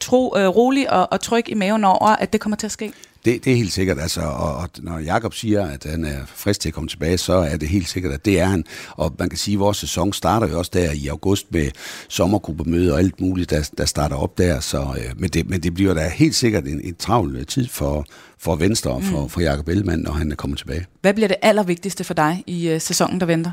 tro, 0.01 0.37
øh, 0.37 0.47
rolig 0.47 0.91
og, 0.91 1.07
og 1.11 1.21
tryg 1.21 1.49
i 1.49 1.53
maven 1.53 1.83
over, 1.83 2.07
at 2.07 2.33
det 2.33 2.41
kommer 2.41 2.57
til 2.57 2.67
at 2.67 2.71
ske? 2.71 2.93
Det, 3.25 3.45
det 3.45 3.53
er 3.53 3.57
helt 3.57 3.73
sikkert, 3.73 3.99
altså, 3.99 4.21
og, 4.21 4.55
og 4.55 4.69
når 4.77 4.99
Jakob 4.99 5.33
siger, 5.33 5.67
at 5.67 5.83
han 5.83 6.05
er 6.05 6.19
frisk 6.25 6.59
til 6.59 6.69
at 6.69 6.73
komme 6.73 6.87
tilbage, 6.87 7.17
så 7.17 7.33
er 7.33 7.57
det 7.57 7.69
helt 7.69 7.89
sikkert, 7.89 8.13
at 8.13 8.25
det 8.25 8.39
er 8.39 8.45
han. 8.45 8.65
Og 8.91 9.15
man 9.19 9.29
kan 9.29 9.37
sige, 9.37 9.55
at 9.55 9.59
vores 9.59 9.77
sæson 9.77 10.13
starter 10.13 10.47
jo 10.47 10.57
også 10.57 10.71
der 10.73 10.91
i 10.91 11.07
august 11.07 11.51
med 11.51 11.71
sommergruppemøde 12.09 12.93
og 12.93 12.99
alt 12.99 13.21
muligt, 13.21 13.49
der, 13.49 13.69
der 13.77 13.85
starter 13.85 14.15
op 14.15 14.37
der. 14.37 14.59
Så, 14.59 14.95
øh, 14.97 15.19
men, 15.19 15.29
det, 15.29 15.49
men 15.49 15.63
det 15.63 15.73
bliver 15.73 15.93
da 15.93 16.09
helt 16.09 16.35
sikkert 16.35 16.63
en, 16.63 16.81
en 16.81 16.95
travl 16.95 17.45
tid 17.45 17.67
for, 17.67 18.05
for 18.39 18.55
Venstre 18.55 18.91
og 18.91 19.03
for, 19.03 19.23
mm. 19.23 19.29
for 19.29 19.41
Jakob 19.41 19.67
Ellemann, 19.67 20.01
når 20.01 20.11
han 20.11 20.31
er 20.31 20.35
kommet 20.35 20.59
tilbage. 20.59 20.85
Hvad 21.01 21.13
bliver 21.13 21.27
det 21.27 21.37
allervigtigste 21.41 22.03
for 22.03 22.13
dig 22.13 22.43
i 22.47 22.73
uh, 22.73 22.81
sæsonen, 22.81 23.19
der 23.19 23.25
venter? 23.25 23.51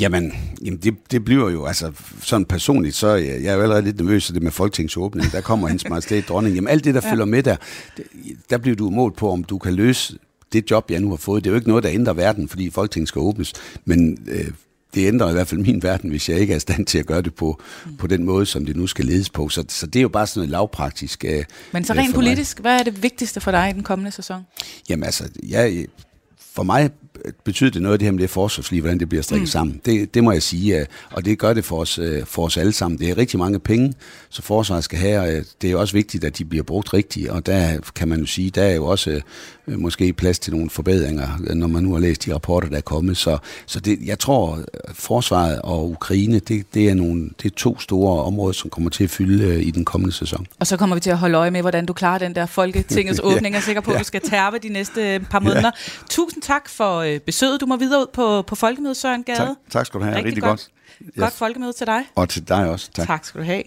Jamen, 0.00 0.32
jamen 0.64 0.78
det, 0.78 0.94
det 1.10 1.24
bliver 1.24 1.50
jo, 1.50 1.64
altså 1.64 1.92
sådan 2.22 2.44
personligt, 2.44 2.94
så 2.94 3.08
jeg, 3.08 3.42
jeg 3.42 3.50
er 3.50 3.54
jo 3.54 3.62
allerede 3.62 3.84
lidt 3.84 3.96
nervøs 4.00 4.26
for 4.26 4.32
det 4.32 4.42
med 4.42 4.50
folketingsåbning. 4.50 5.32
Der 5.32 5.40
kommer 5.40 5.68
hendes 5.68 5.88
majestæt 5.88 6.28
dronning. 6.28 6.54
Jamen 6.54 6.68
alt 6.68 6.84
det, 6.84 6.94
der 6.94 7.00
ja. 7.04 7.12
følger 7.12 7.24
med 7.24 7.42
der, 7.42 7.56
det, 7.96 8.06
der 8.50 8.58
bliver 8.58 8.76
du 8.76 8.90
målt 8.90 9.16
på, 9.16 9.30
om 9.30 9.44
du 9.44 9.58
kan 9.58 9.74
løse 9.74 10.18
det 10.52 10.70
job, 10.70 10.90
jeg 10.90 11.00
nu 11.00 11.08
har 11.08 11.16
fået. 11.16 11.44
Det 11.44 11.50
er 11.50 11.52
jo 11.52 11.56
ikke 11.56 11.68
noget, 11.68 11.84
der 11.84 11.90
ændrer 11.92 12.12
verden, 12.12 12.48
fordi 12.48 12.70
Folketinget 12.70 13.08
skal 13.08 13.20
åbnes. 13.20 13.52
Men 13.84 14.18
øh, 14.28 14.50
det 14.94 15.06
ændrer 15.06 15.30
i 15.30 15.32
hvert 15.32 15.48
fald 15.48 15.60
min 15.60 15.82
verden, 15.82 16.10
hvis 16.10 16.28
jeg 16.28 16.38
ikke 16.38 16.52
er 16.52 16.56
i 16.56 16.60
stand 16.60 16.86
til 16.86 16.98
at 16.98 17.06
gøre 17.06 17.22
det 17.22 17.34
på, 17.34 17.60
mm. 17.86 17.96
på 17.96 18.06
den 18.06 18.24
måde, 18.24 18.46
som 18.46 18.66
det 18.66 18.76
nu 18.76 18.86
skal 18.86 19.04
ledes 19.04 19.30
på. 19.30 19.48
Så, 19.48 19.64
så 19.68 19.86
det 19.86 19.96
er 19.96 20.02
jo 20.02 20.08
bare 20.08 20.26
sådan 20.26 20.38
noget 20.38 20.50
lavpraktisk. 20.50 21.24
Uh, 21.28 21.44
Men 21.72 21.84
så 21.84 21.92
rent 21.92 22.14
politisk, 22.14 22.58
mig. 22.58 22.62
hvad 22.62 22.80
er 22.80 22.82
det 22.82 23.02
vigtigste 23.02 23.40
for 23.40 23.50
dig 23.50 23.70
i 23.70 23.72
den 23.72 23.82
kommende 23.82 24.10
sæson? 24.10 24.42
Jamen 24.88 25.04
altså, 25.04 25.28
jeg, 25.48 25.86
for 26.54 26.62
mig 26.62 26.90
betyder 27.44 27.70
det 27.70 27.82
noget, 27.82 28.00
det 28.00 28.06
her 28.06 28.12
med 28.12 28.20
det 28.20 28.30
forsvarsliv, 28.30 28.80
hvordan 28.80 29.00
det 29.00 29.08
bliver 29.08 29.22
strikket 29.22 29.42
mm. 29.42 29.50
sammen. 29.50 29.80
Det, 29.84 30.14
det 30.14 30.24
må 30.24 30.32
jeg 30.32 30.42
sige, 30.42 30.86
og 31.10 31.24
det 31.24 31.38
gør 31.38 31.52
det 31.52 31.64
for 31.64 31.80
os, 31.80 31.98
øh, 31.98 32.26
for 32.26 32.44
os 32.44 32.56
alle 32.56 32.72
sammen. 32.72 32.98
Det 32.98 33.10
er 33.10 33.18
rigtig 33.18 33.38
mange 33.38 33.58
penge, 33.58 33.94
så 34.28 34.42
forsvaret 34.42 34.84
skal 34.84 34.98
have, 34.98 35.20
og 35.20 35.32
øh, 35.32 35.44
det 35.62 35.70
er 35.70 35.76
også 35.76 35.94
vigtigt, 35.94 36.24
at 36.24 36.38
de 36.38 36.44
bliver 36.44 36.64
brugt 36.64 36.94
rigtigt, 36.94 37.28
og 37.28 37.46
der 37.46 37.78
kan 37.94 38.08
man 38.08 38.20
jo 38.20 38.26
sige, 38.26 38.50
der 38.50 38.62
er 38.62 38.74
jo 38.74 38.86
også 38.86 39.20
øh, 39.66 39.78
måske 39.80 40.12
plads 40.12 40.38
til 40.38 40.52
nogle 40.52 40.70
forbedringer, 40.70 41.54
når 41.54 41.66
man 41.66 41.82
nu 41.82 41.92
har 41.92 42.00
læst 42.00 42.24
de 42.24 42.34
rapporter, 42.34 42.68
der 42.68 42.76
er 42.76 42.80
kommet. 42.80 43.16
Så, 43.16 43.38
så 43.66 43.80
det, 43.80 43.98
jeg 44.04 44.18
tror, 44.18 44.58
forsvaret 44.92 45.62
og 45.62 45.90
Ukraine, 45.90 46.38
det, 46.38 46.74
det, 46.74 46.88
er 46.88 46.94
nogle, 46.94 47.30
det 47.42 47.52
er 47.52 47.56
to 47.56 47.78
store 47.78 48.22
områder, 48.22 48.52
som 48.52 48.70
kommer 48.70 48.90
til 48.90 49.04
at 49.04 49.10
fylde 49.10 49.64
i 49.64 49.70
den 49.70 49.84
kommende 49.84 50.14
sæson. 50.14 50.46
Og 50.60 50.66
så 50.66 50.76
kommer 50.76 50.96
vi 50.96 51.00
til 51.00 51.10
at 51.10 51.18
holde 51.18 51.38
øje 51.38 51.50
med, 51.50 51.60
hvordan 51.60 51.86
du 51.86 51.92
klarer 51.92 52.18
den 52.18 52.34
der 52.34 52.46
Folketingets 52.46 53.20
åbning. 53.28 53.54
Jeg 53.54 53.60
er 53.60 53.62
sikker 53.62 53.80
på, 53.80 53.90
at 53.90 53.98
du 53.98 54.04
skal 54.04 54.20
tærpe 54.20 54.58
de 54.58 54.68
næste 54.68 55.26
par 55.30 55.40
måneder. 55.40 55.62
Ja. 55.62 55.70
Tusind 56.10 56.42
tak 56.42 56.68
for 56.68 57.02
øh, 57.14 57.20
besøget. 57.20 57.60
Du 57.60 57.66
må 57.66 57.76
videre 57.76 58.00
ud 58.00 58.06
på, 58.12 58.42
på 58.42 58.54
Folkemødet, 58.54 58.96
Søren 58.96 59.22
Gade. 59.22 59.38
Tak, 59.38 59.56
tak 59.70 59.86
skal 59.86 60.00
du 60.00 60.04
have. 60.04 60.16
Rigtig, 60.16 60.26
Rigtig 60.26 60.42
godt. 60.42 60.70
Godt, 60.98 61.08
yes. 61.08 61.14
godt 61.16 61.32
folkemøde 61.32 61.72
til 61.72 61.86
dig. 61.86 62.02
Og 62.14 62.28
til 62.28 62.48
dig 62.48 62.70
også. 62.70 62.90
Tak. 62.92 63.06
tak 63.06 63.24
skal 63.24 63.40
du 63.40 63.46
have. 63.46 63.62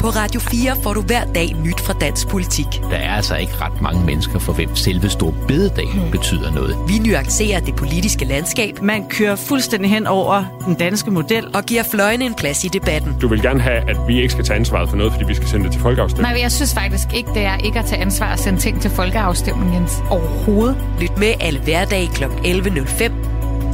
På 0.00 0.08
Radio 0.08 0.40
4 0.40 0.76
får 0.82 0.94
du 0.94 1.02
hver 1.02 1.24
dag 1.24 1.56
nyt 1.64 1.80
fra 1.80 1.92
dansk 1.92 2.28
politik. 2.28 2.66
Der 2.90 2.96
er 2.96 3.14
altså 3.14 3.36
ikke 3.36 3.52
ret 3.60 3.82
mange 3.82 4.04
mennesker, 4.04 4.38
for 4.38 4.52
hvem 4.52 4.76
selve 4.76 5.08
stor 5.08 5.34
bededag 5.48 5.92
hmm. 5.92 6.10
betyder 6.10 6.54
noget. 6.54 6.76
Vi 6.88 6.98
nuancerer 6.98 7.60
det 7.60 7.76
politiske 7.76 8.24
landskab. 8.24 8.82
Man 8.82 9.08
kører 9.08 9.36
fuldstændig 9.36 9.90
hen 9.90 10.06
over 10.06 10.44
den 10.66 10.74
danske 10.74 11.10
model. 11.10 11.46
Og 11.54 11.64
giver 11.64 11.82
fløjene 11.82 12.24
en 12.24 12.34
plads 12.34 12.64
i 12.64 12.68
debatten. 12.68 13.16
Du 13.20 13.28
vil 13.28 13.42
gerne 13.42 13.60
have, 13.60 13.90
at 13.90 13.96
vi 14.08 14.16
ikke 14.16 14.28
skal 14.28 14.44
tage 14.44 14.58
ansvaret 14.58 14.88
for 14.88 14.96
noget, 14.96 15.12
fordi 15.12 15.24
vi 15.24 15.34
skal 15.34 15.48
sende 15.48 15.64
det 15.64 15.72
til 15.72 15.80
folkeafstemning. 15.80 16.32
Nej, 16.32 16.42
jeg 16.42 16.52
synes 16.52 16.74
faktisk 16.74 17.08
ikke, 17.14 17.30
det 17.34 17.42
er 17.42 17.56
ikke 17.56 17.78
at 17.78 17.84
tage 17.84 18.00
ansvar 18.00 18.32
og 18.32 18.38
sende 18.38 18.60
ting 18.60 18.80
til 18.80 18.90
folkeafstemning, 18.90 19.74
Jens. 19.74 20.02
Overhovedet. 20.10 20.76
Lyt 21.00 21.18
med 21.18 21.34
alle 21.40 21.60
hverdage 21.60 22.08
kl. 22.08 22.24
11.05. 22.24 22.30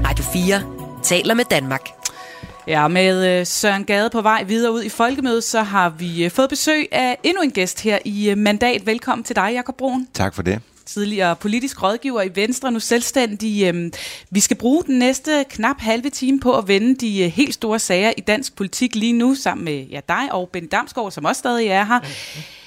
Radio 0.09 0.25
4 0.25 0.62
taler 1.03 1.35
med 1.35 1.45
Danmark. 1.51 1.96
Ja, 2.67 2.89
med 2.89 3.41
øh, 3.41 3.47
Søren 3.47 3.85
Gade 3.85 4.11
på 4.11 4.23
vej 4.23 4.43
videre 4.43 4.73
ud 4.73 4.83
i 4.83 4.89
folkemødet, 4.89 5.45
så 5.45 5.63
har 5.63 5.89
vi 5.89 6.25
øh, 6.25 6.31
fået 6.31 6.49
besøg 6.49 6.89
af 6.93 7.19
endnu 7.23 7.43
en 7.43 7.51
gæst 7.51 7.83
her 7.83 7.99
i 8.05 8.31
øh, 8.31 8.39
Mandat. 8.39 8.87
Velkommen 8.87 9.25
til 9.25 9.37
dig, 9.37 9.51
Jakob 9.53 9.77
Brun. 9.77 10.09
Tak 10.15 10.35
for 10.35 10.43
det 10.43 10.61
tidligere 10.87 11.37
politisk 11.37 11.83
rådgiver 11.83 12.23
i 12.23 12.31
Venstre, 12.35 12.73
nu 12.73 12.81
selvstændig. 12.81 13.69
Øhm, 13.69 13.93
vi 14.31 14.41
skal 14.41 14.57
bruge 14.57 14.85
den 14.85 14.99
næste 14.99 15.45
knap 15.51 15.81
halve 15.81 16.11
time 16.11 16.41
på 16.41 16.59
at 16.59 16.69
vende 16.69 16.95
de 16.95 17.29
helt 17.29 17.55
store 17.55 17.79
sager 17.79 18.13
i 18.17 18.21
dansk 18.21 18.57
politik 18.57 18.95
lige 18.95 19.13
nu, 19.13 19.35
sammen 19.35 19.65
med 19.65 19.87
ja, 19.91 20.01
dig 20.09 20.33
og 20.33 20.49
Benny 20.49 20.69
Damsgaard, 20.73 21.11
som 21.11 21.25
også 21.25 21.39
stadig 21.39 21.67
er 21.67 21.85
her. 21.85 22.01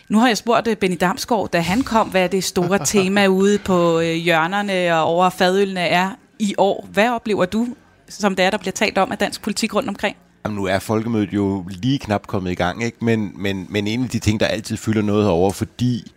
Nu 0.10 0.20
har 0.20 0.28
jeg 0.28 0.38
spurgt 0.38 0.80
Benny 0.80 0.98
Damsgaard, 1.02 1.50
da 1.50 1.60
han 1.60 1.82
kom, 1.82 2.08
hvad 2.08 2.30
det 2.30 2.44
store 2.44 2.80
tema 2.86 3.28
ude 3.28 3.58
på 3.58 4.00
hjørnerne 4.02 4.96
og 4.96 5.04
over 5.04 5.30
fadølene 5.30 5.82
er 5.82 6.12
i 6.40 6.56
år. 6.58 6.88
Hvad 6.92 7.10
oplever 7.10 7.46
du 7.46 7.68
som 8.10 8.36
det 8.36 8.46
er, 8.46 8.50
der 8.50 8.58
bliver 8.58 8.72
talt 8.72 8.98
om 8.98 9.12
af 9.12 9.18
dansk 9.18 9.42
politik 9.42 9.76
rundt 9.76 9.90
omkring? 9.90 10.16
Jamen, 10.46 10.56
nu 10.56 10.66
er 10.66 10.80
folkemødet 10.80 11.34
jo 11.34 11.66
lige 11.70 12.00
knap 12.00 12.28
kommet 12.28 12.52
i 12.52 12.56
gang, 12.56 12.84
ikke? 12.84 13.06
Men, 13.06 13.32
men, 13.36 13.68
men 13.70 13.88
en 13.88 14.04
af 14.04 14.10
de 14.10 14.20
ting, 14.20 14.40
der 14.40 14.46
altid 14.46 14.78
fylder 14.78 15.02
noget 15.02 15.24
herover, 15.24 15.52
fordi 15.52 16.12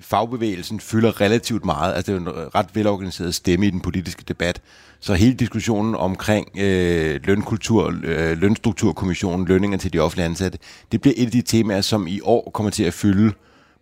fagbevægelsen 0.00 0.80
fylder 0.80 1.20
relativt 1.20 1.64
meget, 1.64 1.94
altså 1.94 2.12
det 2.12 2.18
er 2.18 2.22
jo 2.22 2.38
en 2.40 2.54
ret 2.54 2.66
velorganiseret 2.74 3.34
stemme 3.34 3.66
i 3.66 3.70
den 3.70 3.80
politiske 3.80 4.24
debat, 4.28 4.60
så 5.00 5.14
hele 5.14 5.34
diskussionen 5.34 5.94
omkring 5.94 6.48
øh, 6.58 7.20
lønkultur, 7.24 7.94
øh, 8.04 8.38
lønstrukturkommissionen, 8.38 9.46
lønninger 9.46 9.78
til 9.78 9.92
de 9.92 9.98
offentlige 9.98 10.26
ansatte, 10.26 10.58
det 10.92 11.00
bliver 11.00 11.14
et 11.16 11.26
af 11.26 11.32
de 11.32 11.42
temaer, 11.42 11.80
som 11.80 12.06
i 12.06 12.20
år 12.22 12.50
kommer 12.54 12.70
til 12.70 12.84
at 12.84 12.94
fylde 12.94 13.26
øh, 13.26 13.32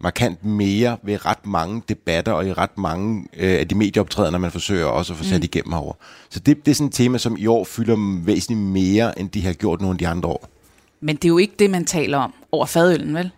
markant 0.01 0.45
mere 0.45 0.97
ved 1.03 1.27
ret 1.27 1.47
mange 1.47 1.83
debatter 1.89 2.33
og 2.33 2.47
i 2.47 2.53
ret 2.53 2.79
mange 2.79 3.27
øh, 3.37 3.61
af 3.61 3.69
de 3.69 3.75
medieoptrædender, 3.75 4.39
man 4.39 4.51
forsøger 4.51 4.87
også 4.87 5.13
at 5.13 5.17
få 5.17 5.25
sat 5.25 5.41
mm. 5.41 5.45
igennem 5.45 5.73
herover. 5.73 5.95
Så 6.31 6.41
det, 6.41 6.67
det 6.67 6.71
er 6.71 6.75
sådan 6.75 6.87
et 6.87 6.95
tema, 6.95 7.19
som 7.19 7.37
i 7.39 7.47
år 7.47 7.65
fylder 7.65 8.25
væsentligt 8.25 8.61
mere, 8.61 9.19
end 9.19 9.31
de 9.31 9.47
har 9.47 9.53
gjort 9.53 9.81
nogle 9.81 9.95
af 9.95 9.99
de 9.99 10.09
andre 10.09 10.29
år. 10.29 10.49
Men 11.01 11.17
det 11.17 11.25
er 11.25 11.29
jo 11.29 11.39
ikke 11.39 11.55
det, 11.59 11.71
man 11.71 11.85
taler 11.85 12.19
om 12.19 12.35
over 12.53 12.67
fadøllen, 12.67 13.15
vel? 13.15 13.31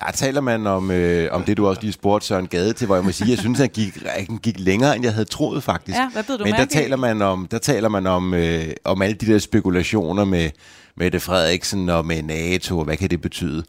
Der 0.00 0.12
taler 0.12 0.40
man 0.40 0.66
om, 0.66 0.90
øh, 0.90 1.28
om 1.32 1.42
det, 1.42 1.56
du 1.56 1.66
også 1.66 1.80
lige 1.80 1.92
spurgte 1.92 2.26
Søren 2.26 2.46
Gade 2.46 2.72
til, 2.72 2.86
hvor 2.86 2.94
jeg 2.94 3.04
må 3.04 3.12
sige, 3.12 3.30
jeg 3.30 3.38
synes, 3.38 3.58
han 3.58 3.68
gik, 3.68 3.98
han 4.06 4.38
gik 4.38 4.58
længere, 4.58 4.96
end 4.96 5.04
jeg 5.04 5.12
havde 5.12 5.24
troet 5.24 5.62
faktisk. 5.62 5.98
Ja, 5.98 6.08
hvad 6.12 6.38
du 6.38 6.44
Men 6.44 6.54
der 6.54 6.64
taler 6.64 6.96
man 6.96 7.22
om, 7.22 7.46
der 7.50 7.58
taler 7.58 7.88
man 7.88 8.06
om, 8.06 8.34
øh, 8.34 8.64
om 8.84 9.02
alle 9.02 9.14
de 9.14 9.26
der 9.26 9.38
spekulationer 9.38 10.24
med 10.24 10.50
Mette 10.96 11.20
Frederiksen 11.20 11.88
og 11.88 12.06
med 12.06 12.22
NATO, 12.22 12.78
og 12.78 12.84
hvad 12.84 12.96
kan 12.96 13.10
det 13.10 13.20
betyde? 13.20 13.64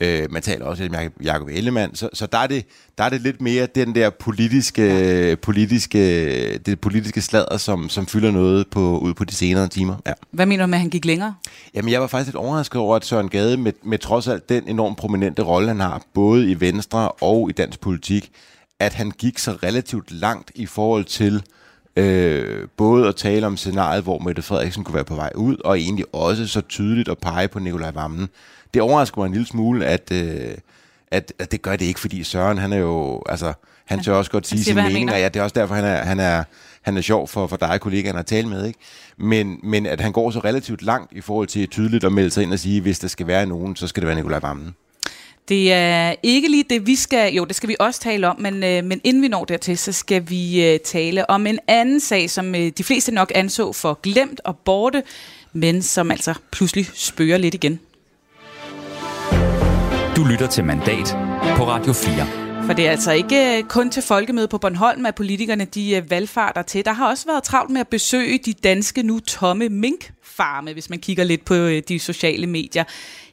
Øh, 0.00 0.26
man 0.30 0.42
taler 0.42 0.64
også 0.64 0.84
om 0.84 1.24
Jacob 1.24 1.48
Ellemann, 1.48 1.94
så, 1.94 2.08
så 2.12 2.26
der, 2.26 2.38
er 2.38 2.46
det, 2.46 2.64
der 2.98 3.04
er 3.04 3.08
det 3.08 3.20
lidt 3.20 3.40
mere 3.40 3.66
den 3.66 3.94
der 3.94 4.10
politiske, 4.10 4.84
ja. 4.84 5.34
politiske, 5.34 6.58
det 6.58 6.80
politiske 6.80 7.20
sladder, 7.20 7.56
som, 7.56 7.88
som 7.88 8.06
fylder 8.06 8.30
noget 8.30 8.66
på, 8.70 8.98
ud 8.98 9.14
på 9.14 9.24
de 9.24 9.34
senere 9.34 9.68
timer. 9.68 9.96
Ja. 10.06 10.12
Hvad 10.30 10.46
mener 10.46 10.64
du 10.64 10.70
med, 10.70 10.74
at 10.74 10.80
han 10.80 10.90
gik 10.90 11.04
længere? 11.04 11.34
Jamen, 11.74 11.92
jeg 11.92 12.00
var 12.00 12.06
faktisk 12.06 12.28
lidt 12.28 12.36
overrasket 12.36 12.80
over, 12.80 12.96
at 12.96 13.04
Søren 13.04 13.28
Gade, 13.28 13.56
med, 13.56 13.72
med 13.82 13.98
trods 13.98 14.28
alt 14.28 14.48
den 14.48 14.68
enormt 14.68 14.98
prominente 14.98 15.42
rolle, 15.42 15.68
han 15.68 15.80
har, 15.80 16.02
både 16.14 16.50
i 16.50 16.60
Venstre 16.60 17.08
og 17.08 17.50
i 17.50 17.52
dansk 17.52 17.80
politik, 17.80 18.30
at 18.78 18.94
han 18.94 19.10
gik 19.10 19.38
så 19.38 19.52
relativt 19.62 20.12
langt 20.12 20.52
i 20.54 20.66
forhold 20.66 21.04
til 21.04 21.42
øh, 21.96 22.68
både 22.76 23.08
at 23.08 23.16
tale 23.16 23.46
om 23.46 23.56
scenariet, 23.56 24.02
hvor 24.02 24.18
Mette 24.18 24.42
Frederiksen 24.42 24.84
kunne 24.84 24.94
være 24.94 25.04
på 25.04 25.14
vej 25.14 25.32
ud, 25.34 25.56
og 25.64 25.78
egentlig 25.78 26.04
også 26.12 26.46
så 26.46 26.60
tydeligt 26.60 27.08
at 27.08 27.18
pege 27.18 27.48
på 27.48 27.58
Nikolaj 27.58 27.90
Vammen 27.90 28.28
det 28.74 28.82
overrasker 28.82 29.18
mig 29.18 29.26
en 29.26 29.32
lille 29.32 29.46
smule, 29.46 29.86
at, 29.86 30.12
øh, 30.12 30.54
at, 31.10 31.32
at 31.38 31.52
det 31.52 31.62
gør 31.62 31.76
det 31.76 31.84
ikke, 31.84 32.00
fordi 32.00 32.24
Søren, 32.24 32.58
han 32.58 32.72
er 32.72 32.76
jo, 32.76 33.22
altså, 33.28 33.52
han 33.84 34.02
tør 34.02 34.14
også 34.14 34.30
godt 34.30 34.46
sige 34.46 34.64
sine 34.64 34.82
meninger, 34.82 35.16
ja, 35.16 35.28
det 35.28 35.40
er 35.40 35.42
også 35.42 35.54
derfor, 35.54 35.74
han 35.74 35.84
er, 35.84 35.96
han 35.96 36.20
er, 36.20 36.44
han 36.82 36.96
er 36.96 37.00
sjov 37.00 37.28
for, 37.28 37.46
for 37.46 37.56
dig 37.56 37.70
og 37.70 37.80
kollegaerne 37.80 38.18
at 38.18 38.26
tale 38.26 38.48
med, 38.48 38.66
ikke? 38.66 38.78
Men, 39.16 39.60
men 39.62 39.86
at 39.86 40.00
han 40.00 40.12
går 40.12 40.30
så 40.30 40.38
relativt 40.38 40.82
langt 40.82 41.12
i 41.12 41.20
forhold 41.20 41.46
til 41.46 41.68
tydeligt 41.68 42.04
at 42.04 42.12
melde 42.12 42.30
sig 42.30 42.42
ind 42.42 42.52
og 42.52 42.58
sige, 42.58 42.80
hvis 42.80 42.98
der 42.98 43.08
skal 43.08 43.26
være 43.26 43.46
nogen, 43.46 43.76
så 43.76 43.86
skal 43.86 44.00
det 44.00 44.06
være 44.06 44.16
Nikolaj 44.16 44.38
Vammen. 44.38 44.74
Det 45.48 45.72
er 45.72 46.14
ikke 46.22 46.48
lige 46.48 46.64
det, 46.70 46.86
vi 46.86 46.96
skal... 46.96 47.34
Jo, 47.34 47.44
det 47.44 47.56
skal 47.56 47.68
vi 47.68 47.76
også 47.80 48.00
tale 48.00 48.28
om, 48.28 48.40
men, 48.40 48.64
øh, 48.64 48.84
men 48.84 49.00
inden 49.04 49.22
vi 49.22 49.28
når 49.28 49.44
dertil, 49.44 49.78
så 49.78 49.92
skal 49.92 50.30
vi 50.30 50.64
øh, 50.66 50.78
tale 50.78 51.30
om 51.30 51.46
en 51.46 51.58
anden 51.68 52.00
sag, 52.00 52.30
som 52.30 52.54
øh, 52.54 52.72
de 52.78 52.84
fleste 52.84 53.12
nok 53.14 53.32
anså 53.34 53.72
for 53.72 54.00
glemt 54.02 54.40
og 54.44 54.56
borte, 54.56 55.02
men 55.52 55.82
som 55.82 56.10
altså 56.10 56.34
pludselig 56.52 56.86
spørger 56.94 57.38
lidt 57.38 57.54
igen. 57.54 57.80
Du 60.20 60.24
lytter 60.24 60.46
til 60.46 60.64
Mandat 60.64 61.16
på 61.56 61.64
Radio 61.68 61.92
4. 61.92 62.49
For 62.70 62.74
det 62.74 62.86
er 62.86 62.90
altså 62.90 63.12
ikke 63.12 63.58
øh, 63.58 63.64
kun 63.64 63.90
til 63.90 64.02
folkemødet 64.02 64.50
på 64.50 64.58
Bornholm, 64.58 65.06
at 65.06 65.14
politikerne 65.14 65.64
de 65.64 65.96
øh, 65.96 66.10
valgfarter 66.10 66.62
til. 66.62 66.84
Der 66.84 66.92
har 66.92 67.08
også 67.08 67.26
været 67.26 67.42
travlt 67.42 67.70
med 67.70 67.80
at 67.80 67.88
besøge 67.88 68.38
de 68.38 68.52
danske 68.52 69.02
nu 69.02 69.20
tomme 69.20 69.68
minkfarme, 69.68 70.72
hvis 70.72 70.90
man 70.90 70.98
kigger 70.98 71.24
lidt 71.24 71.44
på 71.44 71.54
øh, 71.54 71.82
de 71.88 71.98
sociale 71.98 72.46
medier. 72.46 72.84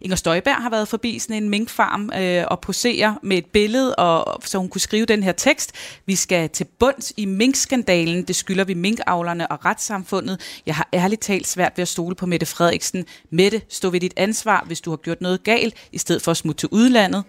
Inger 0.01 0.15
Støjberg 0.15 0.55
har 0.55 0.69
været 0.69 0.87
forbi 0.87 1.19
sådan 1.19 1.43
en 1.43 1.49
minkfarm 1.49 2.11
øh, 2.19 2.45
og 2.47 2.59
poserer 2.59 3.13
med 3.23 3.37
et 3.37 3.45
billede, 3.45 3.95
og, 3.95 4.41
så 4.45 4.57
hun 4.57 4.69
kunne 4.69 4.81
skrive 4.81 5.05
den 5.05 5.23
her 5.23 5.31
tekst. 5.31 5.71
Vi 6.05 6.15
skal 6.15 6.49
til 6.49 6.65
bunds 6.79 7.13
i 7.17 7.25
minkskandalen. 7.25 8.23
Det 8.23 8.35
skylder 8.35 8.63
vi 8.63 8.73
minkavlerne 8.73 9.51
og 9.51 9.65
retssamfundet. 9.65 10.61
Jeg 10.65 10.75
har 10.75 10.89
ærligt 10.93 11.21
talt 11.21 11.47
svært 11.47 11.73
ved 11.75 11.81
at 11.81 11.87
stole 11.87 12.15
på 12.15 12.25
Mette 12.25 12.45
Frederiksen. 12.45 13.05
Mette, 13.29 13.61
stå 13.69 13.89
ved 13.89 13.99
dit 13.99 14.13
ansvar, 14.17 14.63
hvis 14.67 14.81
du 14.81 14.89
har 14.89 14.97
gjort 14.97 15.21
noget 15.21 15.43
galt, 15.43 15.75
i 15.91 15.97
stedet 15.97 16.21
for 16.21 16.31
at 16.31 16.37
smutte 16.37 16.59
til 16.59 16.69
udlandet. 16.71 17.23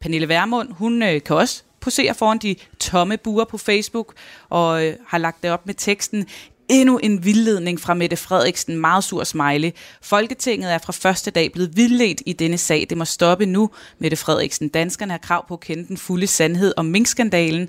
Pernille 0.00 0.28
Vermund, 0.28 0.68
hun 0.72 1.02
øh, 1.02 1.22
kan 1.22 1.36
også 1.36 1.62
posere 1.80 2.14
foran 2.14 2.38
de 2.38 2.56
tomme 2.80 3.16
buer 3.16 3.44
på 3.44 3.58
Facebook 3.58 4.14
og 4.48 4.86
øh, 4.86 4.94
har 5.06 5.18
lagt 5.18 5.42
det 5.42 5.50
op 5.50 5.66
med 5.66 5.74
teksten 5.74 6.26
endnu 6.68 6.98
en 6.98 7.24
vildledning 7.24 7.80
fra 7.80 7.94
Mette 7.94 8.16
Frederiksen, 8.16 8.76
meget 8.76 9.04
sur 9.04 9.24
smiley. 9.24 9.70
Folketinget 10.02 10.72
er 10.72 10.78
fra 10.78 10.92
første 10.92 11.30
dag 11.30 11.52
blevet 11.52 11.76
vildledt 11.76 12.22
i 12.26 12.32
denne 12.32 12.58
sag. 12.58 12.86
Det 12.90 12.98
må 12.98 13.04
stoppe 13.04 13.46
nu, 13.46 13.70
Mette 13.98 14.16
Frederiksen. 14.16 14.68
Danskerne 14.68 15.12
har 15.12 15.18
krav 15.18 15.48
på 15.48 15.54
at 15.54 15.60
kende 15.60 15.88
den 15.88 15.96
fulde 15.96 16.26
sandhed 16.26 16.74
om 16.76 16.84
minkskandalen. 16.84 17.68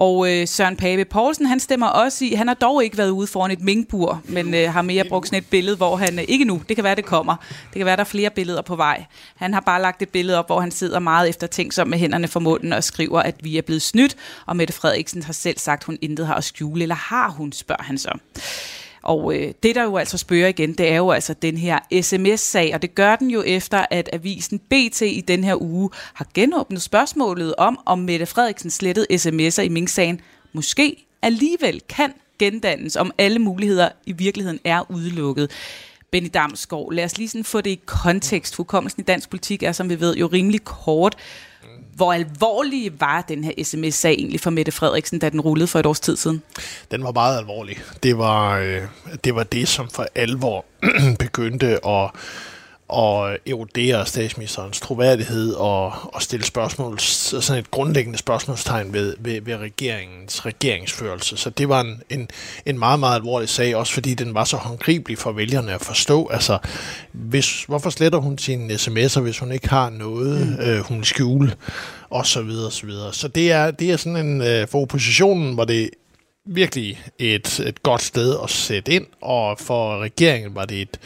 Og 0.00 0.32
øh, 0.32 0.48
Søren 0.48 0.76
Pape 0.76 1.04
Poulsen, 1.04 1.46
han 1.46 1.60
stemmer 1.60 1.86
også 1.86 2.24
i, 2.24 2.34
han 2.34 2.48
har 2.48 2.54
dog 2.54 2.84
ikke 2.84 2.98
været 2.98 3.10
ude 3.10 3.26
foran 3.26 3.50
et 3.50 3.60
minkbur, 3.60 4.22
men 4.24 4.54
øh, 4.54 4.72
har 4.72 4.82
mere 4.82 5.04
brugt 5.04 5.26
sådan 5.26 5.38
et 5.38 5.46
billede, 5.50 5.76
hvor 5.76 5.96
han, 5.96 6.18
øh, 6.18 6.24
ikke 6.28 6.44
nu, 6.44 6.62
det 6.68 6.76
kan 6.76 6.84
være, 6.84 6.94
det 6.94 7.04
kommer, 7.04 7.36
det 7.72 7.76
kan 7.76 7.86
være, 7.86 7.96
der 7.96 8.00
er 8.00 8.04
flere 8.04 8.30
billeder 8.30 8.62
på 8.62 8.76
vej. 8.76 9.04
Han 9.36 9.54
har 9.54 9.60
bare 9.60 9.82
lagt 9.82 10.02
et 10.02 10.08
billede 10.08 10.38
op, 10.38 10.46
hvor 10.46 10.60
han 10.60 10.70
sidder 10.70 10.98
meget 10.98 11.28
efter 11.28 11.46
ting 11.46 11.72
som 11.72 11.88
med 11.88 11.98
hænderne 11.98 12.28
for 12.28 12.40
munden 12.40 12.72
og 12.72 12.84
skriver, 12.84 13.20
at 13.20 13.34
vi 13.42 13.58
er 13.58 13.62
blevet 13.62 13.82
snydt, 13.82 14.16
og 14.46 14.56
Mette 14.56 14.74
Frederiksen 14.74 15.22
har 15.22 15.32
selv 15.32 15.58
sagt, 15.58 15.84
hun 15.84 15.98
intet 16.00 16.26
har 16.26 16.34
at 16.34 16.44
skjule, 16.44 16.82
eller 16.82 16.94
har 16.94 17.30
hun, 17.30 17.52
spørger 17.52 17.82
han 17.82 17.98
så. 17.98 18.18
Og 19.02 19.34
øh, 19.36 19.52
det, 19.62 19.74
der 19.74 19.82
jo 19.82 19.96
altså 19.96 20.18
spørger 20.18 20.48
igen, 20.48 20.72
det 20.72 20.92
er 20.92 20.96
jo 20.96 21.10
altså 21.10 21.34
den 21.34 21.56
her 21.56 21.78
sms-sag, 22.02 22.70
og 22.74 22.82
det 22.82 22.94
gør 22.94 23.16
den 23.16 23.30
jo 23.30 23.42
efter, 23.46 23.86
at 23.90 24.10
avisen 24.12 24.58
BT 24.58 25.00
i 25.00 25.24
den 25.28 25.44
her 25.44 25.62
uge 25.62 25.90
har 26.14 26.26
genåbnet 26.34 26.82
spørgsmålet 26.82 27.54
om, 27.58 27.78
om 27.86 27.98
Mette 27.98 28.26
Frederiksen 28.26 28.70
slettede 28.70 29.06
sms'er 29.10 29.62
i 29.62 29.68
Mink-sagen 29.68 30.20
måske 30.52 31.06
alligevel 31.22 31.82
kan 31.88 32.12
gendannes, 32.38 32.96
om 32.96 33.12
alle 33.18 33.38
muligheder 33.38 33.88
i 34.06 34.12
virkeligheden 34.12 34.58
er 34.64 34.90
udelukket. 34.90 35.50
Benny 36.10 36.30
Damsgaard, 36.34 36.92
lad 36.92 37.04
os 37.04 37.18
lige 37.18 37.28
sådan 37.28 37.44
få 37.44 37.60
det 37.60 37.70
i 37.70 37.80
kontekst. 37.86 38.56
Hukommelsen 38.56 39.00
i 39.00 39.04
dansk 39.04 39.30
politik 39.30 39.62
er, 39.62 39.72
som 39.72 39.88
vi 39.90 40.00
ved, 40.00 40.16
jo 40.16 40.26
rimelig 40.26 40.64
kort. 40.64 41.16
Hvor 42.00 42.12
alvorlig 42.12 43.00
var 43.00 43.20
den 43.28 43.44
her 43.44 43.52
sms-sag 43.64 44.12
egentlig 44.12 44.40
for 44.40 44.50
Mette 44.50 44.72
Frederiksen, 44.72 45.18
da 45.18 45.28
den 45.30 45.40
rullede 45.40 45.66
for 45.66 45.78
et 45.78 45.86
års 45.86 46.00
tid 46.00 46.16
siden? 46.16 46.42
Den 46.90 47.04
var 47.04 47.12
meget 47.12 47.38
alvorlig. 47.38 47.78
Det 48.02 48.18
var, 48.18 48.58
øh, 48.58 48.82
det, 49.24 49.34
var 49.34 49.42
det, 49.42 49.68
som 49.68 49.88
for 49.88 50.06
alvor 50.14 50.64
begyndte 51.18 51.86
at 51.86 52.10
og 52.90 53.38
erodere 53.46 54.06
statsministerens 54.06 54.80
troværdighed 54.80 55.52
og, 55.52 55.92
og 56.14 56.22
stille 56.22 56.46
spørgsmål, 56.46 57.00
sådan 57.00 57.60
et 57.60 57.70
grundlæggende 57.70 58.18
spørgsmålstegn 58.18 58.92
ved, 58.92 59.16
ved, 59.18 59.40
ved 59.40 59.56
regeringens 59.56 60.46
regeringsførelse. 60.46 61.36
Så 61.36 61.50
det 61.50 61.68
var 61.68 61.80
en, 61.80 62.02
en, 62.10 62.28
en 62.66 62.78
meget, 62.78 63.00
meget 63.00 63.16
alvorlig 63.16 63.48
sag, 63.48 63.76
også 63.76 63.92
fordi 63.92 64.14
den 64.14 64.34
var 64.34 64.44
så 64.44 64.56
håndgribelig 64.56 65.18
for 65.18 65.32
vælgerne 65.32 65.74
at 65.74 65.80
forstå. 65.80 66.28
Altså, 66.28 66.58
hvis, 67.12 67.64
hvorfor 67.64 67.90
sletter 67.90 68.18
hun 68.18 68.38
sine 68.38 68.74
sms'er, 68.74 69.20
hvis 69.20 69.38
hun 69.38 69.52
ikke 69.52 69.68
har 69.68 69.90
noget, 69.90 70.46
mm. 70.46 70.64
øh, 70.64 70.80
hun 70.80 71.04
skjule, 71.04 71.54
og 72.10 72.26
så 72.26 72.42
videre, 72.42 72.66
og 72.66 72.72
så 72.72 72.86
videre. 72.86 73.12
Så 73.12 73.28
det 73.28 73.52
er, 73.52 73.70
det 73.70 73.90
er 73.90 73.96
sådan 73.96 74.26
en, 74.26 74.42
øh, 74.42 74.68
for 74.68 74.80
oppositionen 74.82 75.56
var 75.56 75.64
det 75.64 75.90
virkelig 76.46 77.02
et, 77.18 77.60
et 77.60 77.82
godt 77.82 78.02
sted 78.02 78.36
at 78.44 78.50
sætte 78.50 78.92
ind, 78.92 79.06
og 79.20 79.58
for 79.58 79.98
regeringen 79.98 80.54
var 80.54 80.64
det 80.64 80.82
et, 80.82 80.98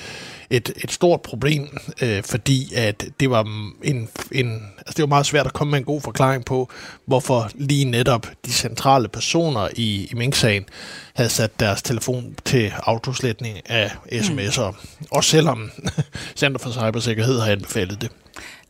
et, 0.50 0.72
et 0.84 0.92
stort 0.92 1.22
problem, 1.22 1.78
øh, 2.02 2.22
fordi 2.22 2.74
at 2.74 3.04
det 3.20 3.30
var 3.30 3.42
en, 3.82 4.08
en 4.32 4.62
altså 4.78 4.92
det 4.96 5.02
var 5.02 5.06
meget 5.06 5.26
svært 5.26 5.46
at 5.46 5.52
komme 5.52 5.70
med 5.70 5.78
en 5.78 5.84
god 5.84 6.00
forklaring 6.00 6.44
på, 6.44 6.70
hvorfor 7.06 7.50
lige 7.54 7.84
netop 7.84 8.26
de 8.46 8.52
centrale 8.52 9.08
personer 9.08 9.68
i, 9.76 10.08
i 10.10 10.14
Mink-sagen 10.14 10.64
havde 11.14 11.30
sat 11.30 11.60
deres 11.60 11.82
telefon 11.82 12.36
til 12.44 12.72
autoslætning 12.82 13.70
af 13.70 13.90
sms'er. 14.12 14.70
Mm. 14.70 15.06
Også 15.10 15.30
selvom 15.30 15.70
Center 16.36 16.58
for 16.58 16.70
Cybersikkerhed 16.70 17.40
har 17.40 17.52
anbefalet 17.52 18.02
det. 18.02 18.10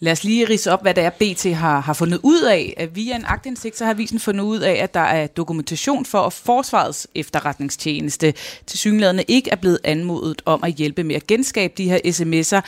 Lad 0.04 0.12
os 0.12 0.24
lige 0.24 0.44
rise 0.44 0.72
op, 0.72 0.82
hvad 0.82 0.94
det 0.94 1.04
er, 1.04 1.10
BT 1.10 1.54
har, 1.54 1.80
har 1.80 1.92
fundet 1.92 2.20
ud 2.22 2.42
af. 2.42 2.74
At 2.76 2.96
via 2.96 3.16
en 3.16 3.24
agtindsigt, 3.26 3.78
så 3.78 3.84
har 3.84 3.92
avisen 3.92 4.20
fundet 4.20 4.44
ud 4.44 4.58
af, 4.58 4.72
at 4.72 4.94
der 4.94 5.00
er 5.00 5.26
dokumentation 5.26 6.06
for, 6.06 6.18
at 6.18 6.32
Forsvarets 6.32 7.06
efterretningstjeneste 7.14 8.34
til 8.66 8.78
synlædende 8.78 9.24
ikke 9.28 9.50
er 9.50 9.56
blevet 9.56 9.78
anmodet 9.84 10.42
om 10.44 10.64
at 10.64 10.72
hjælpe 10.72 11.04
med 11.04 11.16
at 11.16 11.26
genskabe 11.26 11.74
de 11.78 11.88
her 11.88 11.98
sms'er. 12.04 12.60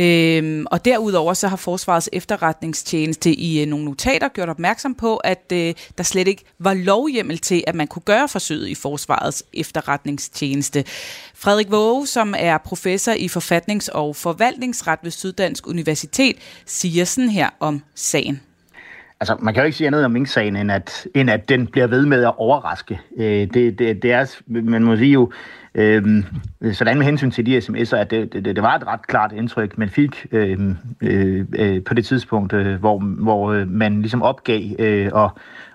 Øhm, 0.00 0.66
og 0.70 0.84
derudover 0.84 1.34
så 1.34 1.48
har 1.48 1.56
Forsvarets 1.56 2.08
efterretningstjeneste 2.12 3.34
i 3.34 3.60
øh, 3.62 3.66
nogle 3.66 3.84
notater 3.84 4.28
gjort 4.28 4.48
opmærksom 4.48 4.94
på, 4.94 5.16
at 5.16 5.52
øh, 5.52 5.74
der 5.98 6.04
slet 6.04 6.28
ikke 6.28 6.44
var 6.58 6.74
lovhjemmel 6.74 7.38
til, 7.38 7.64
at 7.66 7.74
man 7.74 7.86
kunne 7.86 8.02
gøre 8.02 8.28
forsøget 8.28 8.68
i 8.68 8.74
Forsvarets 8.74 9.44
efterretningstjeneste. 9.52 10.84
Frederik 11.34 11.70
Våge, 11.70 12.06
som 12.06 12.34
er 12.38 12.58
professor 12.58 13.12
i 13.12 13.28
forfatnings- 13.28 13.88
og 13.92 14.16
forvaltningsret 14.16 14.98
ved 15.02 15.10
Syddansk 15.10 15.66
Universitet, 15.66 16.36
siger 16.76 17.04
sådan 17.04 17.30
her 17.30 17.48
om 17.60 17.82
sagen. 17.94 18.40
Altså, 19.20 19.36
man 19.40 19.54
kan 19.54 19.62
jo 19.62 19.64
ikke 19.64 19.76
sige 19.78 19.86
andet 19.86 20.04
om 20.04 20.10
Mink-sagen, 20.10 20.56
end 20.56 20.72
at, 20.72 21.06
end 21.14 21.30
at 21.30 21.48
den 21.48 21.66
bliver 21.66 21.86
ved 21.86 22.06
med 22.06 22.24
at 22.24 22.32
overraske. 22.36 23.00
Øh, 23.16 23.24
det, 23.24 23.78
det, 23.78 24.02
det 24.02 24.12
er, 24.12 24.26
man 24.46 24.82
må 24.82 24.96
sige 24.96 25.12
jo, 25.12 25.32
øh, 25.76 26.24
sådan 26.72 26.98
med 26.98 27.06
hensyn 27.06 27.30
til 27.30 27.46
de 27.46 27.58
sms'er, 27.58 27.96
at 27.96 28.10
det, 28.10 28.32
det, 28.32 28.44
det 28.44 28.62
var 28.62 28.74
et 28.74 28.86
ret 28.86 29.06
klart 29.06 29.32
indtryk, 29.32 29.78
man 29.78 29.88
fik 29.88 30.26
øhm, 30.32 30.76
øh, 31.02 31.44
øh, 31.58 31.84
på 31.84 31.94
det 31.94 32.04
tidspunkt, 32.04 32.52
øh, 32.52 32.80
hvor, 32.80 32.98
hvor 32.98 33.52
øh, 33.52 33.68
man 33.68 34.00
ligesom 34.00 34.22
opgav 34.22 34.62
øh, 34.78 35.10
og 35.12 35.30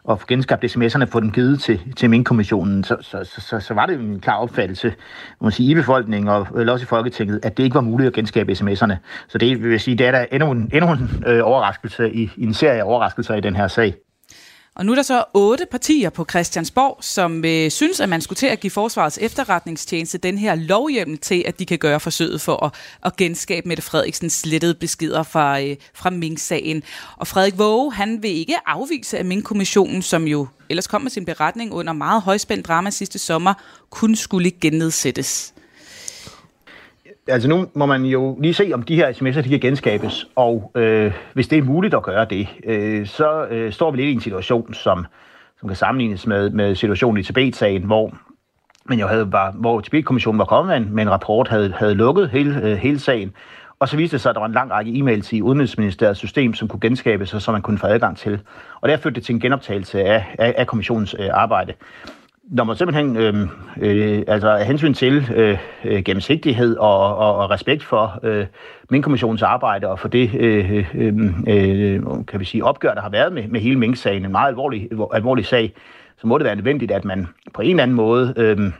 at 0.09 0.19
få 0.19 0.27
genskabt 0.27 0.65
sms'erne, 0.65 1.03
få 1.03 1.19
dem 1.19 1.31
givet 1.31 1.59
til, 1.59 1.79
til 1.95 2.09
Mink-kommissionen, 2.09 2.83
så, 2.83 2.97
så, 3.01 3.23
så, 3.23 3.59
så, 3.59 3.73
var 3.73 3.85
det 3.85 3.99
en 3.99 4.19
klar 4.19 4.37
opfattelse 4.37 4.93
man 5.41 5.51
sige, 5.51 5.71
i 5.71 5.75
befolkningen 5.75 6.29
og 6.29 6.47
eller 6.59 6.73
også 6.73 6.83
i 6.83 6.87
Folketinget, 6.87 7.39
at 7.43 7.57
det 7.57 7.63
ikke 7.63 7.75
var 7.75 7.81
muligt 7.81 8.07
at 8.07 8.13
genskabe 8.13 8.51
sms'erne. 8.51 8.95
Så 9.27 9.37
det 9.37 9.63
vil 9.63 9.79
sige, 9.79 9.97
det 9.97 10.07
er 10.07 10.11
der 10.11 10.25
endnu 10.31 10.51
en, 10.51 10.69
endnu 10.73 10.91
en 10.91 11.23
øh, 11.27 11.39
overraskelse 11.43 12.13
i, 12.13 12.29
i 12.37 12.43
en 12.43 12.53
serie 12.53 12.79
af 12.79 12.83
overraskelser 12.83 13.35
i 13.35 13.41
den 13.41 13.55
her 13.55 13.67
sag. 13.67 13.95
Og 14.75 14.85
nu 14.85 14.91
er 14.91 14.95
der 14.95 15.03
så 15.03 15.23
otte 15.33 15.65
partier 15.71 16.09
på 16.09 16.25
Christiansborg, 16.29 16.97
som 17.03 17.45
øh, 17.45 17.71
synes, 17.71 17.99
at 17.99 18.09
man 18.09 18.21
skulle 18.21 18.37
til 18.37 18.47
at 18.47 18.59
give 18.59 18.71
Forsvarets 18.71 19.17
efterretningstjeneste 19.21 20.17
den 20.17 20.37
her 20.37 20.55
lovhjemmel 20.55 21.17
til, 21.17 21.43
at 21.47 21.59
de 21.59 21.65
kan 21.65 21.77
gøre 21.77 21.99
forsøget 21.99 22.41
for 22.41 22.65
at, 22.65 22.73
at 23.05 23.15
genskabe 23.15 23.67
Mette 23.67 23.83
Frederiksens 23.83 24.33
slettede 24.33 24.75
beskeder 24.75 25.23
fra, 25.23 25.61
øh, 25.61 25.75
fra 25.93 26.09
Mink-sagen. 26.09 26.83
Og 27.17 27.27
Frederik 27.27 27.57
Våge, 27.57 27.93
han 27.93 28.23
vil 28.23 28.31
ikke 28.31 28.55
afvise, 28.65 29.17
at 29.17 29.25
Mink-kommissionen, 29.25 30.01
som 30.01 30.27
jo 30.27 30.47
ellers 30.69 30.87
kom 30.87 31.01
med 31.01 31.11
sin 31.11 31.25
beretning 31.25 31.73
under 31.73 31.93
meget 31.93 32.21
højspændt 32.21 32.67
drama 32.67 32.89
sidste 32.89 33.19
sommer, 33.19 33.53
kun 33.89 34.15
skulle 34.15 34.51
gennedsættes 34.51 35.53
altså 37.31 37.49
nu 37.49 37.67
må 37.73 37.85
man 37.85 38.05
jo 38.05 38.37
lige 38.41 38.53
se, 38.53 38.71
om 38.73 38.83
de 38.83 38.95
her 38.95 39.11
sms'er 39.11 39.41
de 39.41 39.49
kan 39.49 39.59
genskabes, 39.59 40.27
og 40.35 40.71
øh, 40.75 41.13
hvis 41.33 41.47
det 41.47 41.57
er 41.57 41.63
muligt 41.63 41.93
at 41.93 42.03
gøre 42.03 42.25
det, 42.25 42.47
øh, 42.65 43.07
så 43.07 43.45
øh, 43.45 43.71
står 43.73 43.91
vi 43.91 43.97
lidt 43.97 44.09
i 44.09 44.13
en 44.13 44.21
situation, 44.21 44.73
som, 44.73 45.05
som 45.59 45.69
kan 45.69 45.75
sammenlignes 45.75 46.27
med, 46.27 46.49
med 46.49 46.75
situationen 46.75 47.19
i 47.19 47.23
Tibet-sagen, 47.23 47.83
hvor 47.83 48.13
men 48.85 48.99
jo 48.99 49.07
havde, 49.07 49.31
var, 49.31 49.51
hvor 49.51 49.79
Tibet-kommissionen 49.79 50.39
var 50.39 50.45
kommet 50.45 50.91
med 50.91 51.03
en, 51.03 51.09
rapport, 51.09 51.47
havde, 51.47 51.73
havde 51.77 51.93
lukket 51.93 52.29
hele, 52.29 52.61
øh, 52.63 52.77
hele 52.77 52.99
sagen, 52.99 53.33
og 53.79 53.89
så 53.89 53.97
viste 53.97 54.15
det 54.15 54.21
sig, 54.21 54.29
at 54.29 54.35
der 54.35 54.39
var 54.39 54.47
en 54.47 54.53
lang 54.53 54.71
række 54.71 54.91
e-mails 54.91 55.35
i 55.35 55.41
Udenrigsministeriets 55.41 56.19
system, 56.19 56.53
som 56.53 56.67
kunne 56.67 56.79
genskabes, 56.79 57.33
og 57.33 57.41
som 57.41 57.51
man 57.51 57.61
kunne 57.61 57.77
få 57.77 57.87
adgang 57.87 58.17
til. 58.17 58.39
Og 58.81 58.89
der 58.89 58.97
førte 58.97 59.15
det 59.15 59.23
til 59.23 59.35
en 59.35 59.39
genoptagelse 59.39 60.03
af, 60.03 60.35
af, 60.39 60.53
af 60.57 60.67
kommissionens 60.67 61.15
øh, 61.19 61.29
arbejde 61.33 61.73
når 62.43 62.63
man 62.63 62.75
simpelthen 62.75 63.17
øh, 63.17 63.47
øh, 63.81 64.23
altså 64.27 64.49
af 64.49 64.65
hensyn 64.65 64.93
til 64.93 65.31
øh, 65.35 65.57
øh, 65.85 66.03
gennemsigtighed 66.03 66.77
og, 66.77 67.17
og, 67.17 67.35
og 67.35 67.49
respekt 67.49 67.83
for 67.83 68.19
øh, 68.23 68.45
Mink-kommissionens 68.89 69.41
arbejde 69.41 69.87
og 69.87 69.99
for 69.99 70.07
det 70.07 70.35
øh, 70.35 70.77
øh, 70.77 70.87
øhm, 70.95 71.45
øh, 71.47 72.03
kan 72.27 72.39
vi 72.39 72.45
sige, 72.45 72.63
opgør, 72.63 72.93
der 72.93 73.01
har 73.01 73.09
været 73.09 73.33
med, 73.33 73.47
med 73.47 73.59
hele 73.59 73.79
Mink-sagen, 73.79 74.25
en 74.25 74.31
meget 74.31 74.47
alvorlig, 74.47 74.89
alvorlig 75.13 75.45
sag, 75.45 75.73
så 76.17 76.27
må 76.27 76.37
det 76.37 76.45
være 76.45 76.55
nødvendigt, 76.55 76.91
at 76.91 77.05
man 77.05 77.27
på 77.53 77.61
en 77.61 77.69
eller 77.69 77.83
anden 77.83 77.95
måde 77.95 78.33
øhm, 78.37 78.73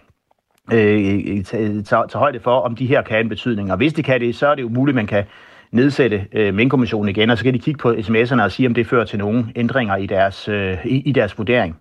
øh, 0.74 1.20
øh, 1.28 1.44
tager, 1.44 1.84
tager 1.84 2.18
højde 2.18 2.40
for, 2.40 2.60
om 2.60 2.76
de 2.76 2.86
her 2.86 3.02
kan 3.02 3.14
have 3.14 3.24
en 3.24 3.30
betydning. 3.30 3.72
Og 3.72 3.78
hvis 3.78 3.94
det 3.94 4.06
kan 4.06 4.22
det, 4.22 4.36
så 4.36 4.48
er 4.48 4.56
det 4.56 4.62
jo 4.62 4.70
muligt, 4.70 4.94
at 4.94 4.96
man 4.96 5.08
kan 5.08 5.24
nedsætte 5.72 6.28
øh, 6.34 6.54
Mink-kommissionen 6.54 7.10
igen, 7.10 7.30
og 7.30 7.38
så 7.38 7.44
kan 7.44 7.54
de 7.54 7.60
kigge 7.60 7.78
på 7.78 7.92
sms'erne 7.92 8.42
og 8.42 8.52
sige, 8.52 8.68
om 8.68 8.74
det 8.74 8.88
fører 8.88 9.06
til 9.06 9.20
nogle 9.20 9.46
ændringer 9.56 9.96
i 9.96 10.06
deres, 10.06 10.48
øh, 10.48 10.86
i, 10.86 11.02
i 11.02 11.12
deres 11.12 11.38
vurdering. 11.38 11.78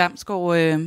Damsgaard, 0.00 0.56
øh, 0.56 0.78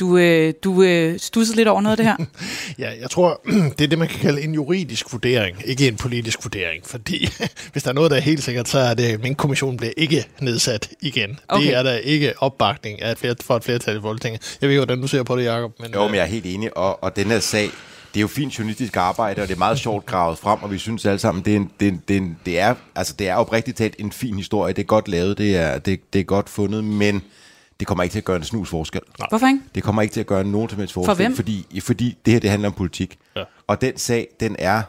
du, 0.00 0.18
øh, 0.18 0.54
du 0.64 0.82
øh, 0.82 1.18
stussede 1.18 1.56
lidt 1.56 1.68
over 1.68 1.80
noget 1.80 2.00
af 2.00 2.04
det 2.04 2.06
her. 2.06 2.16
ja, 2.84 3.00
jeg 3.00 3.10
tror, 3.10 3.40
det 3.78 3.84
er 3.84 3.88
det, 3.88 3.98
man 3.98 4.08
kan 4.08 4.18
kalde 4.18 4.42
en 4.42 4.54
juridisk 4.54 5.12
vurdering, 5.12 5.62
ikke 5.64 5.88
en 5.88 5.96
politisk 5.96 6.44
vurdering. 6.44 6.86
Fordi 6.86 7.28
hvis 7.72 7.82
der 7.82 7.90
er 7.90 7.94
noget, 7.94 8.10
der 8.10 8.16
er 8.16 8.20
helt 8.20 8.42
sikkert, 8.42 8.68
så 8.68 8.78
er 8.78 8.94
det, 8.94 9.04
at 9.04 9.22
min 9.22 9.34
kommission 9.34 9.76
bliver 9.76 9.92
ikke 9.96 10.26
nedsat 10.40 10.90
igen. 11.00 11.38
Okay. 11.48 11.66
Det 11.66 11.74
er 11.74 11.82
der 11.82 11.94
ikke 11.94 12.32
opbakning 12.38 13.02
af 13.02 13.12
et 13.12 13.18
flertal, 13.18 13.44
for 13.44 13.56
et 13.56 13.64
flertal 13.64 13.96
i 13.96 14.00
Folketinget. 14.00 14.58
Jeg 14.60 14.68
ved 14.68 14.74
ikke, 14.74 14.80
hvordan 14.80 15.02
du 15.02 15.08
ser 15.08 15.22
på 15.22 15.36
det, 15.36 15.44
Jacob. 15.44 15.72
Men, 15.80 15.92
jo, 15.94 16.06
men 16.06 16.14
jeg 16.14 16.22
er 16.22 16.26
helt 16.26 16.46
enig, 16.46 16.76
og, 16.76 17.04
og 17.04 17.16
den 17.16 17.26
her 17.26 17.40
sag, 17.40 17.70
det 18.14 18.16
er 18.16 18.20
jo 18.20 18.28
fint 18.28 18.58
journalistisk 18.58 18.96
arbejde, 18.96 19.42
og 19.42 19.48
det 19.48 19.54
er 19.54 19.58
meget 19.58 19.78
sjovt 19.78 20.06
gravet 20.06 20.38
frem, 20.38 20.62
og 20.62 20.72
vi 20.72 20.78
synes 20.78 21.06
alle 21.06 21.18
sammen, 21.18 21.44
det 21.44 21.52
er, 21.52 21.56
en, 21.56 21.70
det, 21.80 21.88
er, 21.88 21.92
det, 22.08 22.16
er, 22.16 22.22
det 22.46 22.58
er, 22.58 22.74
altså 22.94 23.14
det 23.18 23.28
er 23.28 23.34
oprigtigt 23.34 23.76
talt 23.76 23.94
en 23.98 24.12
fin 24.12 24.36
historie. 24.36 24.72
Det 24.74 24.82
er 24.82 24.86
godt 24.86 25.08
lavet, 25.08 25.38
det 25.38 25.56
er, 25.56 25.78
det, 25.78 26.00
det 26.12 26.18
er 26.18 26.24
godt 26.24 26.48
fundet, 26.48 26.84
men 26.84 27.22
det 27.80 27.86
kommer 27.86 28.04
ikke 28.04 28.12
til 28.12 28.18
at 28.18 28.24
gøre 28.24 28.36
en 28.36 28.44
snus 28.44 28.68
forskel. 28.68 29.00
Nej. 29.18 29.26
Hvorfor 29.30 29.46
ikke? 29.46 29.60
Det 29.74 29.82
kommer 29.82 30.02
ikke 30.02 30.12
til 30.12 30.20
at 30.20 30.26
gøre 30.26 30.44
nogen 30.44 30.68
som 30.68 30.78
helst 30.78 30.94
forskel. 30.94 31.10
For 31.10 31.14
hvem? 31.14 31.34
Fordi, 31.36 31.80
fordi 31.80 32.18
det 32.24 32.32
her, 32.32 32.40
det 32.40 32.50
handler 32.50 32.68
om 32.68 32.74
politik. 32.74 33.18
Ja. 33.36 33.42
Og 33.66 33.80
den 33.80 33.98
sag, 33.98 34.28
den 34.40 34.56
er 34.58 34.82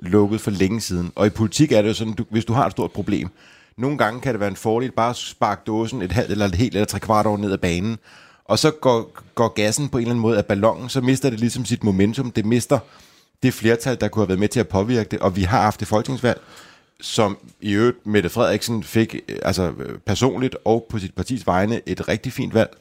lukket 0.00 0.40
for 0.40 0.50
længe 0.50 0.80
siden. 0.80 1.12
Og 1.14 1.26
i 1.26 1.30
politik 1.30 1.72
er 1.72 1.82
det 1.82 1.88
jo 1.88 1.94
sådan, 1.94 2.12
du, 2.12 2.24
hvis 2.30 2.44
du 2.44 2.52
har 2.52 2.66
et 2.66 2.72
stort 2.72 2.92
problem, 2.92 3.28
nogle 3.76 3.98
gange 3.98 4.20
kan 4.20 4.32
det 4.32 4.40
være 4.40 4.48
en 4.48 4.56
fordel 4.56 4.90
bare 4.90 5.10
at 5.10 5.16
sparke 5.16 5.62
dåsen 5.66 6.02
et 6.02 6.12
halvt 6.12 6.30
eller 6.30 6.46
et 6.46 6.54
helt 6.54 6.74
eller 6.74 6.86
tre 6.86 7.00
kvart 7.00 7.26
år 7.26 7.36
ned 7.36 7.52
ad 7.52 7.58
banen, 7.58 7.98
og 8.44 8.58
så 8.58 8.70
går, 8.70 9.12
går 9.34 9.48
gassen 9.48 9.88
på 9.88 9.98
en 9.98 10.02
eller 10.02 10.10
anden 10.10 10.22
måde 10.22 10.38
af 10.38 10.46
ballonen, 10.46 10.88
så 10.88 11.00
mister 11.00 11.30
det 11.30 11.40
ligesom 11.40 11.64
sit 11.64 11.84
momentum. 11.84 12.30
Det 12.30 12.44
mister 12.44 12.78
det 13.42 13.54
flertal, 13.54 14.00
der 14.00 14.08
kunne 14.08 14.20
have 14.20 14.28
været 14.28 14.40
med 14.40 14.48
til 14.48 14.60
at 14.60 14.68
påvirke 14.68 15.08
det, 15.10 15.18
og 15.18 15.36
vi 15.36 15.42
har 15.42 15.60
haft 15.60 15.80
det 15.80 15.88
folketingsvalg, 15.88 16.40
som 17.00 17.38
i 17.60 17.72
øvrigt 17.72 18.06
Mette 18.06 18.28
Frederiksen 18.28 18.82
fik 18.82 19.16
øh, 19.28 19.36
altså 19.42 19.72
øh, 19.78 19.98
personligt 19.98 20.56
og 20.64 20.86
på 20.90 20.98
sit 20.98 21.14
partis 21.14 21.46
vegne 21.46 21.80
et 21.86 22.08
rigtig 22.08 22.32
fint 22.32 22.54
valg. 22.54 22.76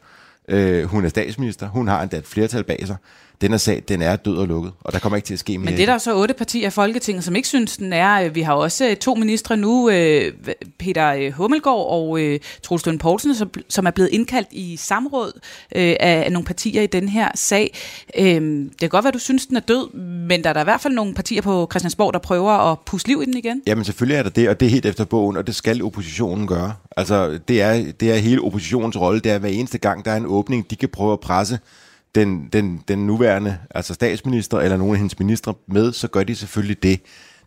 Øh, 0.47 0.84
hun 0.84 1.05
er 1.05 1.10
statsminister, 1.10 1.67
hun 1.67 1.88
har 1.88 2.01
endda 2.01 2.17
et 2.17 2.25
flertal 2.25 2.63
bag 2.63 2.84
sig 2.88 2.95
den 3.41 3.52
her 3.52 3.58
sag, 3.58 3.84
den 3.88 4.02
er 4.02 4.15
død 4.15 4.38
og 4.38 4.47
lukket, 4.47 4.71
og 4.82 4.93
der 4.93 4.99
kommer 4.99 5.17
ikke 5.17 5.25
til 5.25 5.34
at 5.34 5.39
ske 5.39 5.58
mere. 5.58 5.65
Men 5.65 5.78
det 5.78 5.82
er 5.82 5.91
der 5.91 5.97
så 5.97 6.15
otte 6.15 6.34
partier 6.34 6.67
i 6.67 6.69
Folketinget, 6.69 7.23
som 7.23 7.36
ikke 7.36 7.47
synes, 7.47 7.78
den 7.78 7.93
er. 7.93 8.30
Vi 8.30 8.41
har 8.41 8.54
også 8.54 8.95
to 9.02 9.15
ministre 9.15 9.58
nu, 9.58 9.89
øh, 9.89 10.34
Peter 10.80 11.13
øh, 11.13 11.32
Hummelgaard 11.32 11.88
og 11.89 12.21
øh, 12.21 12.39
Troels 12.63 12.86
Lund 12.86 12.99
Poulsen, 12.99 13.36
som 13.69 13.86
er 13.86 13.91
blevet 13.91 14.10
indkaldt 14.10 14.47
i 14.52 14.78
samråd 14.78 15.39
af 15.71 16.32
nogle 16.32 16.45
partier 16.45 16.82
i 16.82 16.88
den 16.88 17.10
her 17.10 17.32
sag. 17.36 17.75
Det 18.15 18.80
kan 18.80 18.89
godt 18.89 19.04
være, 19.04 19.12
du 19.12 19.19
synes, 19.19 19.45
den 19.45 19.56
er 19.56 19.62
død, 19.62 19.93
men 20.28 20.43
der 20.43 20.49
er 20.49 20.54
der 20.54 20.62
i 20.62 20.63
hvert 20.63 20.82
fald 20.82 20.93
nogle 20.93 21.13
partier 21.13 21.41
på 21.41 21.67
Christiansborg, 21.71 22.13
der 22.13 22.19
prøver 22.19 22.71
at 22.71 22.80
pusse 22.86 23.08
liv 23.08 23.21
i 23.21 23.25
den 23.25 23.38
igen. 23.38 23.62
Jamen 23.67 23.86
selvfølgelig 23.86 24.17
er 24.17 24.23
der 24.23 24.30
det, 24.30 24.49
og 24.49 24.60
det 24.60 24.65
er 24.65 24.69
helt 24.69 24.86
efter 24.86 25.06
bogen, 25.06 25.38
og 25.38 25.47
det 25.47 25.56
skal 25.56 25.84
oppositionen 25.84 26.47
gøre. 26.47 26.73
Altså 26.97 27.39
det 27.47 27.62
er, 27.62 27.91
det 27.99 28.12
er 28.12 28.15
hele 28.15 28.41
oppositionens 28.41 28.99
rolle, 28.99 29.20
det 29.20 29.32
er 29.32 29.39
hver 29.39 29.49
eneste 29.49 29.78
gang, 29.78 30.05
der 30.05 30.11
er 30.11 30.18
en 30.18 30.26
åbning, 30.26 30.70
de 30.70 30.76
kan 30.76 30.89
prøve 30.89 31.14
at 31.14 31.20
presse 31.20 31.59
den, 32.16 32.49
den, 32.53 32.84
den 32.88 33.07
nuværende 33.07 33.57
altså 33.70 33.93
statsminister 33.93 34.60
eller 34.60 34.78
nogle 34.78 34.93
af 34.93 34.97
hendes 34.97 35.20
ministre 35.20 35.53
med, 35.68 35.93
så 35.93 36.07
gør 36.07 36.24
de 36.24 36.36
selvfølgelig 36.36 36.84
det. 36.84 37.01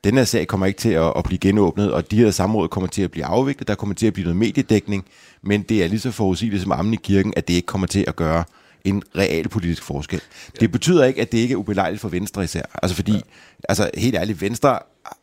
Den 0.05 0.17
her 0.17 0.25
sag 0.25 0.47
kommer 0.47 0.67
ikke 0.67 0.79
til 0.79 0.89
at, 0.89 1.13
at 1.17 1.25
blive 1.25 1.39
genåbnet, 1.39 1.93
og 1.93 2.11
de 2.11 2.17
her 2.17 2.31
samråd 2.31 2.69
kommer 2.69 2.89
til 2.89 3.03
at 3.03 3.11
blive 3.11 3.25
afviklet. 3.25 3.69
Der 3.69 3.75
kommer 3.75 3.95
til 3.95 4.07
at 4.07 4.13
blive 4.13 4.25
noget 4.25 4.37
mediedækning, 4.37 5.05
men 5.43 5.63
det 5.63 5.85
er 5.85 5.89
lige 5.89 6.01
så 6.01 6.11
forudsigeligt 6.11 6.63
som 6.63 6.73
ammen 6.73 6.95
i 6.95 6.97
kirken, 6.97 7.33
at 7.37 7.49
det 7.49 7.55
ikke 7.55 7.67
kommer 7.67 7.87
til 7.87 8.05
at 8.09 8.17
gøre 8.17 8.45
en 8.85 9.03
real 9.17 9.49
politisk 9.49 9.83
forskel. 9.83 10.21
Det 10.61 10.73
betyder 10.73 11.05
ikke, 11.05 11.21
at 11.21 11.33
det 11.33 11.39
ikke 11.39 11.53
er 11.53 11.57
ubelejligt 11.57 12.01
for 12.01 12.09
Venstre 12.09 12.45
især. 12.45 12.63
Altså 12.83 12.97
fordi, 12.97 13.23
altså 13.69 13.91
helt 13.95 14.17
ærligt, 14.17 14.41
Venstre 14.41 14.79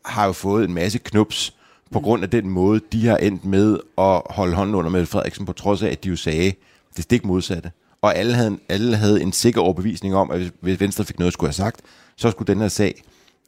har 0.05 0.25
jo 0.25 0.31
fået 0.31 0.65
en 0.65 0.73
masse 0.73 0.99
knups 0.99 1.53
på 1.91 1.99
grund 1.99 2.23
af 2.23 2.29
den 2.29 2.49
måde, 2.49 2.81
de 2.91 3.07
har 3.07 3.17
endt 3.17 3.45
med 3.45 3.79
at 3.97 4.21
holde 4.29 4.55
hånden 4.55 4.75
under 4.75 4.91
Mette 4.91 5.07
Frederiksen, 5.07 5.45
på 5.45 5.53
trods 5.53 5.83
af, 5.83 5.87
at 5.87 6.03
de 6.03 6.09
jo 6.09 6.15
sagde 6.15 6.53
det 6.95 7.03
stik 7.03 7.25
modsatte. 7.25 7.71
Og 8.01 8.15
alle 8.15 8.33
havde, 8.33 8.57
alle 8.69 8.95
havde 8.95 9.21
en 9.21 9.33
sikker 9.33 9.61
overbevisning 9.61 10.15
om, 10.15 10.31
at 10.31 10.41
hvis 10.61 10.79
Venstre 10.79 11.05
fik 11.05 11.19
noget 11.19 11.33
skulle 11.33 11.47
have 11.47 11.53
sagt, 11.53 11.81
så 12.15 12.31
skulle 12.31 12.53
den 12.53 12.61
her 12.61 12.67
sag 12.67 13.03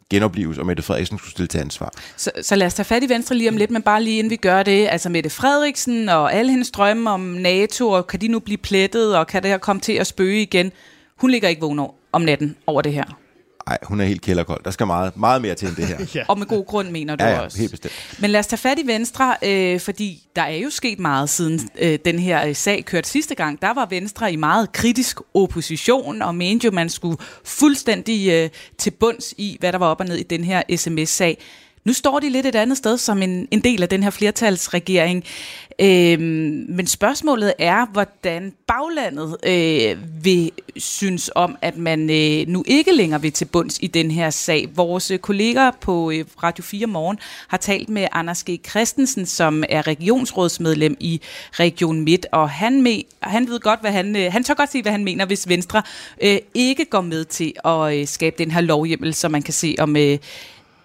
genopleves, 0.10 0.58
og 0.58 0.66
Mette 0.66 0.84
Frederiksen 0.84 1.18
skulle 1.18 1.32
stille 1.32 1.48
til 1.48 1.58
ansvar. 1.58 1.92
Så, 2.18 2.32
så 2.42 2.56
lad 2.56 2.68
os 2.68 2.74
tage 2.74 2.86
fat 2.86 3.04
i 3.04 3.10
Venstre 3.10 3.36
lige 3.36 3.50
om 3.50 3.58
lidt, 3.58 3.72
men 3.72 3.82
bare 3.82 4.04
lige 4.04 4.18
inden 4.18 4.32
vi 4.32 4.36
gør 4.36 4.64
det. 4.64 4.88
Altså 4.92 5.10
Mette 5.10 5.30
Frederiksen 5.30 6.10
og 6.10 6.34
alle 6.34 6.52
hendes 6.52 6.72
drømme 6.72 7.10
om 7.10 7.20
NATO, 7.20 7.90
og 7.90 8.08
kan 8.08 8.22
de 8.22 8.28
nu 8.28 8.40
blive 8.40 8.58
plettet, 8.58 9.18
og 9.18 9.28
kan 9.28 9.44
det 9.44 9.52
her 9.52 9.58
komme 9.58 9.80
til 9.80 9.94
at 9.94 10.08
spøge 10.08 10.42
igen? 10.42 10.72
Hun 11.18 11.30
ligger 11.30 11.50
ikke 11.50 11.62
vågen 11.62 11.88
om 12.12 12.22
natten 12.22 12.56
over 12.68 12.82
det 12.82 12.94
her. 12.94 13.21
Nej, 13.68 13.78
hun 13.84 14.02
er 14.02 14.06
helt 14.06 14.22
kælderkold. 14.22 14.64
Der 14.64 14.72
skal 14.72 14.88
meget, 14.88 15.18
meget 15.18 15.42
mere 15.42 15.56
til 15.56 15.68
end 15.68 15.76
det 15.76 15.88
her. 15.88 15.98
ja. 16.16 16.24
Og 16.28 16.40
med 16.40 16.48
god 16.48 16.66
grund, 16.66 16.90
mener 16.90 17.16
du 17.16 17.24
ja, 17.24 17.30
ja, 17.30 17.40
også. 17.40 17.58
helt 17.58 17.72
bestemt. 17.72 17.94
Men 18.20 18.30
lad 18.32 18.40
os 18.40 18.48
tage 18.48 18.58
fat 18.58 18.80
i 18.80 18.88
Venstre, 18.88 19.36
øh, 19.44 19.80
fordi 19.80 20.24
der 20.36 20.42
er 20.42 20.56
jo 20.56 20.70
sket 20.70 21.00
meget 21.00 21.30
siden 21.30 21.70
øh, 21.80 22.00
den 22.06 22.20
her 22.20 22.48
øh, 22.48 22.56
sag 22.56 22.86
kørte 22.86 23.10
sidste 23.10 23.36
gang. 23.36 23.62
Der 23.62 23.74
var 23.74 23.86
Venstre 23.90 24.34
i 24.34 24.36
meget 24.36 24.72
kritisk 24.72 25.18
opposition, 25.34 26.22
og 26.22 26.36
mente 26.36 26.66
jo, 26.66 26.72
man 26.72 26.90
skulle 26.90 27.18
fuldstændig 27.46 28.32
øh, 28.32 28.50
til 28.78 28.92
bunds 28.92 29.34
i, 29.38 29.58
hvad 29.60 29.72
der 29.72 29.78
var 29.78 29.88
op 29.88 30.00
og 30.00 30.06
ned 30.06 30.16
i 30.16 30.24
den 30.24 30.44
her 30.44 30.62
sms-sag. 30.78 31.38
Nu 31.86 31.94
står 31.94 32.20
de 32.20 32.30
lidt 32.30 32.46
et 32.46 32.56
andet 32.56 32.78
sted 32.78 32.98
som 32.98 33.22
en, 33.22 33.48
en 33.52 33.60
del 33.60 33.84
af 33.84 33.90
den 33.90 34.04
her 34.04 34.10
flertalsregering. 34.10 35.24
Øhm, 35.80 36.66
men 36.70 36.88
spørgsmålet 36.88 37.54
er, 37.60 37.86
hvordan 37.92 38.54
baglandet 38.68 39.38
øh, 39.46 40.24
vil 40.24 40.52
synes 40.78 41.32
om, 41.36 41.58
at 41.62 41.78
man 41.78 42.10
øh, 42.10 42.48
nu 42.48 42.64
ikke 42.68 42.92
længere 42.92 43.22
vil 43.22 43.32
til 43.32 43.46
bunds 43.46 43.80
i 43.82 43.88
den 43.88 44.12
her 44.12 44.30
sag. 44.30 44.70
Vores 44.76 45.12
kolleger 45.22 45.72
på 45.82 46.12
øh, 46.12 46.26
Radio 46.44 46.64
4 46.64 46.88
Morgen 46.88 47.20
har 47.48 47.58
talt 47.58 47.90
med 47.90 48.08
Anders 48.12 48.44
G. 48.44 48.60
Christensen, 48.70 49.26
som 49.26 49.64
er 49.70 49.88
regionsrådsmedlem 49.88 50.98
i 51.00 51.22
Region 51.54 52.02
Midt, 52.02 52.26
og 52.32 52.50
han, 52.50 52.82
med, 52.82 53.02
han 53.20 53.48
ved 53.48 53.60
godt, 53.60 53.82
hvad 53.82 53.92
han, 53.92 54.16
øh, 54.16 54.32
han 54.32 54.44
tør 54.44 54.54
godt 54.54 54.72
sige, 54.72 54.82
hvad 54.82 54.92
han 54.92 55.04
mener, 55.04 55.26
hvis 55.26 55.50
Venstre 55.50 55.82
øh, 56.24 56.38
ikke 56.54 56.86
går 56.86 57.02
med 57.02 57.26
til 57.26 57.54
at 57.66 58.00
øh, 58.00 58.08
skabe 58.08 58.36
den 58.38 58.52
her 58.52 58.62
lovhjemmel, 58.62 59.14
så 59.14 59.30
man 59.30 59.42
kan 59.42 59.54
se 59.54 59.76
om... 59.80 59.96
Øh, 59.96 60.18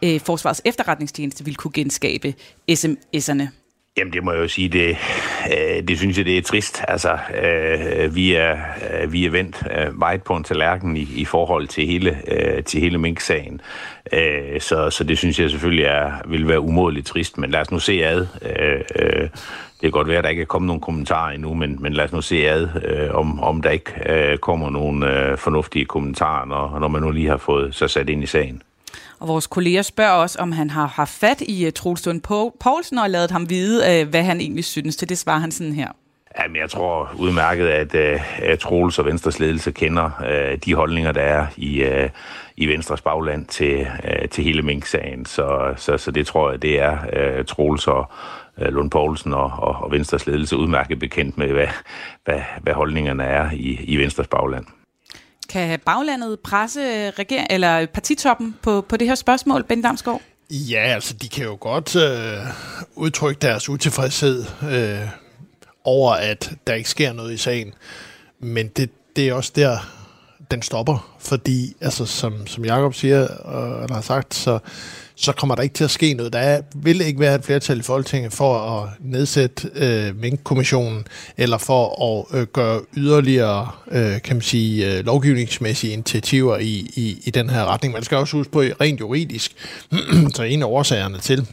øh, 0.05 0.20
Forsvars 0.20 0.62
efterretningstjeneste 0.64 1.44
vil 1.44 1.57
kunne 1.57 1.72
genskabe 1.72 2.34
sms'erne? 2.70 3.49
Jamen, 3.99 4.12
det 4.12 4.24
må 4.24 4.32
jeg 4.32 4.40
jo 4.40 4.49
sige, 4.49 4.68
det, 4.68 4.97
øh, 5.51 5.88
det 5.88 5.99
synes 5.99 6.18
jeg, 6.18 6.24
det 6.24 6.38
er 6.38 6.42
trist. 6.42 6.84
Altså, 6.88 7.18
øh, 7.42 8.14
vi, 8.14 8.34
er, 8.34 8.57
øh, 9.03 9.12
vi 9.12 9.26
er 9.26 9.30
vendt 9.30 9.62
øh, 9.76 9.99
meget 9.99 10.22
på 10.22 10.36
en 10.36 10.44
tallerken 10.44 10.97
i, 10.97 11.09
i 11.16 11.24
forhold 11.24 11.68
til 11.68 11.86
hele, 11.86 12.18
øh, 12.28 12.64
til 12.64 12.80
hele 12.80 12.99
Mink-sagen. 12.99 13.61
Øh, 14.12 14.61
så, 14.61 14.90
så 14.90 15.05
det 15.05 15.18
synes 15.18 15.40
jeg 15.40 15.51
selvfølgelig 15.51 15.84
er, 15.84 16.12
vil 16.26 16.49
være 16.49 16.61
umådeligt 16.61 17.07
trist, 17.07 17.38
men 17.38 17.51
lad 17.51 17.61
os 17.61 17.70
nu 17.70 17.78
se 17.78 18.05
ad. 18.05 18.26
Øh, 18.42 18.80
øh, 18.97 19.28
det 19.80 19.80
kan 19.82 19.90
godt 19.90 20.09
være, 20.09 20.18
at 20.18 20.24
der 20.24 20.30
ikke 20.30 20.42
er 20.42 20.47
kommet 20.47 20.66
nogen 20.66 20.80
kommentarer 20.80 21.32
endnu, 21.32 21.55
men, 21.55 21.82
men 21.82 21.92
lad 21.92 22.05
os 22.05 22.12
nu 22.12 22.20
se 22.20 22.49
ad, 22.49 22.68
øh, 22.84 23.14
om, 23.14 23.40
om 23.40 23.62
der 23.62 23.70
ikke 23.70 23.92
øh, 24.12 24.38
kommer 24.38 24.70
nogen 24.70 25.03
øh, 25.03 25.38
fornuftige 25.38 25.84
kommentarer, 25.84 26.44
når, 26.44 26.78
når 26.78 26.88
man 26.88 27.03
nu 27.03 27.11
lige 27.11 27.28
har 27.28 27.36
fået 27.36 27.74
sig 27.74 27.90
sat 27.90 28.09
ind 28.09 28.22
i 28.22 28.26
sagen. 28.26 28.62
Og 29.26 29.28
vores 29.32 29.46
kolleger 29.46 29.82
spørger 29.82 30.12
også, 30.12 30.38
om 30.38 30.52
han 30.52 30.70
har 30.70 30.86
haft 30.86 31.10
fat 31.10 31.40
i 31.40 31.66
uh, 31.66 31.72
Troels 31.72 32.06
Lund 32.06 32.20
Poulsen 32.60 32.98
og 32.98 33.10
lavet 33.10 33.30
ham 33.30 33.50
vide, 33.50 34.02
uh, 34.02 34.08
hvad 34.08 34.22
han 34.22 34.40
egentlig 34.40 34.64
synes. 34.64 34.96
Til 34.96 35.08
det 35.08 35.18
svarer 35.18 35.38
han 35.38 35.52
sådan 35.52 35.72
her. 35.72 35.88
Jamen, 36.40 36.56
jeg 36.56 36.70
tror 36.70 37.10
udmærket, 37.18 37.66
at, 37.66 37.94
øh, 37.94 38.42
at 38.42 38.58
Troels 38.58 38.98
og 38.98 39.04
Venstres 39.04 39.38
ledelse 39.38 39.70
kender 39.70 40.10
uh, 40.20 40.58
de 40.64 40.74
holdninger, 40.74 41.12
der 41.12 41.20
er 41.20 41.46
i, 41.56 41.82
uh, 41.84 42.10
i 42.56 42.66
Venstres 42.66 43.00
bagland 43.00 43.46
til, 43.46 43.80
uh, 43.80 44.28
til 44.28 44.44
hele 44.44 44.62
Mink-sagen. 44.62 45.24
Så, 45.24 45.74
så, 45.76 45.98
så 45.98 46.10
det 46.10 46.26
tror 46.26 46.50
jeg, 46.50 46.62
det 46.62 46.80
er 46.80 46.98
uh, 47.38 47.44
Troels 47.44 47.86
og 47.86 48.10
uh, 48.56 48.66
Lund 48.66 48.90
Poulsen 48.90 49.32
og, 49.34 49.52
og, 49.58 49.76
og 49.82 49.92
Venstres 49.92 50.26
ledelse 50.26 50.56
udmærket 50.56 50.98
bekendt 50.98 51.38
med, 51.38 51.48
hvad, 51.48 51.68
hvad, 52.24 52.40
hvad 52.62 52.72
holdningerne 52.72 53.24
er 53.24 53.50
i, 53.52 53.80
i 53.84 53.96
Venstres 53.96 54.28
bagland. 54.28 54.66
Kan 55.49 55.80
baglandet 55.86 56.40
presse 56.40 57.11
regering, 57.11 57.47
eller 57.51 57.86
partitoppen 57.86 58.57
på, 58.62 58.80
på 58.80 58.97
det 58.97 59.07
her 59.07 59.14
spørgsmål, 59.14 59.64
Ben 59.64 59.82
Damsgaard? 59.82 60.22
Ja, 60.51 60.80
altså 60.80 61.14
de 61.14 61.28
kan 61.28 61.44
jo 61.44 61.57
godt 61.61 61.97
øh, 61.97 62.47
udtrykke 62.94 63.40
deres 63.40 63.68
utilfredshed 63.68 64.44
øh, 64.70 65.09
over, 65.84 66.12
at 66.12 66.53
der 66.66 66.74
ikke 66.74 66.90
sker 66.90 67.12
noget 67.12 67.34
i 67.34 67.36
sagen. 67.36 67.74
Men 68.38 68.68
det, 68.68 68.90
det 69.16 69.28
er 69.28 69.34
også 69.34 69.53
der, 69.57 69.78
den 70.51 70.62
stopper. 70.62 71.16
Fordi, 71.18 71.76
altså, 71.80 72.07
som, 72.07 72.47
som 72.47 72.64
Jacob 72.64 72.94
siger, 72.94 73.28
og, 73.28 73.82
eller 73.82 73.94
har 73.94 74.03
sagt, 74.03 74.34
så, 74.34 74.59
så 75.16 75.32
kommer 75.32 75.54
der 75.54 75.62
ikke 75.62 75.74
til 75.74 75.84
at 75.84 75.90
ske 75.90 76.14
noget. 76.14 76.32
Der 76.32 76.38
er, 76.38 76.60
vil 76.74 77.00
ikke 77.00 77.20
være 77.20 77.34
et 77.34 77.44
flertal 77.44 77.78
i 77.78 77.82
Folketinget 77.82 78.32
for 78.32 78.58
at 78.58 78.88
nedsætte 79.00 79.70
øh, 79.74 80.16
Mink-kommissionen, 80.16 81.06
eller 81.36 81.58
for 81.58 82.02
at 82.32 82.38
øh, 82.40 82.46
gøre 82.46 82.80
yderligere, 82.96 83.70
øh, 83.90 84.22
kan 84.22 84.36
man 84.36 84.42
sige, 84.42 84.98
øh, 84.98 85.04
lovgivningsmæssige 85.04 85.92
initiativer 85.92 86.58
i, 86.58 86.90
i, 86.94 87.22
i 87.24 87.30
den 87.30 87.50
her 87.50 87.64
retning. 87.64 87.94
Man 87.94 88.02
skal 88.02 88.18
også 88.18 88.36
huske 88.36 88.52
på, 88.52 88.60
rent 88.60 89.00
juridisk, 89.00 89.52
så 90.34 90.42
en 90.42 90.62
af 90.62 90.66
årsagerne 90.66 91.18
til, 91.18 91.46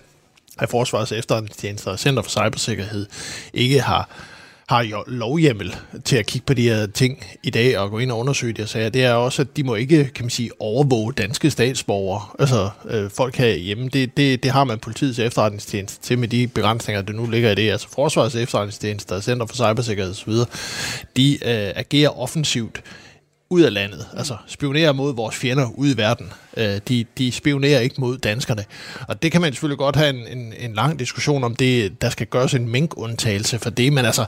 at 0.59 0.69
Forsvarets 0.69 1.11
efterretningstjenester 1.11 1.91
og 1.91 1.99
Center 1.99 2.21
for 2.21 2.29
Cybersikkerhed 2.29 3.05
ikke 3.53 3.81
har 3.81 4.09
har 4.73 4.83
jo 4.83 5.03
lovhjemmel 5.07 5.75
til 6.05 6.15
at 6.15 6.25
kigge 6.25 6.45
på 6.45 6.53
de 6.53 6.61
her 6.61 6.87
ting 6.87 7.25
i 7.43 7.49
dag 7.49 7.77
og 7.77 7.89
gå 7.89 7.99
ind 7.99 8.11
og 8.11 8.19
undersøge 8.19 8.53
de 8.53 8.61
her 8.61 8.67
sager, 8.67 8.89
det 8.89 9.03
er 9.03 9.13
også, 9.13 9.41
at 9.41 9.57
de 9.57 9.63
må 9.63 9.75
ikke, 9.75 10.09
kan 10.15 10.25
man 10.25 10.29
sige, 10.29 10.49
overvåge 10.59 11.13
danske 11.13 11.51
statsborgere. 11.51 12.21
Altså 12.39 12.69
øh, 12.89 13.09
folk 13.09 13.35
her 13.35 13.55
hjemme, 13.55 13.89
det, 13.89 14.17
det, 14.17 14.43
det 14.43 14.51
har 14.51 14.63
man 14.63 14.79
politiets 14.79 15.19
efterretningstjeneste 15.19 16.01
til 16.01 16.19
med 16.19 16.27
de 16.27 16.47
begrænsninger, 16.47 17.01
der 17.01 17.13
nu 17.13 17.25
ligger 17.25 17.51
i 17.51 17.55
det. 17.55 17.71
Altså 17.71 17.87
Forsvarets 17.89 18.35
efterretningstjeneste 18.35 19.13
og 19.13 19.23
Center 19.23 19.45
for 19.45 19.55
Cybersikkerhed 19.55 20.11
osv., 20.11 20.33
de 21.17 21.33
øh, 21.33 21.71
agerer 21.75 22.19
offensivt 22.19 22.81
ud 23.53 23.61
af 23.61 23.73
landet, 23.73 24.05
altså 24.17 24.37
spionerer 24.47 24.91
mod 24.91 25.15
vores 25.15 25.35
fjender 25.35 25.69
ude 25.75 25.91
i 25.91 25.97
verden. 25.97 26.33
Øh, 26.57 26.79
de, 26.87 27.05
de 27.17 27.31
spionerer 27.31 27.79
ikke 27.79 27.95
mod 27.97 28.17
danskerne. 28.17 28.65
Og 29.07 29.23
det 29.23 29.31
kan 29.31 29.41
man 29.41 29.53
selvfølgelig 29.53 29.77
godt 29.77 29.95
have 29.95 30.09
en, 30.09 30.37
en, 30.37 30.53
en 30.59 30.73
lang 30.73 30.99
diskussion 30.99 31.43
om, 31.43 31.55
det, 31.55 32.01
der 32.01 32.09
skal 32.09 32.27
gøres 32.27 32.53
en 32.53 32.69
minkundtagelse 32.69 33.59
for 33.59 33.69
det, 33.69 33.93
men 33.93 34.05
altså 34.05 34.25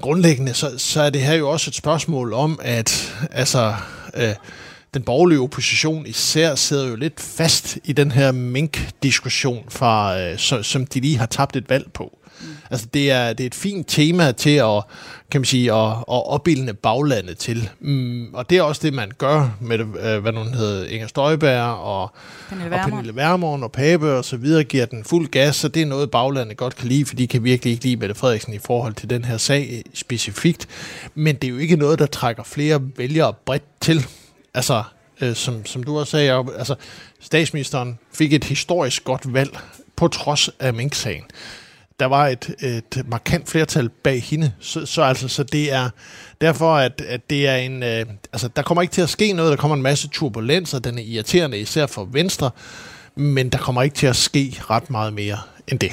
grundlæggende, 0.00 0.54
så, 0.54 0.78
så 0.78 1.02
er 1.02 1.10
det 1.10 1.22
her 1.22 1.34
jo 1.34 1.50
også 1.50 1.70
et 1.70 1.74
spørgsmål 1.74 2.32
om, 2.32 2.58
at 2.62 3.14
altså, 3.30 3.74
øh, 4.14 4.34
den 4.94 5.02
borgerlige 5.02 5.40
opposition 5.40 6.06
især 6.06 6.54
sidder 6.54 6.88
jo 6.88 6.96
lidt 6.96 7.20
fast 7.20 7.78
i 7.84 7.92
den 7.92 8.10
her 8.10 8.32
mink-diskussion, 8.32 9.64
fra, 9.68 10.20
øh, 10.20 10.38
så, 10.38 10.62
som 10.62 10.86
de 10.86 11.00
lige 11.00 11.18
har 11.18 11.26
tabt 11.26 11.56
et 11.56 11.70
valg 11.70 11.92
på. 11.92 12.18
Altså, 12.70 12.86
det 12.94 13.10
er, 13.10 13.32
det 13.32 13.44
er 13.44 13.46
et 13.46 13.54
fint 13.54 13.88
tema 13.88 14.32
til 14.32 14.50
at, 14.50 14.82
kan 15.30 15.40
man 15.40 15.44
sige, 15.44 15.72
at, 15.72 15.90
at 15.90 16.04
opbildne 16.08 16.74
baglandet 16.74 17.38
til. 17.38 17.70
Mm, 17.80 18.34
og 18.34 18.50
det 18.50 18.58
er 18.58 18.62
også 18.62 18.80
det, 18.84 18.94
man 18.94 19.12
gør 19.18 19.56
med, 19.60 19.78
øh, 19.78 20.18
hvad 20.18 20.32
nogen 20.32 20.54
hedder, 20.54 20.86
Inger 20.86 21.06
Støjberg 21.06 21.62
og 21.62 22.14
Pernille 22.48 22.70
Vermund 22.70 22.84
og, 22.84 22.90
Pernille 22.90 23.16
Vermund 23.16 23.64
og 23.64 23.72
Pape 23.72 24.12
og 24.12 24.24
så 24.24 24.36
videre, 24.36 24.64
giver 24.64 24.86
den 24.86 25.04
fuld 25.04 25.28
gas, 25.28 25.56
så 25.56 25.68
det 25.68 25.82
er 25.82 25.86
noget, 25.86 26.10
baglandet 26.10 26.56
godt 26.56 26.76
kan 26.76 26.88
lide, 26.88 27.04
for 27.04 27.14
de 27.14 27.26
kan 27.26 27.44
virkelig 27.44 27.72
ikke 27.72 27.84
lide 27.84 27.96
Mette 27.96 28.14
Frederiksen 28.14 28.54
i 28.54 28.58
forhold 28.58 28.94
til 28.94 29.10
den 29.10 29.24
her 29.24 29.36
sag 29.36 29.82
specifikt. 29.94 30.68
Men 31.14 31.34
det 31.34 31.44
er 31.44 31.52
jo 31.52 31.58
ikke 31.58 31.76
noget, 31.76 31.98
der 31.98 32.06
trækker 32.06 32.42
flere 32.42 32.80
vælgere 32.96 33.32
bredt 33.46 33.64
til. 33.80 34.06
Altså, 34.58 34.82
øh, 35.20 35.34
som, 35.34 35.66
som 35.66 35.82
du 35.82 35.98
også 35.98 36.10
sagde, 36.10 36.44
altså, 36.58 36.74
statsministeren 37.20 37.98
fik 38.14 38.32
et 38.32 38.44
historisk 38.44 39.04
godt 39.04 39.34
valg 39.34 39.58
på 39.96 40.08
trods 40.08 40.50
af 40.60 40.74
Mink-sagen 40.74 41.24
der 42.00 42.06
var 42.06 42.26
et, 42.26 42.54
et 42.60 43.02
markant 43.06 43.48
flertal 43.48 43.88
bag 43.88 44.22
hende. 44.22 44.52
Så, 44.60 44.86
så 44.86 45.02
altså, 45.02 45.28
så 45.28 45.42
det 45.42 45.72
er 45.72 45.90
derfor, 46.40 46.76
at, 46.76 47.00
at 47.00 47.30
det 47.30 47.46
er 47.46 47.56
en... 47.56 47.82
Øh, 47.82 48.06
altså, 48.32 48.48
der 48.56 48.62
kommer 48.62 48.82
ikke 48.82 48.92
til 48.92 49.02
at 49.02 49.08
ske 49.08 49.32
noget. 49.32 49.50
Der 49.50 49.56
kommer 49.56 49.76
en 49.76 49.82
masse 49.82 50.08
turbulenser. 50.08 50.78
Den 50.78 50.98
er 50.98 51.02
irriterende, 51.02 51.58
især 51.58 51.86
for 51.86 52.04
Venstre. 52.04 52.50
Men 53.14 53.48
der 53.48 53.58
kommer 53.58 53.82
ikke 53.82 53.96
til 53.96 54.06
at 54.06 54.16
ske 54.16 54.60
ret 54.70 54.90
meget 54.90 55.12
mere 55.12 55.38
end 55.68 55.78
det. 55.78 55.92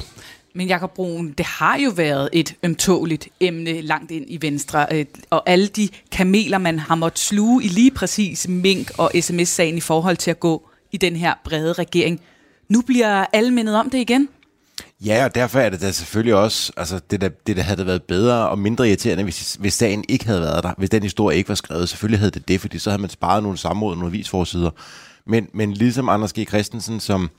Men 0.58 0.68
Jakob 0.68 0.94
Brun, 0.94 1.32
det 1.32 1.46
har 1.46 1.78
jo 1.78 1.90
været 1.90 2.30
et 2.34 2.56
ømtåligt 2.64 3.28
emne 3.40 3.82
langt 3.82 4.12
ind 4.12 4.26
i 4.28 4.42
Venstre, 4.42 4.88
øh, 4.92 5.06
og 5.30 5.50
alle 5.50 5.68
de 5.68 5.90
kameler, 6.12 6.58
man 6.58 6.80
har 6.80 6.96
måttet 6.96 7.20
sluge 7.20 7.64
i 7.64 7.68
lige 7.68 7.92
præcis 7.92 8.48
Mink 8.48 8.92
og 8.98 9.12
sms-sagen 9.22 9.78
i 9.78 9.82
forhold 9.82 10.18
til 10.18 10.32
at 10.32 10.40
gå 10.40 10.70
i 10.92 10.98
den 10.98 11.16
her 11.16 11.34
brede 11.44 11.74
regering. 11.74 12.22
Nu 12.70 12.82
bliver 12.82 13.26
alle 13.34 13.52
mindet 13.52 13.76
om 13.76 13.90
det 13.90 13.98
igen? 13.98 14.30
Ja, 15.06 15.26
og 15.26 15.36
derfor 15.36 15.60
er 15.60 15.70
det 15.70 15.82
da 15.82 15.92
selvfølgelig 15.92 16.36
også, 16.36 16.72
altså 16.78 17.00
det 17.12 17.22
der, 17.22 17.30
det 17.30 17.58
der 17.58 17.64
havde 17.64 17.86
været 17.86 18.04
bedre 18.04 18.50
og 18.50 18.60
mindre 18.60 18.88
irriterende, 18.88 19.24
hvis, 19.24 19.58
hvis 19.60 19.74
sagen 19.74 20.06
ikke 20.10 20.26
havde 20.26 20.42
været 20.42 20.64
der, 20.64 20.74
hvis 20.78 20.90
den 20.90 21.04
historie 21.04 21.38
ikke 21.38 21.50
var 21.50 21.56
skrevet. 21.56 21.90
Selvfølgelig 21.90 22.20
havde 22.20 22.32
det 22.32 22.48
det, 22.48 22.62
fordi 22.62 22.80
så 22.80 22.90
havde 22.90 23.02
man 23.02 23.10
sparet 23.10 23.44
nogle 23.44 23.58
samråd 23.58 23.92
og 23.92 23.98
nogle 23.98 24.12
visforsider. 24.12 24.72
Men, 25.28 25.48
men 25.54 25.74
ligesom 25.74 26.10
Anders 26.10 26.34
G. 26.34 26.48
Christensen, 26.48 27.00
som 27.00 27.30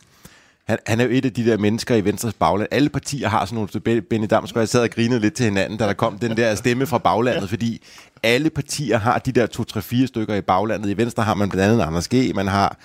han, 0.66 0.78
han 0.86 1.00
er 1.00 1.04
jo 1.04 1.10
et 1.10 1.24
af 1.24 1.32
de 1.32 1.46
der 1.46 1.58
mennesker 1.58 1.94
i 1.94 2.04
Venstres 2.04 2.34
bagland. 2.34 2.68
Alle 2.70 2.88
partier 2.88 3.28
har 3.28 3.44
sådan 3.44 3.68
nogle... 3.84 4.02
Benny 4.02 4.26
Damsgaard, 4.30 4.62
jeg 4.62 4.68
sad 4.68 4.82
og 4.82 4.90
grinede 4.90 5.20
lidt 5.20 5.34
til 5.34 5.44
hinanden, 5.44 5.78
da 5.78 5.86
der 5.86 5.92
kom 5.92 6.18
den 6.18 6.36
der 6.36 6.54
stemme 6.54 6.86
fra 6.86 6.98
baglandet, 6.98 7.48
fordi 7.48 7.82
alle 8.22 8.50
partier 8.50 8.98
har 8.98 9.18
de 9.18 9.32
der 9.32 9.46
to-tre-fire 9.46 10.06
stykker 10.06 10.34
i 10.34 10.40
baglandet. 10.40 10.90
I 10.90 10.96
Venstre 10.96 11.22
har 11.22 11.34
man 11.34 11.48
blandt 11.48 11.72
andet 11.72 11.84
Anders 11.84 12.08
G., 12.08 12.32
man 12.34 12.48
har 12.48 12.76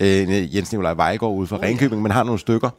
øh, 0.00 0.56
Jens 0.56 0.72
Nikolaj 0.72 0.94
Vejgaard 0.94 1.32
ude 1.32 1.46
fra 1.46 1.56
oh, 1.56 1.62
Ringkøbing, 1.62 2.02
man 2.02 2.12
har 2.12 2.24
nogle 2.24 2.40
stykker 2.40 2.70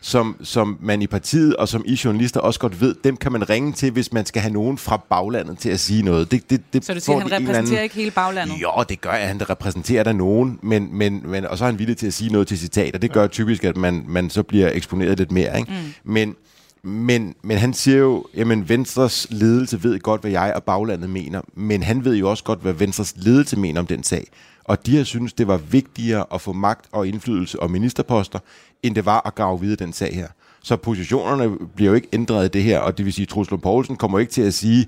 som, 0.00 0.36
som 0.42 0.78
man 0.80 1.02
i 1.02 1.06
partiet 1.06 1.56
og 1.56 1.68
som 1.68 1.84
I 1.86 2.00
journalister 2.04 2.40
også 2.40 2.60
godt 2.60 2.80
ved, 2.80 2.94
dem 3.04 3.16
kan 3.16 3.32
man 3.32 3.50
ringe 3.50 3.72
til, 3.72 3.90
hvis 3.90 4.12
man 4.12 4.26
skal 4.26 4.42
have 4.42 4.52
nogen 4.52 4.78
fra 4.78 4.96
baglandet 5.10 5.58
til 5.58 5.68
at 5.68 5.80
sige 5.80 6.02
noget. 6.02 6.30
Det, 6.30 6.50
det, 6.50 6.62
det 6.72 6.84
så 6.84 6.94
du 6.94 7.00
siger, 7.00 7.18
han 7.18 7.26
repræsenterer 7.32 7.58
anden... 7.58 7.82
ikke 7.82 7.94
hele 7.94 8.10
baglandet? 8.10 8.54
Jo, 8.62 8.84
det 8.88 9.00
gør 9.00 9.10
at 9.10 9.28
han 9.28 9.50
repræsenterer 9.50 10.04
der 10.04 10.12
nogen, 10.12 10.58
men, 10.62 10.88
men, 10.92 11.22
men, 11.24 11.46
og 11.46 11.58
så 11.58 11.64
er 11.64 11.66
han 11.66 11.78
villig 11.78 11.96
til 11.96 12.06
at 12.06 12.14
sige 12.14 12.32
noget 12.32 12.48
til 12.48 12.58
citat, 12.58 12.94
og 12.94 13.02
det 13.02 13.12
gør 13.12 13.26
typisk, 13.26 13.64
at 13.64 13.76
man, 13.76 14.04
man 14.08 14.30
så 14.30 14.42
bliver 14.42 14.70
eksponeret 14.72 15.18
lidt 15.18 15.32
mere. 15.32 15.58
Ikke? 15.58 15.72
Mm. 15.72 16.12
Men, 16.12 16.34
men, 16.82 17.34
men 17.42 17.58
han 17.58 17.74
siger 17.74 17.98
jo, 17.98 18.24
jamen 18.34 18.68
Venstres 18.68 19.26
ledelse 19.30 19.82
ved 19.82 19.98
godt, 19.98 20.20
hvad 20.20 20.30
jeg 20.30 20.52
og 20.56 20.64
baglandet 20.64 21.10
mener, 21.10 21.40
men 21.54 21.82
han 21.82 22.04
ved 22.04 22.16
jo 22.16 22.30
også 22.30 22.44
godt, 22.44 22.62
hvad 22.62 22.72
Venstres 22.72 23.14
ledelse 23.16 23.56
mener 23.56 23.80
om 23.80 23.86
den 23.86 24.02
sag. 24.02 24.26
Og 24.66 24.86
de 24.86 24.96
har 24.96 25.04
synes 25.04 25.32
det 25.32 25.48
var 25.48 25.56
vigtigere 25.56 26.24
at 26.34 26.40
få 26.40 26.52
magt 26.52 26.86
og 26.92 27.08
indflydelse 27.08 27.60
og 27.60 27.70
ministerposter, 27.70 28.38
end 28.82 28.94
det 28.94 29.06
var 29.06 29.26
at 29.26 29.34
grave 29.34 29.60
videre 29.60 29.76
den 29.76 29.92
sag 29.92 30.14
her. 30.14 30.28
Så 30.62 30.76
positionerne 30.76 31.58
bliver 31.74 31.90
jo 31.90 31.94
ikke 31.94 32.08
ændret 32.12 32.44
i 32.44 32.48
det 32.48 32.62
her, 32.62 32.78
og 32.78 32.98
det 32.98 33.04
vil 33.04 33.12
sige, 33.12 33.22
at 33.22 33.28
Truslund 33.28 33.62
Poulsen 33.62 33.96
kommer 33.96 34.18
ikke 34.18 34.32
til 34.32 34.42
at 34.42 34.54
sige, 34.54 34.86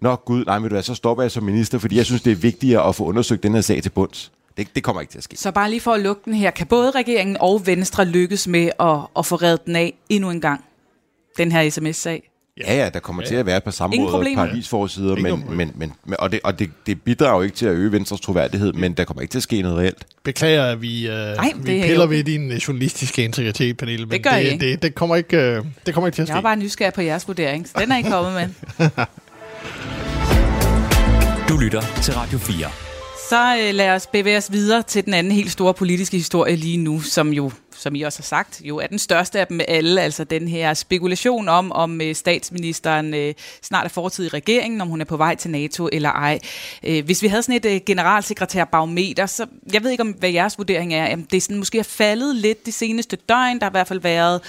Nå 0.00 0.14
gud, 0.16 0.44
nej, 0.44 0.58
men 0.58 0.70
du 0.70 0.76
er, 0.76 0.80
så 0.80 0.94
stopper 0.94 1.24
jeg 1.24 1.30
som 1.30 1.42
minister, 1.42 1.78
fordi 1.78 1.96
jeg 1.96 2.06
synes, 2.06 2.22
det 2.22 2.30
er 2.30 2.36
vigtigere 2.36 2.88
at 2.88 2.94
få 2.94 3.04
undersøgt 3.04 3.42
den 3.42 3.54
her 3.54 3.60
sag 3.60 3.82
til 3.82 3.90
bunds. 3.90 4.32
Det, 4.56 4.68
det 4.74 4.82
kommer 4.82 5.00
ikke 5.00 5.10
til 5.10 5.18
at 5.18 5.24
ske. 5.24 5.36
Så 5.36 5.52
bare 5.52 5.70
lige 5.70 5.80
for 5.80 5.92
at 5.92 6.00
lukke 6.00 6.22
den 6.24 6.34
her, 6.34 6.50
kan 6.50 6.66
både 6.66 6.90
regeringen 6.90 7.36
og 7.40 7.66
Venstre 7.66 8.04
lykkes 8.04 8.48
med 8.48 8.70
at, 8.80 8.98
at 9.18 9.26
få 9.26 9.36
reddet 9.36 9.66
den 9.66 9.76
af 9.76 9.94
endnu 10.08 10.30
en 10.30 10.40
gang, 10.40 10.64
den 11.36 11.52
her 11.52 11.70
sms-sag? 11.70 12.30
Ja, 12.60 12.76
ja, 12.76 12.88
der 12.88 13.00
kommer 13.00 13.22
ja. 13.22 13.28
til 13.28 13.34
at 13.34 13.46
være 13.46 13.56
et 13.56 13.64
par 13.64 13.70
samråd 13.70 14.12
og 14.12 14.20
et 14.20 14.36
par 14.36 14.46
avisforsider, 14.46 15.16
men, 15.16 15.44
men, 15.48 15.72
men, 15.74 15.92
men, 16.04 16.16
og, 16.18 16.32
det, 16.32 16.40
og 16.44 16.58
det, 16.58 16.70
det 16.86 17.02
bidrager 17.02 17.36
jo 17.36 17.42
ikke 17.42 17.56
til 17.56 17.66
at 17.66 17.72
øge 17.72 17.92
Venstres 17.92 18.20
troværdighed, 18.20 18.72
men 18.72 18.92
der 18.92 19.04
kommer 19.04 19.22
ikke 19.22 19.32
til 19.32 19.38
at 19.38 19.42
ske 19.42 19.62
noget 19.62 19.78
reelt. 19.78 20.06
Beklager, 20.24 20.64
at 20.64 20.82
vi, 20.82 21.08
uh, 21.08 21.14
Ej, 21.14 21.52
vi 21.56 21.62
piller 21.62 22.06
ved 22.06 22.24
din 22.24 22.52
journalistiske 22.52 23.24
integritet, 23.24 23.76
Pernille, 23.76 24.06
men 24.06 24.12
det, 24.12 24.22
gør 24.22 24.30
det, 24.30 24.60
det, 24.60 24.82
det, 24.82 24.94
kommer 24.94 25.16
ikke, 25.16 25.58
uh, 25.58 25.66
det 25.86 25.94
kommer 25.94 26.08
ikke 26.08 26.16
til 26.16 26.22
at 26.22 26.28
ske. 26.28 26.32
Jeg 26.32 26.38
er 26.38 26.42
bare 26.42 26.56
nysgerrig 26.56 26.94
på 26.94 27.00
jeres 27.00 27.28
vurdering, 27.28 27.68
så 27.68 27.74
den 27.80 27.92
er 27.92 27.96
ikke 27.96 28.10
kommet 28.10 28.32
med. 28.32 28.48
du 31.48 31.56
lytter 31.56 31.82
til 32.02 32.14
Radio 32.14 32.38
4. 32.38 32.66
Så 33.28 33.68
uh, 33.68 33.74
lad 33.74 33.90
os 33.90 34.06
bevæge 34.06 34.36
os 34.36 34.52
videre 34.52 34.82
til 34.82 35.04
den 35.04 35.14
anden 35.14 35.32
helt 35.32 35.50
store 35.50 35.74
politiske 35.74 36.16
historie 36.16 36.56
lige 36.56 36.76
nu, 36.76 37.00
som 37.00 37.32
jo 37.32 37.50
som 37.78 37.94
I 37.94 38.02
også 38.02 38.18
har 38.18 38.22
sagt, 38.24 38.60
jo 38.64 38.78
er 38.78 38.86
den 38.86 38.98
største 38.98 39.40
af 39.40 39.46
dem 39.46 39.60
alle, 39.68 40.00
altså 40.00 40.24
den 40.24 40.48
her 40.48 40.74
spekulation 40.74 41.48
om, 41.48 41.72
om 41.72 42.00
øh, 42.00 42.14
statsministeren 42.14 43.14
øh, 43.14 43.34
snart 43.62 43.84
er 43.84 43.88
fortid 43.88 44.26
i 44.26 44.28
regeringen, 44.28 44.80
om 44.80 44.88
hun 44.88 45.00
er 45.00 45.04
på 45.04 45.16
vej 45.16 45.34
til 45.34 45.50
NATO 45.50 45.88
eller 45.92 46.10
ej. 46.10 46.38
Øh, 46.82 47.04
hvis 47.04 47.22
vi 47.22 47.28
havde 47.28 47.42
sådan 47.42 47.60
et 47.64 47.84
generalsekretærbarometer, 47.84 49.26
så 49.26 49.46
jeg 49.72 49.82
ved 49.82 49.90
ikke, 49.90 50.00
om 50.00 50.08
hvad 50.10 50.30
jeres 50.30 50.58
vurdering 50.58 50.94
er, 50.94 51.08
jamen, 51.08 51.26
det 51.30 51.36
er 51.36 51.40
sådan, 51.40 51.56
måske 51.56 51.78
er 51.78 51.82
faldet 51.82 52.36
lidt 52.36 52.66
de 52.66 52.72
seneste 52.72 53.16
døgn. 53.16 53.58
Der 53.58 53.64
har 53.64 53.70
i 53.70 53.76
hvert 53.76 53.88
fald 53.88 54.00
været 54.00 54.40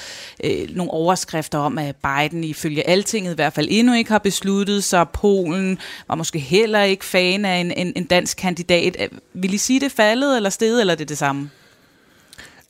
øh, 0.43 0.69
nogle 0.69 0.91
overskrifter 0.91 1.59
om, 1.59 1.77
at 1.77 1.95
Biden 1.95 2.43
ifølge 2.43 2.89
altinget 2.89 3.31
i 3.31 3.35
hvert 3.35 3.53
fald 3.53 3.67
endnu 3.71 3.93
ikke 3.93 4.11
har 4.11 4.19
besluttet 4.19 4.83
sig. 4.83 5.09
Polen 5.09 5.79
var 6.07 6.15
måske 6.15 6.39
heller 6.39 6.81
ikke 6.81 7.05
fan 7.05 7.45
af 7.45 7.55
en, 7.55 7.71
en, 7.71 7.93
en 7.95 8.03
dansk 8.03 8.37
kandidat. 8.37 9.09
Vil 9.33 9.53
I 9.53 9.57
sige, 9.57 9.79
det 9.79 9.85
er 9.85 9.95
faldet 9.95 10.35
eller 10.35 10.49
steget, 10.49 10.81
eller 10.81 10.93
er 10.93 10.97
det 10.97 11.09
det 11.09 11.17
samme? 11.17 11.49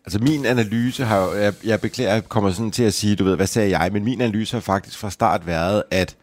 Altså 0.07 0.19
min 0.19 0.45
analyse 0.45 1.05
har 1.05 1.25
jo, 1.25 1.33
jeg, 1.33 1.53
jeg 1.63 1.81
beklager, 1.81 2.13
jeg 2.13 2.29
kommer 2.29 2.51
sådan 2.51 2.71
til 2.71 2.83
at 2.83 2.93
sige, 2.93 3.15
du 3.15 3.23
ved, 3.23 3.35
hvad 3.35 3.47
sagde 3.47 3.79
jeg, 3.79 3.89
men 3.93 4.03
min 4.03 4.21
analyse 4.21 4.55
har 4.55 4.61
faktisk 4.61 4.97
fra 4.97 5.09
start 5.09 5.47
været, 5.47 5.83
at 5.91 6.15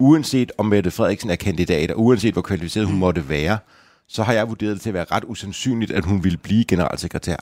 uanset 0.00 0.52
om 0.58 0.66
Mette 0.66 0.90
Frederiksen 0.90 1.30
er 1.30 1.36
kandidat, 1.36 1.90
og 1.90 2.00
uanset 2.00 2.32
hvor 2.32 2.42
kvalificeret 2.42 2.86
hun 2.86 2.98
måtte 2.98 3.28
være, 3.28 3.58
så 4.08 4.22
har 4.22 4.32
jeg 4.32 4.48
vurderet 4.48 4.72
det 4.72 4.80
til 4.80 4.90
at 4.90 4.94
være 4.94 5.06
ret 5.10 5.24
usandsynligt, 5.26 5.90
at 5.90 6.04
hun 6.04 6.24
ville 6.24 6.38
blive 6.38 6.64
generalsekretær. 6.64 7.36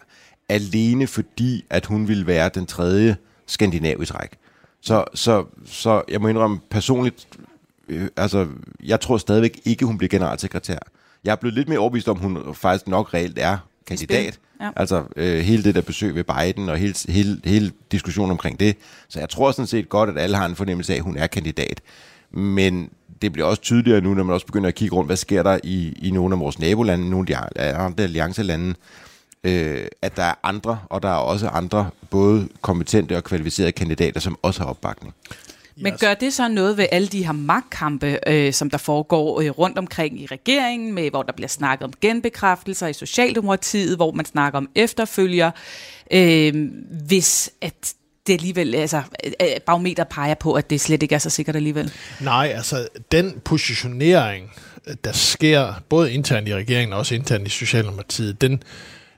Alene 0.49 1.07
fordi, 1.07 1.65
at 1.71 1.87
hun 1.87 2.09
ville 2.09 2.27
være 2.27 2.51
den 2.55 2.67
tredje 2.67 3.17
skandinavisk 3.47 4.15
række. 4.15 4.37
Så, 4.81 5.05
så, 5.15 5.45
så 5.67 6.03
jeg 6.09 6.21
må 6.21 6.29
indrømme 6.29 6.61
personligt, 6.71 7.29
øh, 7.89 8.09
altså 8.17 8.47
jeg 8.85 9.01
tror 9.01 9.17
stadigvæk 9.17 9.61
ikke, 9.65 9.85
hun 9.85 9.99
bliver 9.99 10.09
generalsekretær. 10.09 10.79
Jeg 11.25 11.33
er 11.33 11.37
blevet 11.37 11.55
lidt 11.55 11.69
mere 11.69 11.79
overbevist 11.79 12.09
om, 12.09 12.19
hun 12.19 12.55
faktisk 12.55 12.89
nok 12.89 13.15
reelt 13.15 13.39
er 13.39 13.59
kandidat. 13.87 14.39
Ja. 14.61 14.71
Altså 14.77 15.05
øh, 15.17 15.41
hele 15.41 15.65
det 15.65 15.75
der 15.75 15.81
besøg 15.81 16.15
ved 16.15 16.25
Biden 16.25 16.69
og 16.69 16.77
hele, 16.77 16.95
hele, 17.09 17.41
hele 17.45 17.73
diskussionen 17.93 18.31
omkring 18.31 18.61
det. 18.61 18.77
Så 19.09 19.19
jeg 19.19 19.29
tror 19.29 19.53
sådan 19.53 19.67
set 19.67 19.89
godt, 19.89 20.11
at 20.11 20.19
alle 20.19 20.37
har 20.37 20.47
en 20.47 20.57
fornemmelse 20.57 20.93
af, 20.93 20.97
at 20.97 21.03
hun 21.03 21.17
er 21.17 21.27
kandidat. 21.27 21.81
Men 22.31 22.91
det 23.23 23.33
bliver 23.33 23.47
også 23.47 23.63
tydeligere 23.63 24.01
nu, 24.01 24.15
når 24.15 24.25
man 24.25 24.35
også 24.35 24.47
begynder 24.47 24.69
at 24.69 24.75
kigge 24.75 24.97
rundt, 24.97 25.09
hvad 25.09 25.17
sker 25.17 25.43
der 25.43 25.59
i, 25.65 25.99
i 26.03 26.11
nogle 26.11 26.35
af 26.35 26.41
vores 26.41 26.59
nabolande, 26.59 27.11
nogle 27.11 27.37
af 27.37 27.49
de 27.57 27.75
andre 27.75 28.05
alliancelande, 28.05 28.75
øh, 29.45 29.87
at 30.03 30.17
der 30.17 30.23
er 30.23 30.35
andre, 30.43 30.79
og 30.91 31.03
der 31.03 31.09
er 31.09 31.15
også 31.15 31.49
andre, 31.49 31.91
både 32.11 32.49
kompetente 32.61 33.17
og 33.17 33.25
kvalificerede 33.25 33.73
kandidater, 33.73 34.21
som 34.21 34.39
også 34.43 34.61
har 34.61 34.71
opbakning. 34.71 35.15
Men 35.77 35.97
gør 36.01 36.15
det 36.15 36.33
så 36.33 36.49
noget 36.49 36.77
ved 36.77 36.87
alle 36.93 37.09
de 37.09 37.25
her 37.25 37.33
magtkampe, 37.33 38.19
øh, 38.27 38.53
som 38.53 38.71
der 38.71 38.79
foregår 38.79 39.41
øh, 39.41 39.51
rundt 39.51 39.79
omkring 39.79 40.21
i 40.21 40.27
regeringen, 40.27 40.93
med 40.93 41.11
hvor 41.11 41.23
der 41.23 41.33
bliver 41.33 41.49
snakket 41.49 41.85
om 41.85 41.93
genbekræftelser 42.01 42.87
i 42.87 42.93
Socialdemokratiet, 42.93 43.97
hvor 43.97 44.13
man 44.13 44.25
snakker 44.25 44.57
om 44.57 44.69
efterfølger, 44.75 45.51
øh, 46.11 46.71
hvis 47.07 47.51
at 47.61 47.95
det 48.27 48.33
alligevel, 48.33 48.75
altså 48.75 49.03
barometer 49.67 50.05
peger 50.05 50.35
på, 50.35 50.53
at 50.53 50.71
det 50.71 50.81
slet 50.81 51.03
ikke 51.03 51.15
er 51.15 51.19
så 51.19 51.31
sikkert 51.31 51.57
alligevel? 51.57 51.93
Nej, 52.21 52.53
altså 52.57 52.89
den 53.13 53.41
positionering, 53.45 54.51
der 55.05 55.13
sker 55.13 55.83
både 55.89 56.13
internt 56.13 56.49
i 56.49 56.55
regeringen 56.55 56.93
og 56.93 56.99
også 56.99 57.15
internt 57.15 57.47
i 57.47 57.51
Socialdemokratiet, 57.51 58.41
den, 58.41 58.63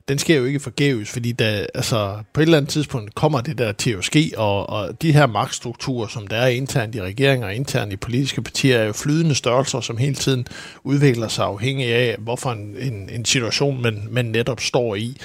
den 0.09 0.19
sker 0.19 0.37
jo 0.37 0.45
ikke 0.45 0.61
forgæves, 0.61 1.11
fordi 1.11 1.33
der, 1.33 1.67
altså, 1.75 2.19
på 2.33 2.41
et 2.41 2.45
eller 2.45 2.57
andet 2.57 2.71
tidspunkt 2.71 3.15
kommer 3.15 3.41
det 3.41 3.59
der 3.59 3.73
til 3.73 3.91
at 3.91 4.05
ske, 4.05 4.33
og, 4.37 4.71
og 4.71 5.03
de 5.03 5.13
her 5.13 5.27
magtstrukturer, 5.27 6.09
som 6.09 6.27
der 6.27 6.37
er 6.37 6.47
internt 6.47 6.95
i 6.95 7.03
regeringer 7.03 7.47
og 7.47 7.55
internt 7.55 7.93
i 7.93 7.97
politiske 7.97 8.43
partier, 8.43 8.79
er 8.79 8.85
jo 8.85 8.93
flydende 8.93 9.35
størrelser, 9.35 9.81
som 9.81 9.97
hele 9.97 10.15
tiden 10.15 10.47
udvikler 10.83 11.29
sig 11.29 11.45
afhængig 11.45 11.87
af, 11.87 12.17
hvorfor 12.19 12.51
en, 12.51 12.77
en, 12.79 13.11
en 13.13 13.25
situation 13.25 13.83
man, 13.83 14.09
man 14.11 14.25
netop 14.25 14.61
står 14.61 14.95
i. 14.95 15.17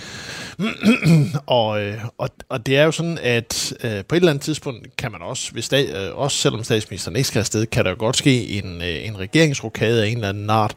og, 1.45 1.81
øh, 1.81 1.97
og, 2.17 2.29
og 2.49 2.65
det 2.65 2.77
er 2.77 2.83
jo 2.83 2.91
sådan, 2.91 3.17
at 3.21 3.73
øh, 3.83 4.05
på 4.05 4.15
et 4.15 4.19
eller 4.19 4.31
andet 4.31 4.43
tidspunkt 4.43 4.95
kan 4.97 5.11
man 5.11 5.21
også, 5.21 5.51
hvis 5.51 5.65
stat, 5.65 5.89
øh, 5.97 6.17
også 6.17 6.37
selvom 6.37 6.63
statsministeren 6.63 7.15
ikke 7.15 7.27
skal 7.27 7.39
afsted, 7.39 7.65
kan 7.65 7.85
der 7.85 7.89
jo 7.89 7.97
godt 7.99 8.17
ske 8.17 8.47
en, 8.47 8.81
øh, 8.81 9.07
en 9.07 9.19
regeringsrokade 9.19 10.03
af 10.03 10.07
en 10.07 10.15
eller 10.15 10.29
anden 10.29 10.49
art, 10.49 10.75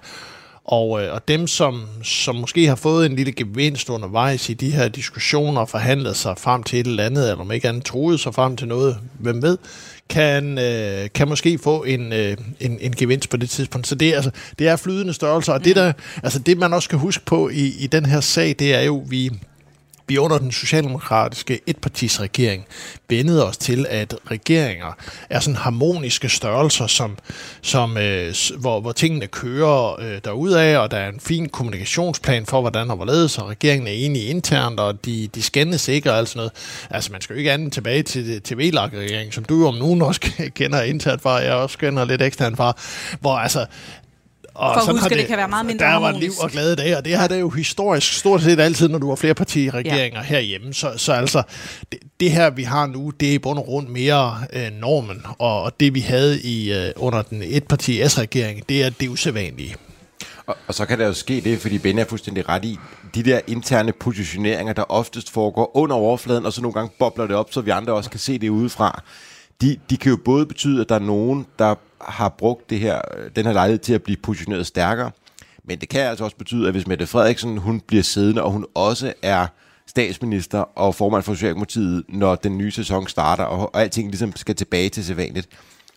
og, 0.65 1.03
øh, 1.03 1.15
og 1.15 1.29
dem, 1.29 1.47
som, 1.47 1.87
som 2.03 2.37
måske 2.37 2.67
har 2.67 2.75
fået 2.75 3.07
en 3.07 3.17
lille 3.17 3.33
gevinst 3.33 3.89
undervejs 3.89 4.49
i 4.49 4.55
de 4.55 4.71
her 4.71 4.89
diskussioner 4.89 5.61
og 5.61 5.69
forhandlet 5.69 6.17
sig 6.17 6.39
frem 6.39 6.63
til 6.63 6.81
et 6.81 6.87
eller 6.87 7.05
andet, 7.05 7.31
eller 7.31 7.45
om 7.45 7.53
ikke 7.53 7.69
andet 7.69 7.85
troet 7.85 8.21
sig 8.21 8.35
frem 8.35 8.57
til 8.57 8.69
noget, 8.69 8.99
hvem 9.19 9.43
ved, 9.43 9.59
kan, 10.09 10.59
øh, 10.59 11.09
kan 11.15 11.29
måske 11.29 11.59
få 11.59 11.83
en, 11.83 12.13
øh, 12.13 12.37
en, 12.61 12.79
en 12.81 12.93
gevinst 12.93 13.31
på 13.31 13.37
det 13.37 13.51
tidspunkt. 13.51 13.87
Så 13.87 13.95
det, 13.95 14.09
er, 14.09 14.15
altså, 14.15 14.31
det 14.59 14.69
er 14.69 14.77
flydende 14.77 15.13
størrelser, 15.13 15.53
og 15.53 15.59
mm. 15.59 15.65
det, 15.65 15.77
der, 15.77 15.93
altså 16.23 16.39
det 16.39 16.59
man 16.59 16.73
også 16.73 16.87
skal 16.87 16.99
huske 16.99 17.25
på 17.25 17.49
i, 17.49 17.75
i 17.79 17.87
den 17.87 18.07
her 18.07 18.21
sag, 18.21 18.55
det 18.59 18.75
er 18.75 18.83
jo, 18.83 19.05
vi 19.09 19.31
vi 20.07 20.19
under 20.19 20.39
den 20.39 20.53
socialdemokratiske 20.53 21.61
etpartisregering 21.67 22.67
vendede 23.09 23.49
os 23.49 23.57
til, 23.57 23.87
at 23.89 24.15
regeringer 24.31 24.97
er 25.31 25.41
sådan 25.41 25.57
harmoniske 25.57 26.29
størrelser, 26.29 26.87
som, 26.87 27.19
som, 27.63 27.97
øh, 27.97 28.35
hvor, 28.59 28.81
hvor 28.81 28.93
tingene 28.93 29.27
kører 29.27 30.01
øh, 30.01 30.21
derudad, 30.25 30.77
og 30.77 30.91
der 30.91 30.97
er 30.97 31.09
en 31.09 31.21
fin 31.21 31.49
kommunikationsplan 31.49 32.47
for, 32.47 32.61
hvordan 32.61 32.91
og 32.91 32.97
hvorledes, 32.97 33.39
og 33.39 33.49
regeringen 33.49 33.87
er 33.87 33.93
enige 33.93 34.25
internt, 34.25 34.81
og 34.81 35.05
de, 35.05 35.29
de 35.35 35.43
skændes 35.43 35.89
ikke 35.89 36.11
og 36.11 36.19
alt 36.19 36.29
sådan 36.29 36.39
noget. 36.39 36.53
Altså, 36.91 37.13
man 37.13 37.21
skal 37.21 37.35
jo 37.35 37.39
ikke 37.39 37.53
andet 37.53 37.73
tilbage 37.73 38.03
til, 38.03 38.43
til 38.43 38.57
VLAG-regeringen, 38.57 39.33
som 39.33 39.45
du 39.45 39.67
om 39.67 39.75
nogen 39.75 40.03
også 40.03 40.21
kender 40.59 40.83
internt 40.83 41.23
fra, 41.23 41.35
jeg 41.35 41.53
også 41.53 41.79
kender 41.79 42.05
lidt 42.05 42.23
eksternt 42.23 42.57
fra, 42.57 42.77
hvor 43.21 43.37
altså, 43.37 43.67
og 44.55 44.75
For 44.75 44.81
at 44.81 44.91
huske, 44.91 45.09
det, 45.09 45.19
det 45.19 45.27
kan 45.27 45.37
være 45.37 45.49
meget 45.49 45.67
mindre 45.67 45.87
Der 45.87 45.97
var 45.97 46.13
liv 46.13 46.33
og 46.41 46.51
glade 46.51 46.77
dage, 46.77 46.97
og 46.97 47.05
det 47.05 47.17
har 47.17 47.29
det 47.29 47.41
jo 47.41 47.49
historisk 47.49 48.13
stort 48.13 48.43
set 48.43 48.61
altid, 48.61 48.89
når 48.89 48.99
du 48.99 49.09
har 49.09 49.17
flere 49.17 49.35
partiregeringer 49.35 50.21
ja. 50.21 50.27
herhjemme. 50.27 50.75
Så, 50.75 50.93
så 50.97 51.13
altså, 51.13 51.43
det, 51.93 52.01
det 52.21 52.31
her 52.31 52.51
vi 52.51 52.63
har 52.63 52.87
nu, 52.87 53.11
det 53.11 53.29
er 53.29 53.33
i 53.33 53.39
bund 53.39 53.59
og 53.59 53.65
grund 53.65 53.89
mere 53.89 54.39
øh, 54.53 54.73
normen, 54.81 55.27
og, 55.39 55.63
og 55.63 55.81
det 55.81 55.95
vi 55.95 56.01
havde 56.01 56.41
i 56.41 56.73
øh, 56.73 56.93
under 56.97 57.23
den 57.23 57.43
etparti 57.43 58.09
S-regering, 58.09 58.69
det 58.69 58.83
er 58.83 58.91
det 58.91 59.09
usædvanlige. 59.09 59.77
Og, 60.47 60.57
og 60.69 60.75
så 60.75 60.87
kan 60.87 60.99
der 60.99 61.07
jo 61.07 61.13
ske 61.13 61.41
det, 61.41 61.59
fordi 61.59 61.79
Ben 61.79 61.99
er 61.99 62.05
fuldstændig 62.05 62.49
ret 62.49 62.65
i, 62.65 62.79
de 63.15 63.23
der 63.23 63.41
interne 63.47 63.93
positioneringer, 63.93 64.73
der 64.73 64.83
oftest 64.83 65.31
foregår 65.31 65.77
under 65.77 65.97
overfladen, 65.97 66.47
og 66.47 66.53
så 66.53 66.63
nogle 66.63 66.75
gange 66.75 66.91
bobler 66.99 67.27
det 67.27 67.37
op, 67.37 67.53
så 67.53 67.61
vi 67.61 67.71
andre 67.71 67.93
også 67.93 68.11
kan 68.11 68.21
se 68.21 68.39
det 68.39 68.49
udefra, 68.49 69.03
de, 69.61 69.77
de 69.91 69.97
kan 69.97 70.11
jo 70.11 70.19
både 70.25 70.47
betyde, 70.47 70.81
at 70.81 70.89
der 70.89 70.95
er 70.95 70.99
nogen, 70.99 71.47
der 71.59 71.75
har 72.09 72.29
brugt 72.29 72.71
det 72.71 72.79
her, 72.79 73.01
den 73.37 73.47
her 73.47 73.53
lejlighed 73.53 73.79
til 73.79 73.95
at 73.95 74.03
blive 74.03 74.17
positioneret 74.17 74.67
stærkere, 74.67 75.11
men 75.65 75.79
det 75.79 75.89
kan 75.89 76.01
altså 76.01 76.25
også 76.25 76.37
betyde, 76.37 76.67
at 76.67 76.75
hvis 76.75 76.87
Mette 76.87 77.07
Frederiksen 77.07 77.59
hun 77.59 77.81
bliver 77.81 78.03
siddende, 78.03 78.43
og 78.43 78.51
hun 78.51 78.67
også 78.75 79.13
er 79.23 79.47
statsminister 79.87 80.59
og 80.59 80.95
formand 80.95 81.23
for 81.23 81.35
Socialdemokratiet, 81.35 82.05
når 82.09 82.35
den 82.35 82.59
nye 82.59 82.71
sæson 82.71 83.09
starter, 83.09 83.45
og, 83.45 83.75
og 83.75 83.81
alting 83.81 84.09
ligesom 84.09 84.37
skal 84.37 84.55
tilbage 84.55 84.89
til 84.89 85.05
sædvanligt, 85.05 85.49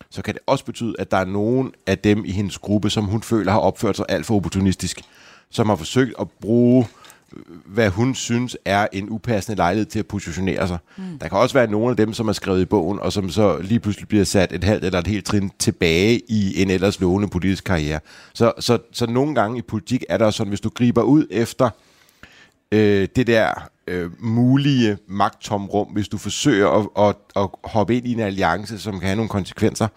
så 0.10 0.22
kan 0.22 0.34
det 0.34 0.42
også 0.48 0.66
betyde, 0.66 0.96
at 1.00 1.12
der 1.12 1.18
er 1.18 1.26
nogen 1.26 1.74
af 1.88 1.98
dem 1.98 2.26
i 2.26 2.32
hendes 2.32 2.58
gruppe, 2.58 2.90
som 2.90 3.06
hun 3.06 3.22
føler 3.22 3.52
har 3.52 3.60
opført 3.60 3.98
sig 3.98 4.06
alt 4.10 4.26
for 4.26 4.36
opportunistisk, 4.36 5.02
som 5.50 5.70
har 5.70 5.76
forsøgt 5.76 6.14
at 6.20 6.28
bruge 6.42 6.88
hvad 7.66 7.90
hun 7.90 8.16
synes 8.16 8.58
er 8.66 8.88
en 8.94 9.10
upassende 9.10 9.58
lejlighed 9.58 9.86
til 9.86 10.00
at 10.00 10.08
positionere 10.08 10.68
sig. 10.68 10.78
Mm. 10.98 11.20
Der 11.22 11.28
kan 11.28 11.38
også 11.38 11.54
være 11.54 11.72
nogle 11.72 11.90
af 11.90 11.98
dem, 11.98 12.14
som 12.14 12.28
er 12.28 12.34
skrevet 12.34 12.62
i 12.62 12.66
bogen, 12.66 13.00
og 13.00 13.14
som 13.14 13.30
så 13.30 13.58
lige 13.62 13.80
pludselig 13.80 14.08
bliver 14.08 14.24
sat 14.24 14.52
et 14.52 14.64
halvt 14.64 14.86
eller 14.86 15.00
et 15.00 15.08
helt 15.08 15.26
trin 15.26 15.52
tilbage 15.60 16.22
i 16.28 16.62
en 16.62 16.70
ellers 16.70 17.00
lovende 17.00 17.28
politisk 17.28 17.64
karriere. 17.64 18.00
Så, 18.34 18.54
så, 18.60 18.78
så 18.92 19.06
nogle 19.06 19.36
gange 19.36 19.58
i 19.58 19.62
politik 19.62 20.04
er 20.10 20.18
der 20.18 20.32
sådan, 20.32 20.50
hvis 20.50 20.62
du 20.62 20.70
griber 20.70 21.02
ud 21.02 21.28
efter 21.32 21.70
øh, 22.72 23.08
det 23.16 23.28
der 23.28 23.70
øh, 23.88 24.12
mulige 24.20 24.98
magttomrum, 25.08 25.88
hvis 25.88 26.08
du 26.08 26.18
forsøger 26.18 26.70
at, 26.70 27.10
at, 27.10 27.16
at 27.44 27.50
hoppe 27.64 27.98
ind 27.98 28.08
i 28.08 28.12
en 28.12 28.20
alliance, 28.20 28.80
som 28.80 28.94
kan 29.00 29.08
have 29.08 29.16
nogle 29.16 29.30
konsekvenser, 29.30 29.88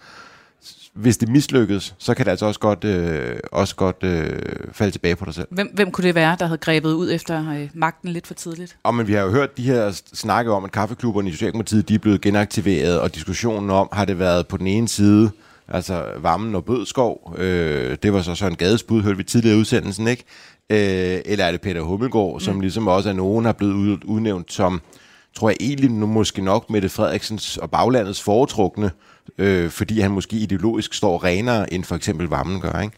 hvis 0.99 1.17
det 1.17 1.29
mislykkes, 1.29 1.95
så 1.97 2.13
kan 2.13 2.25
det 2.25 2.31
altså 2.31 2.45
også 2.45 2.59
godt, 2.59 2.83
øh, 2.83 3.39
også 3.51 3.75
godt 3.75 4.03
øh, 4.03 4.39
falde 4.71 4.91
tilbage 4.91 5.15
på 5.15 5.25
dig 5.25 5.33
selv. 5.33 5.47
Hvem, 5.51 5.71
hvem 5.73 5.91
kunne 5.91 6.07
det 6.07 6.15
være, 6.15 6.35
der 6.39 6.45
havde 6.45 6.57
grebet 6.57 6.93
ud 6.93 7.11
efter 7.11 7.51
øh, 7.51 7.69
magten 7.73 8.09
lidt 8.09 8.27
for 8.27 8.33
tidligt? 8.33 8.77
Og 8.83 8.95
men 8.95 9.07
vi 9.07 9.13
har 9.13 9.21
jo 9.21 9.31
hørt 9.31 9.57
de 9.57 9.63
her 9.63 10.01
snakke 10.13 10.51
om, 10.51 10.65
at 10.65 10.71
kaffeklubberne 10.71 11.29
i 11.29 11.31
Socialdemokratiet 11.31 11.89
de 11.89 11.95
er 11.95 11.99
blevet 11.99 12.21
genaktiveret, 12.21 12.99
og 12.99 13.15
diskussionen 13.15 13.69
om, 13.69 13.89
har 13.91 14.05
det 14.05 14.19
været 14.19 14.47
på 14.47 14.57
den 14.57 14.67
ene 14.67 14.87
side, 14.87 15.31
altså 15.67 16.03
Vammen 16.17 16.55
og 16.55 16.65
Bødskov, 16.65 17.35
øh, 17.37 17.97
det 18.03 18.13
var 18.13 18.21
så 18.21 18.35
sådan 18.35 18.53
en 18.53 18.57
gadesbud, 18.57 19.01
hørte 19.01 19.17
vi 19.17 19.23
tidligere 19.23 19.57
i 19.57 19.59
udsendelsen, 19.59 20.07
ikke? 20.07 20.23
Øh, 20.69 21.21
eller 21.25 21.45
er 21.45 21.51
det 21.51 21.61
Peter 21.61 21.81
Hummelgaard, 21.81 22.33
mm. 22.33 22.39
som 22.39 22.59
ligesom 22.59 22.87
også 22.87 23.09
er 23.09 23.13
nogen, 23.13 23.45
har 23.45 23.53
blevet 23.53 24.03
udnævnt 24.03 24.53
som, 24.53 24.81
tror 25.35 25.49
jeg 25.49 25.57
egentlig 25.59 25.91
nu 25.91 26.05
måske 26.05 26.41
nok 26.41 26.69
Mette 26.69 26.89
Frederiksens 26.89 27.57
og 27.57 27.71
baglandets 27.71 28.21
foretrukne, 28.21 28.85
øh, 28.85 28.91
øh, 29.37 29.69
fordi 29.69 29.99
han 29.99 30.11
måske 30.11 30.35
ideologisk 30.35 30.93
står 30.93 31.23
renere 31.23 31.73
end 31.73 31.83
for 31.83 31.95
eksempel 31.95 32.27
Vammen 32.27 32.61
gør, 32.61 32.79
ikke? 32.81 32.97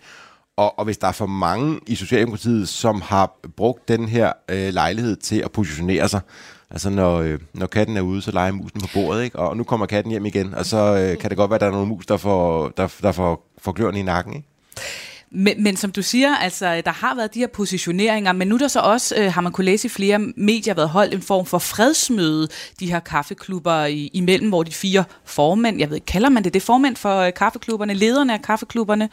Og, 0.57 0.79
og 0.79 0.86
hvis 0.86 0.97
der 0.97 1.07
er 1.07 1.11
for 1.11 1.25
mange 1.25 1.79
i 1.88 1.95
Socialdemokratiet, 1.95 2.69
som 2.69 3.01
har 3.01 3.39
brugt 3.55 3.88
den 3.88 4.07
her 4.07 4.34
øh, 4.49 4.73
lejlighed 4.73 5.15
til 5.15 5.39
at 5.39 5.51
positionere 5.51 6.09
sig, 6.09 6.21
altså 6.69 6.89
når, 6.89 7.17
øh, 7.17 7.39
når 7.53 7.67
katten 7.67 7.97
er 7.97 8.01
ude, 8.01 8.21
så 8.21 8.32
leger 8.32 8.51
musen 8.51 8.82
på 8.82 8.88
bordet, 8.93 9.23
ikke? 9.23 9.39
og 9.39 9.57
nu 9.57 9.63
kommer 9.63 9.86
katten 9.86 10.11
hjem 10.11 10.25
igen, 10.25 10.53
og 10.53 10.65
så 10.65 10.77
øh, 10.77 11.17
kan 11.17 11.29
det 11.29 11.38
godt 11.38 11.49
være, 11.49 11.55
at 11.55 11.61
der 11.61 11.67
er 11.67 11.71
nogle 11.71 11.88
mus, 11.88 12.05
der 12.05 12.17
får, 12.17 12.69
der, 12.77 12.88
der 13.01 13.11
får, 13.11 13.51
får 13.57 13.71
kløerne 13.71 13.99
i 13.99 14.03
nakken. 14.03 14.34
Ikke? 14.34 14.47
Men, 15.34 15.63
men 15.63 15.77
som 15.77 15.91
du 15.91 16.01
siger, 16.01 16.36
altså, 16.36 16.82
der 16.86 16.91
har 16.91 17.15
været 17.15 17.34
de 17.34 17.39
her 17.39 17.47
positioneringer, 17.47 18.34
men 18.34 18.47
nu 18.47 18.55
er 18.55 18.59
der 18.59 18.67
så 18.67 18.79
også, 18.79 19.15
øh, 19.17 19.34
har 19.34 19.41
man 19.41 19.51
kunne 19.51 19.65
læse 19.65 19.86
i 19.86 19.89
flere 19.89 20.19
medier, 20.19 20.73
været 20.73 20.89
holdt 20.89 21.13
en 21.13 21.21
form 21.21 21.45
for 21.45 21.59
fredsmøde, 21.59 22.47
de 22.79 22.91
her 22.91 22.99
kaffeklubber 22.99 23.86
i, 23.86 24.09
imellem, 24.13 24.49
hvor 24.49 24.63
de 24.63 24.71
fire 24.71 25.03
formænd, 25.25 25.79
jeg 25.79 25.89
ved 25.89 25.99
kalder 25.99 26.29
man 26.29 26.43
det 26.43 26.53
det, 26.53 26.61
formænd 26.61 26.95
for 26.95 27.17
øh, 27.19 27.34
kaffeklubberne, 27.34 27.93
lederne 27.93 28.34
af 28.34 28.41
kaffeklubberne, 28.41 29.09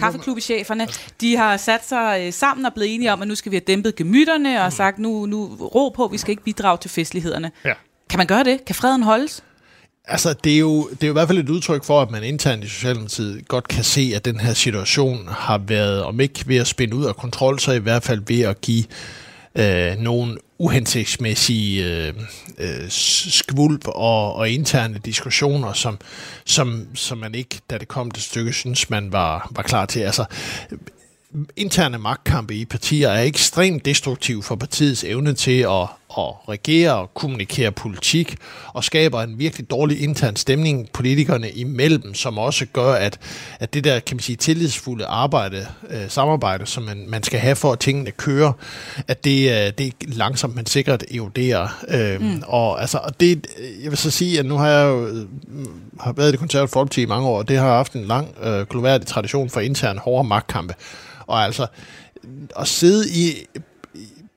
kaffeklubcheferne, 0.00 0.88
de 1.20 1.36
har 1.36 1.56
sat 1.56 1.88
sig 1.88 2.22
øh, 2.26 2.32
sammen 2.32 2.66
og 2.66 2.74
blevet 2.74 2.94
enige 2.94 3.12
om, 3.12 3.22
at 3.22 3.28
nu 3.28 3.34
skal 3.34 3.52
vi 3.52 3.56
have 3.56 3.64
dæmpet 3.66 3.96
gemytterne 3.96 4.60
og 4.60 4.66
mm. 4.66 4.70
sagt, 4.70 4.98
nu, 4.98 5.26
nu 5.26 5.44
ro 5.46 5.88
på, 5.88 6.08
vi 6.08 6.18
skal 6.18 6.30
ikke 6.30 6.42
bidrage 6.42 6.78
til 6.78 6.90
festlighederne. 6.90 7.50
Ja. 7.64 7.72
Kan 8.10 8.18
man 8.18 8.26
gøre 8.26 8.44
det? 8.44 8.64
Kan 8.64 8.74
freden 8.74 9.02
holdes? 9.02 9.44
Altså, 10.12 10.34
det 10.44 10.54
er, 10.54 10.58
jo, 10.58 10.88
det 10.88 11.02
er 11.02 11.06
jo 11.06 11.12
i 11.12 11.18
hvert 11.18 11.28
fald 11.28 11.38
et 11.38 11.48
udtryk 11.48 11.84
for, 11.84 12.02
at 12.02 12.10
man 12.10 12.24
internt 12.24 12.64
i 12.64 12.68
Socialdemokratiet 12.68 13.48
godt 13.48 13.68
kan 13.68 13.84
se, 13.84 14.12
at 14.16 14.24
den 14.24 14.40
her 14.40 14.54
situation 14.54 15.28
har 15.28 15.58
været, 15.58 16.02
om 16.02 16.20
ikke 16.20 16.44
ved 16.46 16.56
at 16.56 16.66
spænde 16.66 16.96
ud 16.96 17.04
af 17.04 17.16
kontrol, 17.16 17.58
så 17.58 17.72
i 17.72 17.78
hvert 17.78 18.02
fald 18.02 18.22
ved 18.26 18.40
at 18.40 18.60
give 18.60 18.84
øh, 19.54 19.98
nogle 19.98 20.38
uhensigtsmæssige 20.58 21.84
øh, 21.84 22.14
øh, 22.58 22.88
skvulp 22.88 23.88
og, 23.88 24.34
og 24.34 24.50
interne 24.50 25.00
diskussioner, 25.04 25.72
som, 25.72 25.98
som, 26.44 26.86
som 26.94 27.18
man 27.18 27.34
ikke, 27.34 27.60
da 27.70 27.78
det 27.78 27.88
kom 27.88 28.10
til 28.10 28.22
stykke, 28.22 28.52
synes 28.52 28.90
man 28.90 29.12
var, 29.12 29.48
var 29.50 29.62
klar 29.62 29.86
til. 29.86 30.00
Altså, 30.00 30.24
interne 31.56 31.98
magtkampe 31.98 32.54
i 32.54 32.64
partier 32.64 33.08
er 33.08 33.22
ekstremt 33.22 33.84
destruktiv 33.84 34.42
for 34.42 34.56
partiets 34.56 35.04
evne 35.04 35.34
til 35.34 35.60
at, 35.60 35.86
at 36.18 36.48
regere 36.48 36.94
og 36.94 37.14
kommunikere 37.14 37.72
politik, 37.72 38.36
og 38.72 38.84
skaber 38.84 39.22
en 39.22 39.38
virkelig 39.38 39.70
dårlig 39.70 40.02
intern 40.02 40.36
stemning 40.36 40.88
politikerne 40.92 41.50
imellem, 41.50 42.14
som 42.14 42.38
også 42.38 42.66
gør, 42.72 42.92
at, 42.92 43.18
at 43.60 43.74
det 43.74 43.84
der, 43.84 44.00
kan 44.00 44.16
man 44.16 44.22
sige, 44.22 44.36
tillidsfulde 44.36 45.06
arbejde, 45.06 45.66
øh, 45.90 46.08
samarbejde, 46.08 46.66
som 46.66 46.82
man, 46.82 47.04
man 47.08 47.22
skal 47.22 47.40
have 47.40 47.56
for, 47.56 47.72
at 47.72 47.78
tingene 47.78 48.10
kører, 48.10 48.52
at 49.08 49.24
det, 49.24 49.50
øh, 49.50 49.72
det 49.78 49.94
langsomt, 50.00 50.54
men 50.54 50.66
sikkert 50.66 51.04
eroderer. 51.14 51.84
Øh, 51.88 52.20
mm. 52.20 52.42
Og 52.46 52.80
altså, 52.80 52.98
og 52.98 53.20
det, 53.20 53.46
jeg 53.82 53.90
vil 53.90 53.98
så 53.98 54.10
sige, 54.10 54.38
at 54.38 54.46
nu 54.46 54.56
har 54.56 54.68
jeg 54.68 54.88
jo 54.88 55.06
øh, 55.06 55.26
har 56.00 56.12
været 56.12 56.28
i 56.28 56.32
det 56.32 56.38
konservative 56.38 56.72
folkeparti 56.72 57.02
i 57.02 57.06
mange 57.06 57.28
år, 57.28 57.38
og 57.38 57.48
det 57.48 57.58
har 57.58 57.68
haft 57.68 57.92
en 57.92 58.04
lang, 58.04 58.34
øh, 58.42 58.66
gloværdig 58.66 59.06
tradition 59.06 59.50
for 59.50 59.60
intern 59.60 59.98
hårde 59.98 60.28
magtkampe. 60.28 60.74
Og 61.26 61.44
altså, 61.44 61.66
at 62.58 62.68
sidde 62.68 63.10
i 63.10 63.46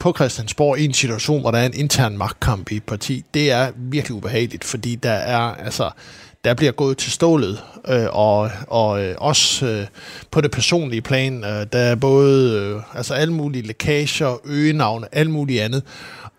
på 0.06 0.14
Christiansborg 0.14 0.80
i 0.80 0.86
en 0.86 0.94
situation, 0.94 1.42
hvor 1.42 1.52
der 1.52 1.58
er 1.58 1.66
en 1.66 1.74
intern 1.74 2.18
magtkamp 2.18 2.72
i 2.72 2.76
et 2.76 2.84
parti, 2.84 3.24
det 3.34 3.52
er 3.52 3.72
virkelig 3.76 4.16
ubehageligt, 4.16 4.64
fordi 4.64 4.96
der 4.96 5.12
er 5.12 5.40
altså 5.40 5.90
der 6.44 6.54
bliver 6.54 6.72
gået 6.72 6.98
til 6.98 7.12
stålet, 7.12 7.64
øh, 7.88 8.06
og, 8.12 8.52
og 8.68 9.04
øh, 9.04 9.16
også 9.18 9.66
øh, 9.66 9.88
på 10.32 10.42
det 10.42 10.52
personlige 10.52 11.02
plan, 11.02 11.44
øh, 11.44 11.66
der 11.74 11.80
er 11.80 11.96
både 11.96 12.54
øh, 12.54 12.98
altså 12.98 13.14
alle 13.14 13.34
mulige 13.34 13.68
lækager, 13.68 14.38
øgenavne, 14.46 15.08
alt 15.12 15.30
muligt 15.30 15.62
andet, 15.62 15.84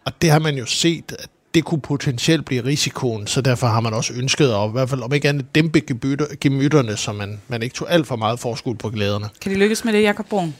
og 0.04 0.12
det 0.22 0.30
har 0.30 0.38
man 0.38 0.54
jo 0.54 0.66
set, 0.66 1.12
at 1.18 1.28
det 1.54 1.64
kunne 1.64 1.80
potentielt 1.80 2.44
blive 2.44 2.64
risikoen, 2.64 3.26
så 3.26 3.40
derfor 3.40 3.66
har 3.66 3.80
man 3.80 3.94
også 3.94 4.12
ønsket 4.14 4.48
at 4.48 4.68
i 4.68 4.72
hvert 4.72 4.90
fald 4.90 5.02
om 5.02 5.12
ikke 5.12 5.28
andet 5.28 5.54
dæmpe 5.54 5.80
gemytterne, 6.40 6.96
så 6.96 7.12
man, 7.12 7.40
man 7.48 7.62
ikke 7.62 7.74
tog 7.74 7.92
alt 7.92 8.06
for 8.06 8.16
meget 8.16 8.40
forskud 8.40 8.74
på 8.74 8.90
glæderne. 8.90 9.28
Kan 9.40 9.52
de 9.52 9.58
lykkes 9.58 9.84
med 9.84 9.92
det, 9.92 10.02
Jakob 10.02 10.26
Brun? 10.28 10.54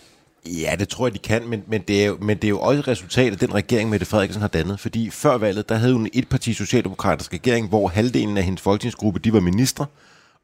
Ja, 0.47 0.77
det 0.79 0.89
tror 0.89 1.07
jeg, 1.07 1.15
de 1.15 1.19
kan, 1.19 1.49
men, 1.49 1.63
men, 1.67 1.83
det 1.89 2.03
er 2.03 2.07
jo, 2.07 2.19
men 2.21 2.37
det 2.37 2.45
er 2.45 2.49
jo 2.49 2.61
også 2.61 2.81
et 2.81 2.89
resultat 2.89 3.33
af 3.33 3.39
den 3.39 3.55
regering, 3.55 3.91
Mette 3.91 4.07
Frederiksen 4.07 4.41
har 4.41 4.49
dannet. 4.49 4.81
Fordi 4.81 5.11
før 5.11 5.39
valget, 5.39 5.69
der 5.69 5.75
havde 5.75 5.93
hun 5.93 6.09
et 6.13 6.29
parti 6.29 6.53
socialdemokratisk 6.53 7.33
regering, 7.33 7.69
hvor 7.69 7.89
halvdelen 7.89 8.37
af 8.37 8.43
hendes 8.43 8.63
folketingsgruppe, 8.63 9.21
de 9.21 9.33
var 9.33 9.41
ministre, 9.41 9.87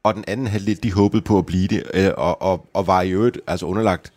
og 0.03 0.15
den 0.15 0.23
anden 0.27 0.47
halvdel, 0.47 0.83
de 0.83 0.93
håbede 0.93 1.21
på 1.21 1.37
at 1.37 1.45
blive 1.45 1.67
det, 1.67 1.83
øh, 1.93 2.11
og, 2.17 2.41
og, 2.41 2.65
og 2.73 2.87
var 2.87 3.01
i 3.01 3.09
øvrigt 3.09 3.39
altså 3.47 3.65
underlagt 3.65 4.13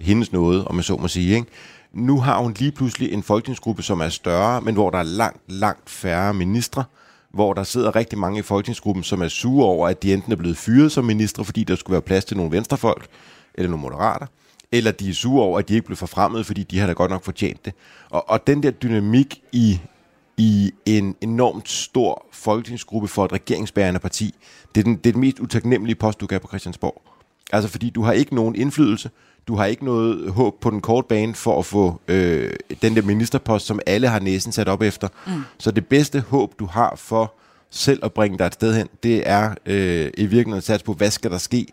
hendes 0.00 0.32
noget, 0.32 0.64
om 0.64 0.74
man 0.74 0.84
så 0.84 0.96
må 0.96 1.08
sige. 1.08 1.34
Ikke? 1.34 1.46
Nu 1.92 2.20
har 2.20 2.38
hun 2.38 2.54
lige 2.58 2.72
pludselig 2.72 3.12
en 3.12 3.22
folketingsgruppe, 3.22 3.82
som 3.82 4.00
er 4.00 4.08
større, 4.08 4.60
men 4.60 4.74
hvor 4.74 4.90
der 4.90 4.98
er 4.98 5.02
langt, 5.02 5.52
langt 5.52 5.90
færre 5.90 6.34
ministre, 6.34 6.84
hvor 7.32 7.52
der 7.54 7.62
sidder 7.62 7.96
rigtig 7.96 8.18
mange 8.18 8.38
i 8.38 8.42
folketingsgruppen, 8.42 9.04
som 9.04 9.22
er 9.22 9.28
sure 9.28 9.66
over, 9.66 9.88
at 9.88 10.02
de 10.02 10.14
enten 10.14 10.32
er 10.32 10.36
blevet 10.36 10.56
fyret 10.56 10.92
som 10.92 11.04
ministre, 11.04 11.44
fordi 11.44 11.64
der 11.64 11.76
skulle 11.76 11.92
være 11.92 12.02
plads 12.02 12.24
til 12.24 12.36
nogle 12.36 12.52
venstrefolk, 12.52 13.06
eller 13.54 13.70
nogle 13.70 13.82
moderater, 13.82 14.26
eller 14.72 14.90
de 14.90 15.10
er 15.10 15.14
sure 15.14 15.44
over, 15.44 15.58
at 15.58 15.68
de 15.68 15.74
ikke 15.74 15.86
blev 15.86 15.96
forfremmet, 15.96 16.46
fordi 16.46 16.62
de 16.62 16.78
har 16.78 16.86
da 16.86 16.92
godt 16.92 17.10
nok 17.10 17.24
fortjent 17.24 17.64
det. 17.64 17.74
Og, 18.10 18.30
og 18.30 18.46
den 18.46 18.62
der 18.62 18.70
dynamik 18.70 19.42
i, 19.52 19.80
i 20.36 20.72
en 20.86 21.16
enormt 21.20 21.68
stor 21.68 22.26
folketingsgruppe 22.32 23.08
for 23.08 23.24
et 23.24 23.32
regeringsbærende 23.32 24.00
parti, 24.00 24.34
det 24.74 24.80
er, 24.80 24.84
den, 24.84 24.96
det 24.96 25.06
er 25.06 25.12
den 25.12 25.20
mest 25.20 25.38
utaknemmelige 25.40 25.96
post, 25.96 26.20
du 26.20 26.26
kan 26.26 26.40
på 26.40 26.48
Christiansborg. 26.48 27.02
Altså 27.52 27.70
fordi 27.70 27.90
du 27.90 28.02
har 28.02 28.12
ikke 28.12 28.34
nogen 28.34 28.56
indflydelse, 28.56 29.10
du 29.48 29.56
har 29.56 29.66
ikke 29.66 29.84
noget 29.84 30.32
håb 30.32 30.60
på 30.60 30.70
den 30.70 30.80
korte 30.80 31.08
bane 31.08 31.34
for 31.34 31.58
at 31.58 31.66
få 31.66 32.00
øh, 32.08 32.52
den 32.82 32.96
der 32.96 33.02
ministerpost, 33.02 33.66
som 33.66 33.80
alle 33.86 34.08
har 34.08 34.20
næsen 34.20 34.52
sat 34.52 34.68
op 34.68 34.82
efter. 34.82 35.08
Mm. 35.26 35.42
Så 35.58 35.70
det 35.70 35.86
bedste 35.86 36.20
håb, 36.20 36.58
du 36.58 36.66
har 36.66 36.96
for 36.96 37.34
selv 37.70 38.04
at 38.04 38.12
bringe 38.12 38.38
dig 38.38 38.46
et 38.46 38.54
sted 38.54 38.74
hen, 38.76 38.88
det 39.02 39.22
er 39.28 39.54
øh, 39.66 40.10
i 40.18 40.22
virkeligheden 40.22 40.54
at 40.54 40.64
satse 40.64 40.84
på, 40.84 40.92
hvad 40.92 41.10
skal 41.10 41.30
der 41.30 41.38
ske 41.38 41.66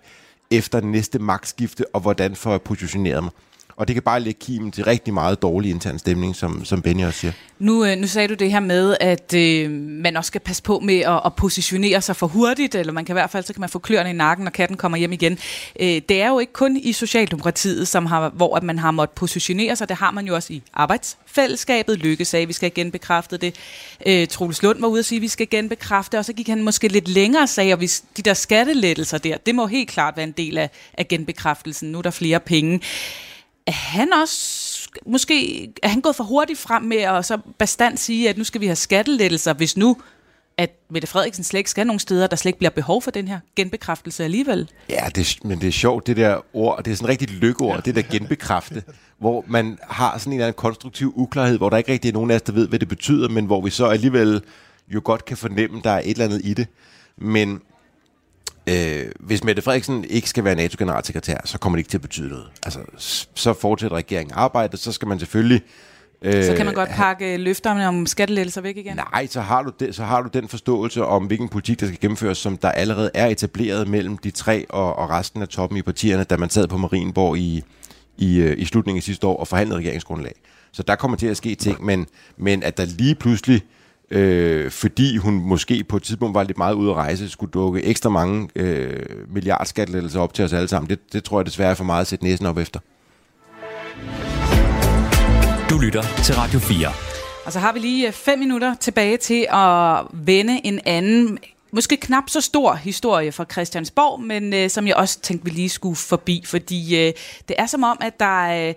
efter 0.51 0.81
næste 0.81 1.19
magtskifte, 1.19 1.85
og 1.95 2.01
hvordan 2.01 2.35
får 2.35 2.51
jeg 2.51 2.61
positioneret 2.61 3.23
mig. 3.23 3.31
Og 3.78 3.88
det 3.88 3.93
kan 3.93 4.03
bare 4.03 4.19
lægge 4.19 4.39
kimen 4.39 4.71
til 4.71 4.84
rigtig 4.84 5.13
meget 5.13 5.41
dårlig 5.41 5.71
intern 5.71 5.99
stemning, 5.99 6.36
som, 6.36 6.65
som 6.65 6.82
Benny 6.82 7.05
også 7.05 7.19
siger. 7.19 7.32
Nu, 7.59 7.86
øh, 7.86 7.97
nu 7.97 8.07
sagde 8.07 8.28
du 8.28 8.34
det 8.34 8.51
her 8.51 8.59
med, 8.59 8.97
at 8.99 9.34
øh, 9.34 9.71
man 9.71 10.17
også 10.17 10.28
skal 10.28 10.41
passe 10.41 10.63
på 10.63 10.80
med 10.80 10.99
at, 10.99 11.21
at 11.25 11.36
positionere 11.36 12.01
sig 12.01 12.15
for 12.15 12.28
hurtigt, 12.28 12.75
eller 12.75 12.93
man 12.93 13.05
kan 13.05 13.13
i 13.13 13.17
hvert 13.19 13.30
fald, 13.30 13.43
så 13.43 13.53
kan 13.53 13.59
man 13.59 13.69
få 13.69 13.80
kløerne 13.80 14.09
i 14.09 14.13
nakken, 14.13 14.43
når 14.43 14.51
katten 14.51 14.78
kommer 14.78 14.97
hjem 14.97 15.13
igen. 15.13 15.39
Øh, 15.80 16.01
det 16.09 16.21
er 16.21 16.28
jo 16.28 16.39
ikke 16.39 16.53
kun 16.53 16.78
i 16.78 16.93
Socialdemokratiet, 16.93 17.88
som 17.88 18.05
har, 18.05 18.30
hvor 18.30 18.55
at 18.55 18.63
man 18.63 18.80
har 18.80 18.91
måttet 18.91 19.15
positionere 19.15 19.75
sig, 19.75 19.89
det 19.89 19.97
har 19.97 20.11
man 20.11 20.25
jo 20.25 20.36
også 20.36 20.53
i 20.53 20.63
arbejdsfællesskabet. 20.73 21.97
Lykke 21.97 22.25
sagde, 22.25 22.45
vi 22.47 22.53
skal 22.53 22.73
genbekræfte 22.73 23.38
det. 23.38 23.55
Øh, 24.05 24.28
Troels 24.28 24.63
Lund 24.63 24.80
var 24.80 24.88
ude 24.88 24.99
at 24.99 25.05
sige, 25.05 25.17
at 25.17 25.21
vi 25.21 25.28
skal 25.28 25.49
genbekræfte, 25.49 26.19
og 26.19 26.25
så 26.25 26.34
gik 26.34 26.47
han 26.47 26.63
måske 26.63 26.88
lidt 26.88 27.07
længere 27.07 27.43
og 27.43 27.49
sagde, 27.49 27.71
at 27.71 27.78
hvis 27.78 28.03
de 28.17 28.21
der 28.21 28.34
skattelettelser 28.34 29.17
der, 29.17 29.38
det 29.38 29.55
må 29.55 29.67
helt 29.67 29.89
klart 29.89 30.17
være 30.17 30.23
en 30.23 30.32
del 30.38 30.57
af, 30.57 30.69
af 30.93 31.07
genbekræftelsen. 31.07 31.91
Nu 31.91 31.97
er 31.97 32.01
der 32.01 32.11
flere 32.11 32.39
penge. 32.39 32.82
Er 33.68 33.72
han 33.72 34.13
også 34.13 34.89
måske 35.05 35.63
er 35.84 35.88
han 35.88 36.01
gået 36.01 36.15
for 36.15 36.24
hurtigt 36.24 36.59
frem 36.59 36.84
med 36.84 36.97
at 36.97 37.26
så 37.26 37.38
bestandt 37.57 37.99
sige, 37.99 38.30
at 38.30 38.38
nu 38.38 38.43
skal 38.43 38.61
vi 38.61 38.65
have 38.65 38.76
skattelettelser, 38.76 39.53
hvis 39.53 39.78
nu 39.78 39.97
at 40.57 40.72
Mette 40.89 41.07
Frederiksen 41.07 41.43
slet 41.43 41.57
ikke 41.57 41.70
skal 41.70 41.88
nogen 41.88 41.99
steder, 41.99 42.28
der 42.28 42.36
slet 42.36 42.49
ikke 42.49 42.57
bliver 42.57 42.72
behov 42.72 43.01
for 43.01 43.11
den 43.11 43.28
her 43.28 43.39
genbekræftelse 43.55 44.24
alligevel. 44.24 44.70
Ja, 44.89 45.09
det, 45.15 45.38
men 45.43 45.61
det 45.61 45.68
er 45.68 45.72
sjovt, 45.72 46.07
det 46.07 46.18
der 46.18 46.41
ord, 46.53 46.84
det 46.84 46.91
er 46.91 46.95
sådan 46.95 47.09
rigtigt 47.09 47.32
lykkeord, 47.32 47.84
det 47.84 47.95
der 47.95 48.01
genbekræfte, 48.01 48.84
hvor 49.18 49.43
man 49.47 49.80
har 49.84 50.18
sådan 50.18 50.34
en 50.34 50.39
eller 50.39 50.47
anden 50.47 50.57
konstruktiv 50.57 51.13
uklarhed, 51.15 51.57
hvor 51.57 51.70
der 51.70 51.78
ikke 51.78 51.91
rigtig 51.91 52.09
er 52.09 52.13
nogen 52.13 52.32
af 52.32 52.36
os, 52.36 52.41
der 52.41 52.53
ved, 52.53 52.68
hvad 52.68 52.80
det 52.80 52.88
betyder, 52.88 53.30
men 53.30 53.45
hvor 53.45 53.61
vi 53.61 53.70
så 53.70 53.86
alligevel 53.86 54.41
jo 54.88 55.01
godt 55.03 55.26
kan 55.26 55.38
fornemme, 55.38 55.82
der 55.84 55.91
er 55.91 55.99
et 55.99 56.09
eller 56.09 56.26
andet 56.26 56.41
i 56.43 56.53
det. 56.53 56.68
Men 57.18 57.61
øh, 58.70 59.11
hvis 59.20 59.43
Mette 59.43 59.61
Frederiksen 59.61 60.05
ikke 60.09 60.30
skal 60.30 60.43
være 60.43 60.55
NATO-generalsekretær, 60.55 61.38
så 61.45 61.57
kommer 61.57 61.78
det 61.78 61.80
ikke 61.80 61.89
til 61.89 61.97
at 61.97 62.01
betyde 62.01 62.30
noget. 62.30 62.45
Altså, 62.63 62.80
så 63.36 63.53
fortsætter 63.53 63.97
regeringen 63.97 64.34
arbejdet, 64.36 64.80
så 64.80 64.91
skal 64.91 65.07
man 65.07 65.20
selvfølgelig 65.20 65.61
så 66.24 66.53
kan 66.57 66.65
man 66.65 66.76
godt 66.76 66.89
pakke 66.89 67.38
løfterne 67.38 67.88
om 67.88 68.05
skattelettelser 68.05 68.61
væk 68.61 68.78
igen? 68.78 68.95
Nej, 68.95 69.28
så 69.28 69.41
har, 69.41 69.63
du 69.63 69.72
det, 69.80 69.95
så 69.95 70.03
har 70.03 70.22
du 70.22 70.30
den 70.34 70.47
forståelse 70.47 71.05
om, 71.05 71.26
hvilken 71.26 71.49
politik, 71.49 71.80
der 71.80 71.88
skal 71.88 71.99
gennemføres, 71.99 72.38
som 72.38 72.57
der 72.57 72.72
allerede 72.72 73.11
er 73.13 73.28
etableret 73.28 73.88
mellem 73.88 74.18
de 74.18 74.32
tre 74.32 74.65
og, 74.70 74.95
og 74.95 75.09
resten 75.09 75.41
af 75.41 75.47
toppen 75.47 75.78
i 75.78 75.82
partierne, 75.82 76.24
da 76.24 76.38
man 76.38 76.49
sad 76.49 76.68
på 76.68 76.78
Marienborg 76.78 77.38
i, 77.38 77.63
i, 78.18 78.38
øh, 78.39 78.55
i 78.57 78.65
slutningen 78.65 78.99
af 78.99 79.03
sidste 79.03 79.28
år 79.28 79.38
og 79.38 79.47
forhandlede 79.47 79.80
regeringsgrundlag. 79.80 80.34
Så 80.72 80.84
der 80.84 80.95
kommer 80.95 81.18
til 81.18 81.28
at 81.28 81.38
ske 81.38 81.55
ting, 81.55 81.86
men, 81.86 82.07
men 82.38 82.63
at 82.63 82.78
der 82.78 82.86
lige 82.86 83.15
pludselig, 83.15 83.55
øh, 83.55 83.76
fordi 84.70 85.18
hun 85.18 85.34
måske 85.34 85.84
på 85.84 85.97
et 85.97 86.03
tidspunkt 86.03 86.36
var 86.36 86.43
lidt 86.43 86.58
meget 86.58 86.74
ude 86.74 86.89
at 86.89 86.95
rejse, 86.95 87.30
skulle 87.30 87.51
dukke 87.51 87.84
ekstra 87.84 88.10
mange 88.10 88.49
øh, 88.55 89.05
milliardskattelettelser 89.30 90.20
op 90.20 90.34
til 90.34 90.45
os 90.45 90.53
alle 90.53 90.68
sammen, 90.68 90.89
det, 90.89 91.14
det 91.14 91.24
tror 91.24 91.39
jeg 91.39 91.45
desværre 91.45 91.72
er 91.72 91.76
for 91.76 91.84
meget 91.84 92.01
at 92.01 92.08
sætte 92.08 92.26
næsen 92.26 92.45
op 92.45 92.58
efter. 92.58 92.80
Du 95.70 95.78
lytter 95.78 96.03
til 96.24 96.36
Radio 96.36 96.60
4. 96.60 96.88
Og 97.45 97.53
så 97.53 97.60
har 97.60 97.74
vi 97.74 97.80
lige 97.80 98.12
fem 98.12 98.39
minutter 98.39 98.76
tilbage 98.76 99.18
til 99.18 99.47
at 99.49 100.01
vende 100.14 100.62
en 100.66 100.80
anden 100.86 101.39
måske 101.72 101.97
knap 101.97 102.24
så 102.28 102.41
stor 102.41 102.74
historie 102.74 103.32
fra 103.32 103.45
Christiansborg, 103.51 104.22
men 104.22 104.53
øh, 104.53 104.70
som 104.70 104.88
jeg 104.88 104.95
også 104.95 105.20
tænkte, 105.20 105.45
vi 105.45 105.51
lige 105.51 105.70
skulle 105.70 105.95
forbi, 105.95 106.43
fordi 106.45 107.08
øh, 107.08 107.14
det 107.47 107.55
er 107.58 107.66
som 107.66 107.84
om, 107.84 107.97
at 108.01 108.20
der 108.20 108.68
øh, 108.68 108.74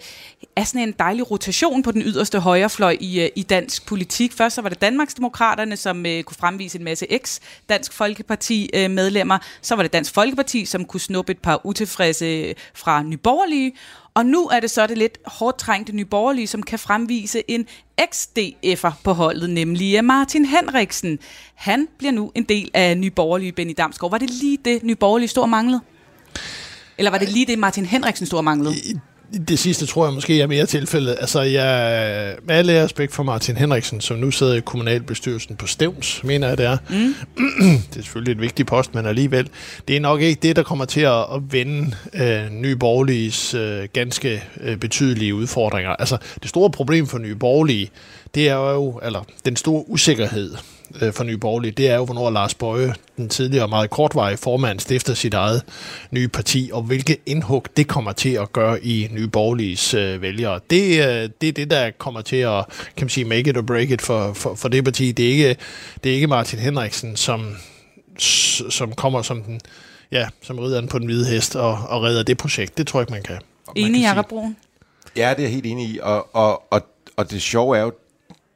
er 0.57 0.65
sådan 0.65 0.89
en 0.89 0.95
dejlig 0.99 1.31
rotation 1.31 1.83
på 1.83 1.93
den 1.93 2.03
yderste 2.03 2.41
højrefløj 2.41 2.97
i, 3.01 3.21
øh, 3.21 3.29
i 3.37 3.43
dansk 3.43 3.87
politik. 3.87 4.33
Først 4.33 4.55
så 4.55 4.63
var 4.63 4.69
det 4.69 4.81
Danmarksdemokraterne, 4.81 5.77
som 5.77 6.07
øh, 6.07 6.23
kunne 6.23 6.37
fremvise 6.37 6.79
en 6.79 6.85
masse 6.85 7.07
eks-Dansk 7.13 7.93
Folkeparti-medlemmer. 7.93 9.35
Øh, 9.35 9.41
så 9.63 9.75
var 9.75 9.83
det 9.83 9.93
Dansk 9.93 10.15
Folkeparti, 10.15 10.65
som 10.65 10.85
kunne 10.85 11.01
snuppe 11.01 11.33
et 11.33 11.39
par 11.39 11.61
utilfredse 11.67 12.27
øh, 12.27 12.55
fra 12.75 13.03
Nyborgerlige. 13.03 13.73
Og 14.15 14.27
nu 14.27 14.47
er 14.47 14.61
det 14.61 14.71
så 14.71 14.87
det 14.87 14.99
lidt 14.99 15.19
hårdt 15.27 15.59
trængte 15.59 15.93
nyborgerlige, 15.93 16.47
som 16.47 16.63
kan 16.63 16.79
fremvise 16.79 17.43
en 17.49 17.67
ex-DF'er 18.01 18.93
på 19.05 19.13
holdet, 19.13 19.51
nemlig 19.51 19.97
øh, 19.97 20.05
Martin 20.05 20.45
Henriksen. 20.45 21.19
Han 21.55 21.89
bliver 21.99 22.13
nu 22.13 22.33
en 22.35 22.45
del 22.45 22.71
af 22.75 22.99
nyborgerlige 22.99 23.53
Benny 23.53 23.75
Damsgaard. 23.79 24.11
Var 24.11 24.19
det 24.19 24.31
lige 24.31 24.59
det, 24.65 24.83
nyborgerlige 24.83 25.29
stod 25.29 25.47
manglede? 25.47 25.81
Eller 26.99 27.11
var 27.11 27.19
det 27.19 27.29
lige 27.29 27.47
det, 27.47 27.59
Martin 27.59 27.87
Henriksen 27.87 28.27
stod 28.27 28.43
manglede? 28.43 29.01
Det 29.49 29.59
sidste 29.59 29.87
tror 29.87 30.07
jeg 30.07 30.15
måske 30.15 30.41
er 30.41 30.47
mere 30.47 30.67
tilfældet. 30.67 31.17
Altså, 31.21 31.41
jeg, 31.41 32.37
med 32.45 32.55
alle 32.55 32.85
respekt 32.85 33.13
for 33.13 33.23
Martin 33.23 33.57
Henriksen, 33.57 34.01
som 34.01 34.17
nu 34.17 34.31
sidder 34.31 34.55
i 34.55 34.61
kommunalbestyrelsen 34.61 35.57
på 35.57 35.67
Stævns, 35.67 36.25
mener 36.25 36.49
jeg 36.49 36.59
det 36.59 36.67
er. 36.67 36.77
Mm. 36.91 37.15
det 37.91 37.99
er 37.99 38.03
selvfølgelig 38.03 38.33
et 38.33 38.41
vigtigt 38.41 38.69
post, 38.69 38.95
men 38.95 39.07
alligevel. 39.07 39.49
Det 39.89 39.97
er 39.97 40.01
nok 40.01 40.21
ikke 40.21 40.41
det, 40.43 40.57
der 40.57 40.63
kommer 40.63 40.85
til 40.85 41.01
at, 41.01 41.21
at 41.35 41.53
vende 41.53 41.97
øh, 42.15 42.51
Nye 42.51 42.77
Borgerliges 42.77 43.55
øh, 43.55 43.89
ganske 43.93 44.43
øh, 44.61 44.77
betydelige 44.77 45.35
udfordringer. 45.35 45.91
Altså, 45.91 46.19
det 46.43 46.49
store 46.49 46.71
problem 46.71 47.07
for 47.07 47.19
Nye 47.19 47.35
Borgerlige, 47.35 47.91
det 48.35 48.49
er 48.49 48.55
jo, 48.55 49.01
eller 49.03 49.25
den 49.45 49.57
store 49.57 49.85
usikkerhed, 49.89 50.57
øh, 51.03 51.13
for 51.13 51.25
Nye 51.25 51.37
Borgerlige, 51.37 51.73
det 51.73 51.89
er 51.89 51.97
jo, 51.97 52.05
hvornår 52.05 52.31
Lars 52.31 52.55
Bøje, 52.55 52.95
den 53.17 53.29
tidligere 53.29 53.69
meget 53.69 53.91
kortvarige 53.91 54.37
formand, 54.37 54.81
stifter 54.81 55.15
sit 55.15 55.35
eget 55.35 55.63
nye 56.11 56.29
parti, 56.29 56.71
og 56.73 56.83
hvilke 56.83 57.17
indhug 57.27 57.67
det 57.77 57.89
kommer 57.89 58.13
til 58.13 58.31
at 58.31 58.53
gøre 58.53 58.85
i 58.85 59.09
Nye 59.11 59.29
Borgerliges 59.29 59.95
øh, 59.95 60.23
vælgere. 60.23 60.61
Det, 60.71 60.83
øh, 60.83 61.31
det 61.41 61.49
er 61.49 61.53
det, 61.53 61.71
der 61.71 61.91
kommer 61.99 62.21
til 62.21 62.37
at 62.37 62.65
kan 62.97 63.05
man 63.05 63.09
sige, 63.09 63.25
make 63.25 63.51
it 63.51 63.57
or 63.57 63.63
break 63.63 63.91
it 63.91 64.03
for, 64.03 64.33
for, 64.33 64.55
for 64.55 64.69
det 64.69 64.85
parti. 64.85 65.13
Det 65.13 65.27
er, 65.27 65.31
ikke, 65.31 65.57
det 66.05 66.11
er 66.11 66.15
ikke 66.15 66.27
Martin 66.27 66.59
Henriksen, 66.59 67.17
som, 67.17 67.57
som 68.71 68.93
kommer 68.93 69.23
som 69.23 69.43
den 69.43 69.61
ja, 70.13 70.29
som 70.43 70.59
ridderen 70.59 70.89
på 70.89 70.99
den 70.99 71.07
hvide 71.07 71.27
hest 71.27 71.57
og, 71.57 71.79
og 71.89 72.03
redder 72.03 72.23
det 72.23 72.39
projekt. 72.39 72.79
Det 72.79 72.87
tror 72.87 73.01
jeg 73.01 73.03
ikke, 73.03 73.13
man 73.13 73.23
kan. 73.23 73.39
Enig, 73.77 74.03
Jacob? 74.03 74.33
Ja, 75.17 75.31
det 75.31 75.39
er 75.39 75.43
jeg 75.43 75.51
helt 75.51 75.67
enig 75.67 75.89
i. 75.89 75.99
Og, 76.03 76.35
og, 76.35 76.73
og, 76.73 76.83
og 77.17 77.31
det 77.31 77.43
sjove 77.43 77.77
er 77.77 77.83
jo, 77.83 77.93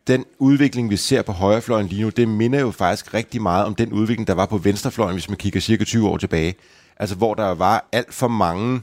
den 0.07 0.25
udvikling, 0.39 0.91
vi 0.91 0.97
ser 0.97 1.23
på 1.23 1.33
højrefløjen 1.33 1.87
lige 1.87 2.03
nu, 2.03 2.09
det 2.09 2.29
minder 2.29 2.61
jo 2.61 2.71
faktisk 2.71 3.15
rigtig 3.15 3.43
meget 3.43 3.67
om 3.67 3.75
den 3.75 3.93
udvikling, 3.93 4.27
der 4.27 4.35
var 4.35 4.47
på 4.47 4.59
venstrefløjen, 4.59 5.15
hvis 5.15 5.29
man 5.29 5.37
kigger 5.37 5.61
cirka 5.61 5.85
20 5.85 6.09
år 6.09 6.17
tilbage. 6.17 6.55
Altså, 6.97 7.17
hvor 7.17 7.35
der 7.35 7.55
var 7.55 7.89
alt 7.93 8.15
for 8.15 8.29
mange 8.29 8.81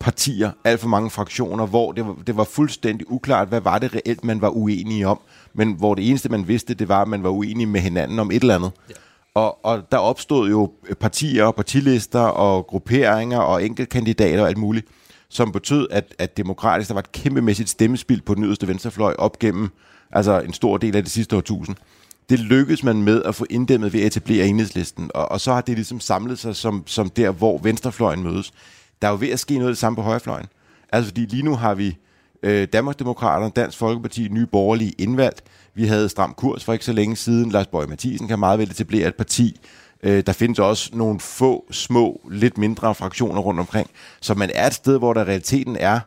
partier, 0.00 0.50
alt 0.64 0.80
for 0.80 0.88
mange 0.88 1.10
fraktioner, 1.10 1.66
hvor 1.66 1.92
det 1.92 2.06
var, 2.06 2.16
det 2.26 2.36
var 2.36 2.44
fuldstændig 2.44 3.10
uklart, 3.10 3.48
hvad 3.48 3.60
var 3.60 3.78
det 3.78 3.94
reelt, 3.94 4.24
man 4.24 4.40
var 4.40 4.48
uenige 4.48 5.08
om. 5.08 5.20
Men 5.54 5.72
hvor 5.72 5.94
det 5.94 6.08
eneste, 6.08 6.28
man 6.28 6.48
vidste, 6.48 6.74
det 6.74 6.88
var, 6.88 7.02
at 7.02 7.08
man 7.08 7.22
var 7.22 7.30
uenige 7.30 7.66
med 7.66 7.80
hinanden 7.80 8.18
om 8.18 8.30
et 8.30 8.40
eller 8.40 8.54
andet. 8.54 8.72
Ja. 8.88 8.94
Og, 9.34 9.64
og 9.64 9.92
der 9.92 9.98
opstod 9.98 10.50
jo 10.50 10.72
partier, 11.00 11.50
partilister 11.50 12.20
og 12.20 12.66
grupperinger 12.66 13.38
og 13.38 13.64
enkeltkandidater 13.64 14.42
og 14.42 14.48
alt 14.48 14.58
muligt, 14.58 14.86
som 15.28 15.52
betød, 15.52 15.88
at, 15.90 16.14
at 16.18 16.36
demokratisk, 16.36 16.88
der 16.88 16.94
var 16.94 17.00
et 17.00 17.12
kæmpemæssigt 17.12 17.68
stemmespil 17.68 18.22
på 18.22 18.34
den 18.34 18.44
yderste 18.44 18.68
venstrefløj 18.68 19.14
op 19.18 19.38
gennem 19.38 19.70
altså 20.12 20.40
en 20.40 20.52
stor 20.52 20.76
del 20.76 20.96
af 20.96 21.02
det 21.02 21.12
sidste 21.12 21.36
årtusind. 21.36 21.76
Det 22.28 22.38
lykkedes 22.38 22.84
man 22.84 23.02
med 23.02 23.22
at 23.22 23.34
få 23.34 23.46
inddæmmet 23.50 23.92
ved 23.92 24.00
at 24.00 24.06
etablere 24.06 24.46
enhedslisten, 24.46 25.10
og, 25.14 25.30
og 25.30 25.40
så 25.40 25.52
har 25.52 25.60
det 25.60 25.74
ligesom 25.74 26.00
samlet 26.00 26.38
sig 26.38 26.56
som, 26.56 26.82
som 26.86 27.10
der, 27.10 27.30
hvor 27.30 27.58
venstrefløjen 27.58 28.22
mødes. 28.22 28.52
Der 29.02 29.08
er 29.08 29.12
jo 29.12 29.18
ved 29.20 29.28
at 29.28 29.40
ske 29.40 29.54
noget 29.54 29.68
af 29.68 29.70
det 29.70 29.78
samme 29.78 29.96
på 29.96 30.02
højrefløjen. 30.02 30.46
Altså 30.92 31.08
fordi 31.08 31.20
lige 31.20 31.42
nu 31.42 31.56
har 31.56 31.74
vi 31.74 31.96
øh, 32.42 32.68
Danmarksdemokraterne, 32.72 33.52
Dansk 33.56 33.78
Folkeparti, 33.78 34.28
Nye 34.28 34.46
Borgerlige 34.46 34.92
indvalgt. 34.98 35.42
Vi 35.74 35.86
havde 35.86 36.08
Stram 36.08 36.34
Kurs 36.34 36.64
for 36.64 36.72
ikke 36.72 36.84
så 36.84 36.92
længe 36.92 37.16
siden. 37.16 37.50
Lars 37.50 37.66
Borg 37.66 37.88
Mathisen 37.88 38.28
kan 38.28 38.38
meget 38.38 38.58
vel 38.58 38.70
etablere 38.70 39.08
et 39.08 39.14
parti. 39.14 39.60
Øh, 40.02 40.22
der 40.26 40.32
findes 40.32 40.58
også 40.58 40.90
nogle 40.92 41.20
få, 41.20 41.64
små, 41.70 42.20
lidt 42.30 42.58
mindre 42.58 42.94
fraktioner 42.94 43.40
rundt 43.40 43.60
omkring. 43.60 43.90
Så 44.20 44.34
man 44.34 44.50
er 44.54 44.66
et 44.66 44.74
sted, 44.74 44.98
hvor 44.98 45.12
der 45.12 45.24
realiteten 45.24 45.76
er 45.80 46.00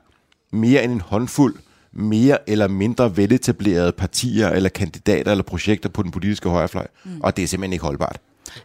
mere 0.51 0.84
end 0.84 0.91
en 0.91 1.01
håndfuld 1.01 1.56
mere 1.96 2.50
eller 2.50 2.68
mindre 2.68 3.18
veletablerede 3.18 3.91
partier 3.91 4.50
eller 4.50 4.70
kandidater 4.70 5.32
eller 5.32 5.43
projekter 5.43 5.89
på 5.89 6.04
den 6.04 6.12
politiske 6.12 6.50
højrefløj. 6.50 6.88
Mm. 7.04 7.22
Og 7.22 7.38
det 7.38 7.43
er 7.43 7.48
simpelthen 7.48 7.74
ikke 7.74 7.86
holdbart. 7.86 8.20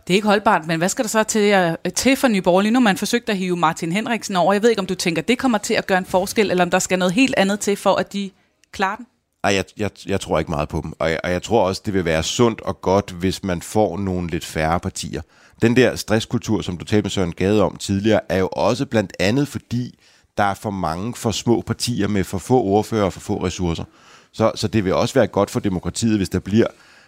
Det 0.07 0.15
er 0.15 0.15
ikke 0.15 0.27
holdbart, 0.27 0.67
men 0.67 0.79
hvad 0.79 0.89
skal 0.89 1.05
der 1.05 1.09
så 1.09 1.23
til, 1.23 1.77
til 1.95 2.17
for 2.17 2.29
Nye 2.29 2.43
Borgerlige? 2.43 2.73
Nu 2.73 2.81
man 2.81 2.97
forsøgt 2.97 3.29
at 3.29 3.37
hive 3.37 3.57
Martin 3.57 3.93
Henriksen 3.93 4.37
over. 4.37 4.53
Jeg 4.53 4.63
ved 4.63 4.71
ikke, 4.71 4.81
om 4.81 4.87
du 4.87 4.95
tænker, 4.95 5.23
det 5.23 5.39
kommer 5.39 5.59
til 5.59 5.75
at 5.75 5.87
gøre 5.87 5.99
en 5.99 6.05
forskel, 6.05 6.51
eller 6.51 6.65
om 6.65 6.71
der 6.71 6.79
skal 6.79 6.99
noget 6.99 7.15
helt 7.15 7.35
andet 7.37 7.61
til, 7.61 7.77
for 7.77 7.95
at 7.95 8.13
de 8.13 8.31
klarer 8.73 8.97
den? 8.97 9.07
Ej, 9.45 9.55
jeg, 9.55 9.65
jeg, 9.77 9.91
jeg 10.07 10.21
tror 10.21 10.39
ikke 10.39 10.51
meget 10.51 10.69
på 10.69 10.81
dem. 10.83 10.93
Og 10.99 11.11
jeg, 11.11 11.21
og 11.25 11.31
jeg 11.31 11.43
tror 11.43 11.67
også, 11.67 11.83
det 11.85 11.95
vil 11.95 12.05
være 12.05 12.23
sundt 12.23 12.61
og 12.61 12.81
godt, 12.81 13.11
hvis 13.11 13.45
man 13.45 13.63
får 13.63 13.99
nogle 13.99 14.31
lidt 14.31 14.45
færre 14.45 14.81
partier. 14.81 15.23
Den 15.63 15.77
der 15.77 15.97
stresskultur, 15.97 16.63
som 16.63 16.77
du 16.77 16.85
talte 16.85 17.03
med 17.03 17.11
Søren 17.11 17.33
Gade 17.33 17.63
om 17.63 17.77
tidligere, 17.77 18.21
er 18.29 18.39
jo 18.39 18.49
også 18.53 18.87
blandt 18.87 19.13
andet 19.19 19.49
fordi, 19.49 19.99
der 20.37 20.45
er 20.45 20.55
for 20.55 20.71
mange 20.71 21.15
for 21.15 21.31
små 21.31 21.61
partier 21.61 22.09
med 22.09 22.25
for 22.25 22.39
få 22.39 22.61
ordfører 22.61 23.05
og 23.05 23.13
for 23.13 23.21
få 23.21 23.45
ressourcer. 23.45 23.85
Så, 24.33 24.53
så 24.55 24.69
det 24.69 24.85
vil 24.85 24.95
også 24.95 25.15
være 25.15 25.27
godt 25.27 25.51
for 25.51 25.61
demokratiet, 25.61 26.17
hvis 26.17 26.29
der 26.29 26.39
bliver 26.39 26.67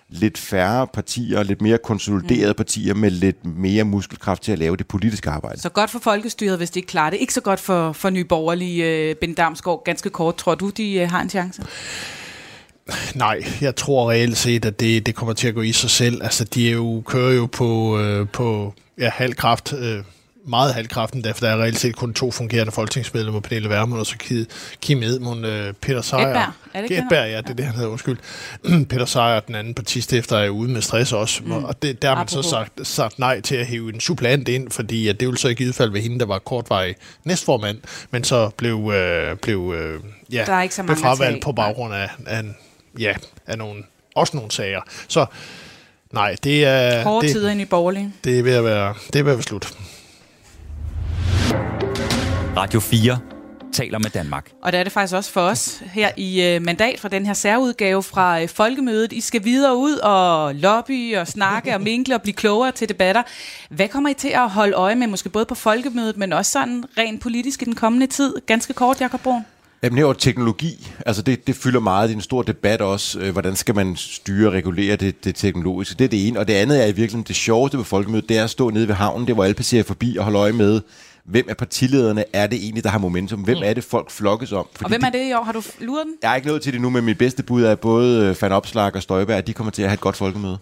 lidt 0.08 0.38
færre 0.38 0.86
partier, 0.86 1.42
lidt 1.42 1.62
mere 1.62 1.78
konsoliderede 1.78 2.52
mm. 2.52 2.56
partier 2.56 2.94
med 2.94 3.10
lidt 3.10 3.44
mere 3.44 3.84
muskelkraft 3.84 4.42
til 4.42 4.52
at 4.52 4.58
lave 4.58 4.76
det 4.76 4.86
politiske 4.86 5.30
arbejde. 5.30 5.60
Så 5.60 5.68
godt 5.68 5.90
for 5.90 5.98
folkestyret, 5.98 6.56
hvis 6.58 6.70
de 6.70 6.78
ikke 6.78 6.86
klarer 6.86 7.10
det. 7.10 7.20
Ikke 7.20 7.34
så 7.34 7.40
godt 7.40 7.60
for, 7.60 7.92
for 7.92 8.10
Nye 8.10 8.24
Borgerlige. 8.24 8.84
Øh, 8.84 9.16
ben 9.16 9.34
Damsgaard, 9.34 9.84
ganske 9.84 10.10
kort. 10.10 10.36
Tror 10.36 10.54
du, 10.54 10.70
de 10.70 10.94
øh, 10.94 11.10
har 11.10 11.20
en 11.20 11.30
chance? 11.30 11.62
Nej, 13.14 13.44
jeg 13.60 13.76
tror 13.76 14.10
reelt 14.10 14.36
set, 14.36 14.64
at 14.64 14.80
det, 14.80 15.06
det 15.06 15.14
kommer 15.14 15.34
til 15.34 15.48
at 15.48 15.54
gå 15.54 15.62
i 15.62 15.72
sig 15.72 15.90
selv. 15.90 16.22
Altså, 16.22 16.44
de 16.44 16.68
er 16.68 16.72
jo, 16.72 17.02
kører 17.06 17.32
jo 17.32 17.46
på, 17.46 17.98
øh, 17.98 18.28
på 18.28 18.74
ja, 18.98 19.10
halv 19.14 19.34
kraft. 19.34 19.72
Øh, 19.72 20.02
meget 20.46 20.74
halvkraften, 20.74 21.24
derfor 21.24 21.46
der 21.46 21.52
er 21.52 21.62
reelt 21.62 21.78
set 21.78 21.96
kun 21.96 22.14
to 22.14 22.30
fungerende 22.30 22.72
folketingsmedlemmer, 22.72 23.40
Pernille 23.40 23.68
Vermund 23.68 24.00
og 24.00 24.06
så 24.06 24.44
Kim 24.80 25.02
Edmund, 25.02 25.46
øh, 25.46 25.72
Peter 25.72 26.02
Sejer. 26.02 26.28
Edberg, 26.28 26.52
er 26.74 26.80
det 26.80 26.98
Edberg, 26.98 27.30
ja, 27.30 27.36
det 27.36 27.50
er 27.50 27.54
det, 27.54 27.64
han 27.64 27.74
hedder, 27.74 27.90
undskyld. 27.90 28.18
Peter 28.90 29.04
Sejer, 29.04 29.40
den 29.40 29.54
anden 29.54 29.74
partistifter, 29.74 30.36
er 30.36 30.48
ude 30.48 30.70
med 30.70 30.82
stress 30.82 31.12
også, 31.12 31.42
mm. 31.44 31.52
og 31.52 31.82
det, 31.82 32.02
der 32.02 32.08
har 32.08 32.14
man 32.14 32.22
Apropos. 32.22 32.44
så 32.44 32.50
sagt, 32.50 32.86
sagt 32.86 33.18
nej 33.18 33.40
til 33.40 33.56
at 33.56 33.66
hive 33.66 33.94
en 33.94 34.00
supplant 34.00 34.48
ind, 34.48 34.70
fordi 34.70 35.08
at 35.08 35.20
det 35.20 35.28
ville 35.28 35.38
så 35.38 35.48
i 35.48 35.54
givet 35.54 35.74
fald 35.74 35.90
være 35.90 36.02
hende, 36.02 36.18
der 36.18 36.26
var 36.26 36.38
kortvarig 36.38 36.94
næstformand, 37.24 37.78
men 38.10 38.24
så 38.24 38.50
blev, 38.56 38.92
øh, 38.94 39.36
blev 39.36 39.74
øh, 39.76 40.00
ja, 40.32 40.44
der 40.46 40.52
er 40.52 40.62
ikke 40.62 40.74
så 40.74 40.82
mange 40.82 41.02
fravalgt 41.02 41.44
på 41.44 41.52
baggrund 41.52 41.94
af, 41.94 42.10
af, 42.26 42.42
ja, 42.98 43.14
af 43.46 43.58
nogle, 43.58 43.82
også 44.14 44.36
nogle 44.36 44.50
sager. 44.50 44.80
Så 45.08 45.26
nej, 46.12 46.36
det 46.44 46.64
er... 46.64 47.02
Hårde 47.02 47.26
det, 47.26 47.34
tider 47.34 47.50
ind 47.50 47.60
i 47.60 47.64
borgerlig. 47.64 48.12
Det 48.24 48.38
er 48.38 48.42
ved 48.42 48.54
at 48.54 48.64
være, 48.64 48.94
det 49.12 49.18
er 49.18 49.22
ved 49.22 49.32
at 49.32 49.38
være 49.38 49.42
slut. 49.42 49.74
Radio 52.56 52.80
4 52.80 53.18
taler 53.72 53.98
med 53.98 54.10
Danmark. 54.10 54.50
Og 54.62 54.72
det 54.72 54.80
er 54.80 54.84
det 54.84 54.92
faktisk 54.92 55.14
også 55.14 55.32
for 55.32 55.40
os 55.40 55.82
her 55.92 56.10
i 56.16 56.42
øh, 56.42 56.62
mandat 56.62 57.00
fra 57.00 57.08
den 57.08 57.26
her 57.26 57.34
særudgave 57.34 58.02
fra 58.02 58.42
øh, 58.42 58.48
Folkemødet. 58.48 59.12
I 59.12 59.20
skal 59.20 59.44
videre 59.44 59.76
ud 59.76 59.96
og 59.96 60.54
lobby 60.54 61.16
og 61.16 61.28
snakke 61.28 61.74
og 61.74 61.80
minkle 61.80 62.14
og 62.14 62.22
blive 62.22 62.34
klogere 62.34 62.72
til 62.72 62.88
debatter. 62.88 63.22
Hvad 63.70 63.88
kommer 63.88 64.10
I 64.10 64.14
til 64.14 64.28
at 64.28 64.50
holde 64.50 64.72
øje 64.72 64.94
med, 64.94 65.06
måske 65.06 65.28
både 65.28 65.44
på 65.44 65.54
Folkemødet, 65.54 66.16
men 66.16 66.32
også 66.32 66.52
sådan 66.52 66.84
rent 66.98 67.20
politisk 67.20 67.62
i 67.62 67.64
den 67.64 67.74
kommende 67.74 68.06
tid? 68.06 68.34
Ganske 68.46 68.72
kort, 68.72 69.00
Jakob 69.00 69.20
Brun. 69.20 69.42
Jamen 69.82 69.98
her 69.98 70.12
teknologi, 70.12 70.92
altså 71.06 71.22
det, 71.22 71.46
det 71.46 71.56
fylder 71.56 71.80
meget 71.80 72.10
i 72.10 72.12
en 72.12 72.20
stor 72.20 72.42
debat 72.42 72.80
også. 72.80 73.18
Øh, 73.18 73.32
hvordan 73.32 73.56
skal 73.56 73.74
man 73.74 73.96
styre 73.96 74.48
og 74.48 74.52
regulere 74.52 74.96
det, 74.96 75.24
det 75.24 75.34
teknologiske? 75.34 75.94
Det 75.98 76.04
er 76.04 76.08
det 76.08 76.28
ene. 76.28 76.38
Og 76.38 76.48
det 76.48 76.54
andet 76.54 76.82
er 76.82 76.84
i 76.84 76.86
virkeligheden 76.86 77.24
det 77.28 77.36
sjoveste 77.36 77.78
ved 77.78 77.84
folkemødet, 77.84 78.28
det 78.28 78.38
er 78.38 78.44
at 78.44 78.50
stå 78.50 78.70
nede 78.70 78.88
ved 78.88 78.94
havnen, 78.94 79.26
det 79.26 79.34
hvor 79.34 79.44
alle 79.44 79.54
passerer 79.54 79.82
forbi 79.82 80.16
og 80.16 80.24
holde 80.24 80.38
øje 80.38 80.52
med, 80.52 80.80
hvem 81.24 81.46
af 81.48 81.56
partilederne 81.56 82.24
er 82.32 82.46
det 82.46 82.58
egentlig, 82.62 82.84
der 82.84 82.90
har 82.90 82.98
momentum? 82.98 83.40
Hvem 83.40 83.56
mm. 83.56 83.62
er 83.64 83.74
det, 83.74 83.84
folk 83.84 84.10
flokkes 84.10 84.52
om? 84.52 84.66
Fordi 84.72 84.84
og 84.84 84.88
hvem 84.88 85.02
er 85.04 85.10
det 85.10 85.28
i 85.28 85.32
år? 85.32 85.42
Har 85.42 85.52
du 85.52 85.62
luret 85.80 86.06
den? 86.06 86.14
Jeg 86.22 86.30
er 86.30 86.36
ikke 86.36 86.48
nået 86.48 86.62
til 86.62 86.72
det 86.72 86.80
nu, 86.80 86.90
men 86.90 87.04
mit 87.04 87.18
bedste 87.18 87.42
bud 87.42 87.62
er 87.62 87.74
både 87.74 88.34
Fan 88.34 88.52
Opslag 88.52 88.96
og 88.96 89.02
Støjberg, 89.02 89.46
de 89.46 89.52
kommer 89.52 89.70
til 89.70 89.82
at 89.82 89.88
have 89.88 89.94
et 89.94 90.00
godt 90.00 90.16
folkemøde. 90.16 90.58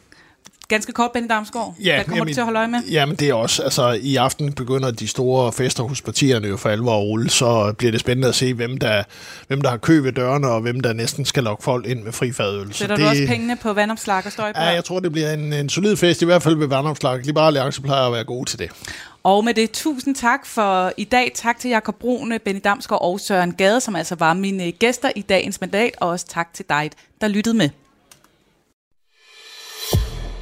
Ganske 0.71 0.93
kort, 0.93 1.13
Benny 1.13 1.29
Damsgaard. 1.29 1.75
Ja, 1.85 1.95
Hvad 1.95 2.05
kommer 2.05 2.17
jamen, 2.17 2.29
du 2.29 2.35
til 2.35 2.41
at 2.41 2.45
holde 2.45 2.59
øje 2.59 2.69
med? 2.69 2.83
Jamen, 2.91 3.17
det 3.17 3.29
er 3.29 3.35
også, 3.35 3.63
altså 3.63 3.99
i 4.03 4.17
aften 4.17 4.53
begynder 4.53 4.91
de 4.91 5.09
store 5.09 5.53
fester 5.53 5.83
hos 5.83 6.03
partierne 6.03 6.49
jo 6.49 6.57
for 6.57 6.69
alvor 6.69 6.93
at 6.93 7.03
rulle, 7.03 7.31
så 7.31 7.75
bliver 7.79 7.91
det 7.91 8.01
spændende 8.01 8.29
at 8.29 8.35
se, 8.35 8.55
hvem 8.55 8.79
der, 8.79 9.03
hvem 9.49 9.61
der 9.61 9.71
har 9.71 9.77
kø 9.77 10.01
ved 10.01 10.13
dørene, 10.13 10.49
og 10.49 10.61
hvem 10.61 10.81
der 10.81 10.93
næsten 10.93 11.25
skal 11.25 11.43
lokke 11.43 11.63
folk 11.63 11.87
ind 11.87 12.03
med 12.03 12.13
fri 12.13 12.33
fadøl. 12.33 12.73
Sætter 12.73 12.97
det, 12.97 13.05
du 13.05 13.09
også 13.09 13.25
pengene 13.27 13.57
på 13.57 13.73
vandopslag 13.73 14.27
og 14.27 14.33
støjberg? 14.33 14.63
Ja, 14.63 14.69
jeg 14.69 14.85
tror, 14.85 15.01
det 15.01 15.13
bliver 15.13 15.33
en, 15.33 15.53
en 15.53 15.69
solid 15.69 15.97
fest, 15.97 16.23
i 16.23 16.25
hvert 16.25 16.43
fald 16.43 16.57
ved 16.57 16.67
vandopslag. 16.67 17.21
Liberale 17.25 17.47
Alliance 17.47 17.83
plejer 17.83 18.07
at 18.07 18.13
være 18.13 18.25
gode 18.25 18.51
til 18.51 18.59
det. 18.59 18.71
Og 19.23 19.45
med 19.45 19.55
det, 19.55 19.71
tusind 19.71 20.15
tak 20.15 20.47
for 20.47 20.93
i 20.97 21.05
dag. 21.05 21.33
Tak 21.35 21.59
til 21.59 21.71
Jakob 21.71 21.95
Brune, 21.95 22.39
Benny 22.39 22.61
Damsgaard 22.65 23.03
og 23.03 23.21
Søren 23.21 23.53
Gade, 23.53 23.81
som 23.81 23.97
altså 23.97 24.15
var 24.15 24.35
mine 24.35 24.73
gæster 24.73 25.11
i 25.17 25.23
dagens 25.23 25.61
mandat. 25.61 25.91
Og 26.01 26.09
også 26.09 26.27
tak 26.29 26.55
til 26.55 26.65
dig, 26.69 26.91
der 27.21 27.29
lyttede 27.29 27.57
med. 27.57 27.69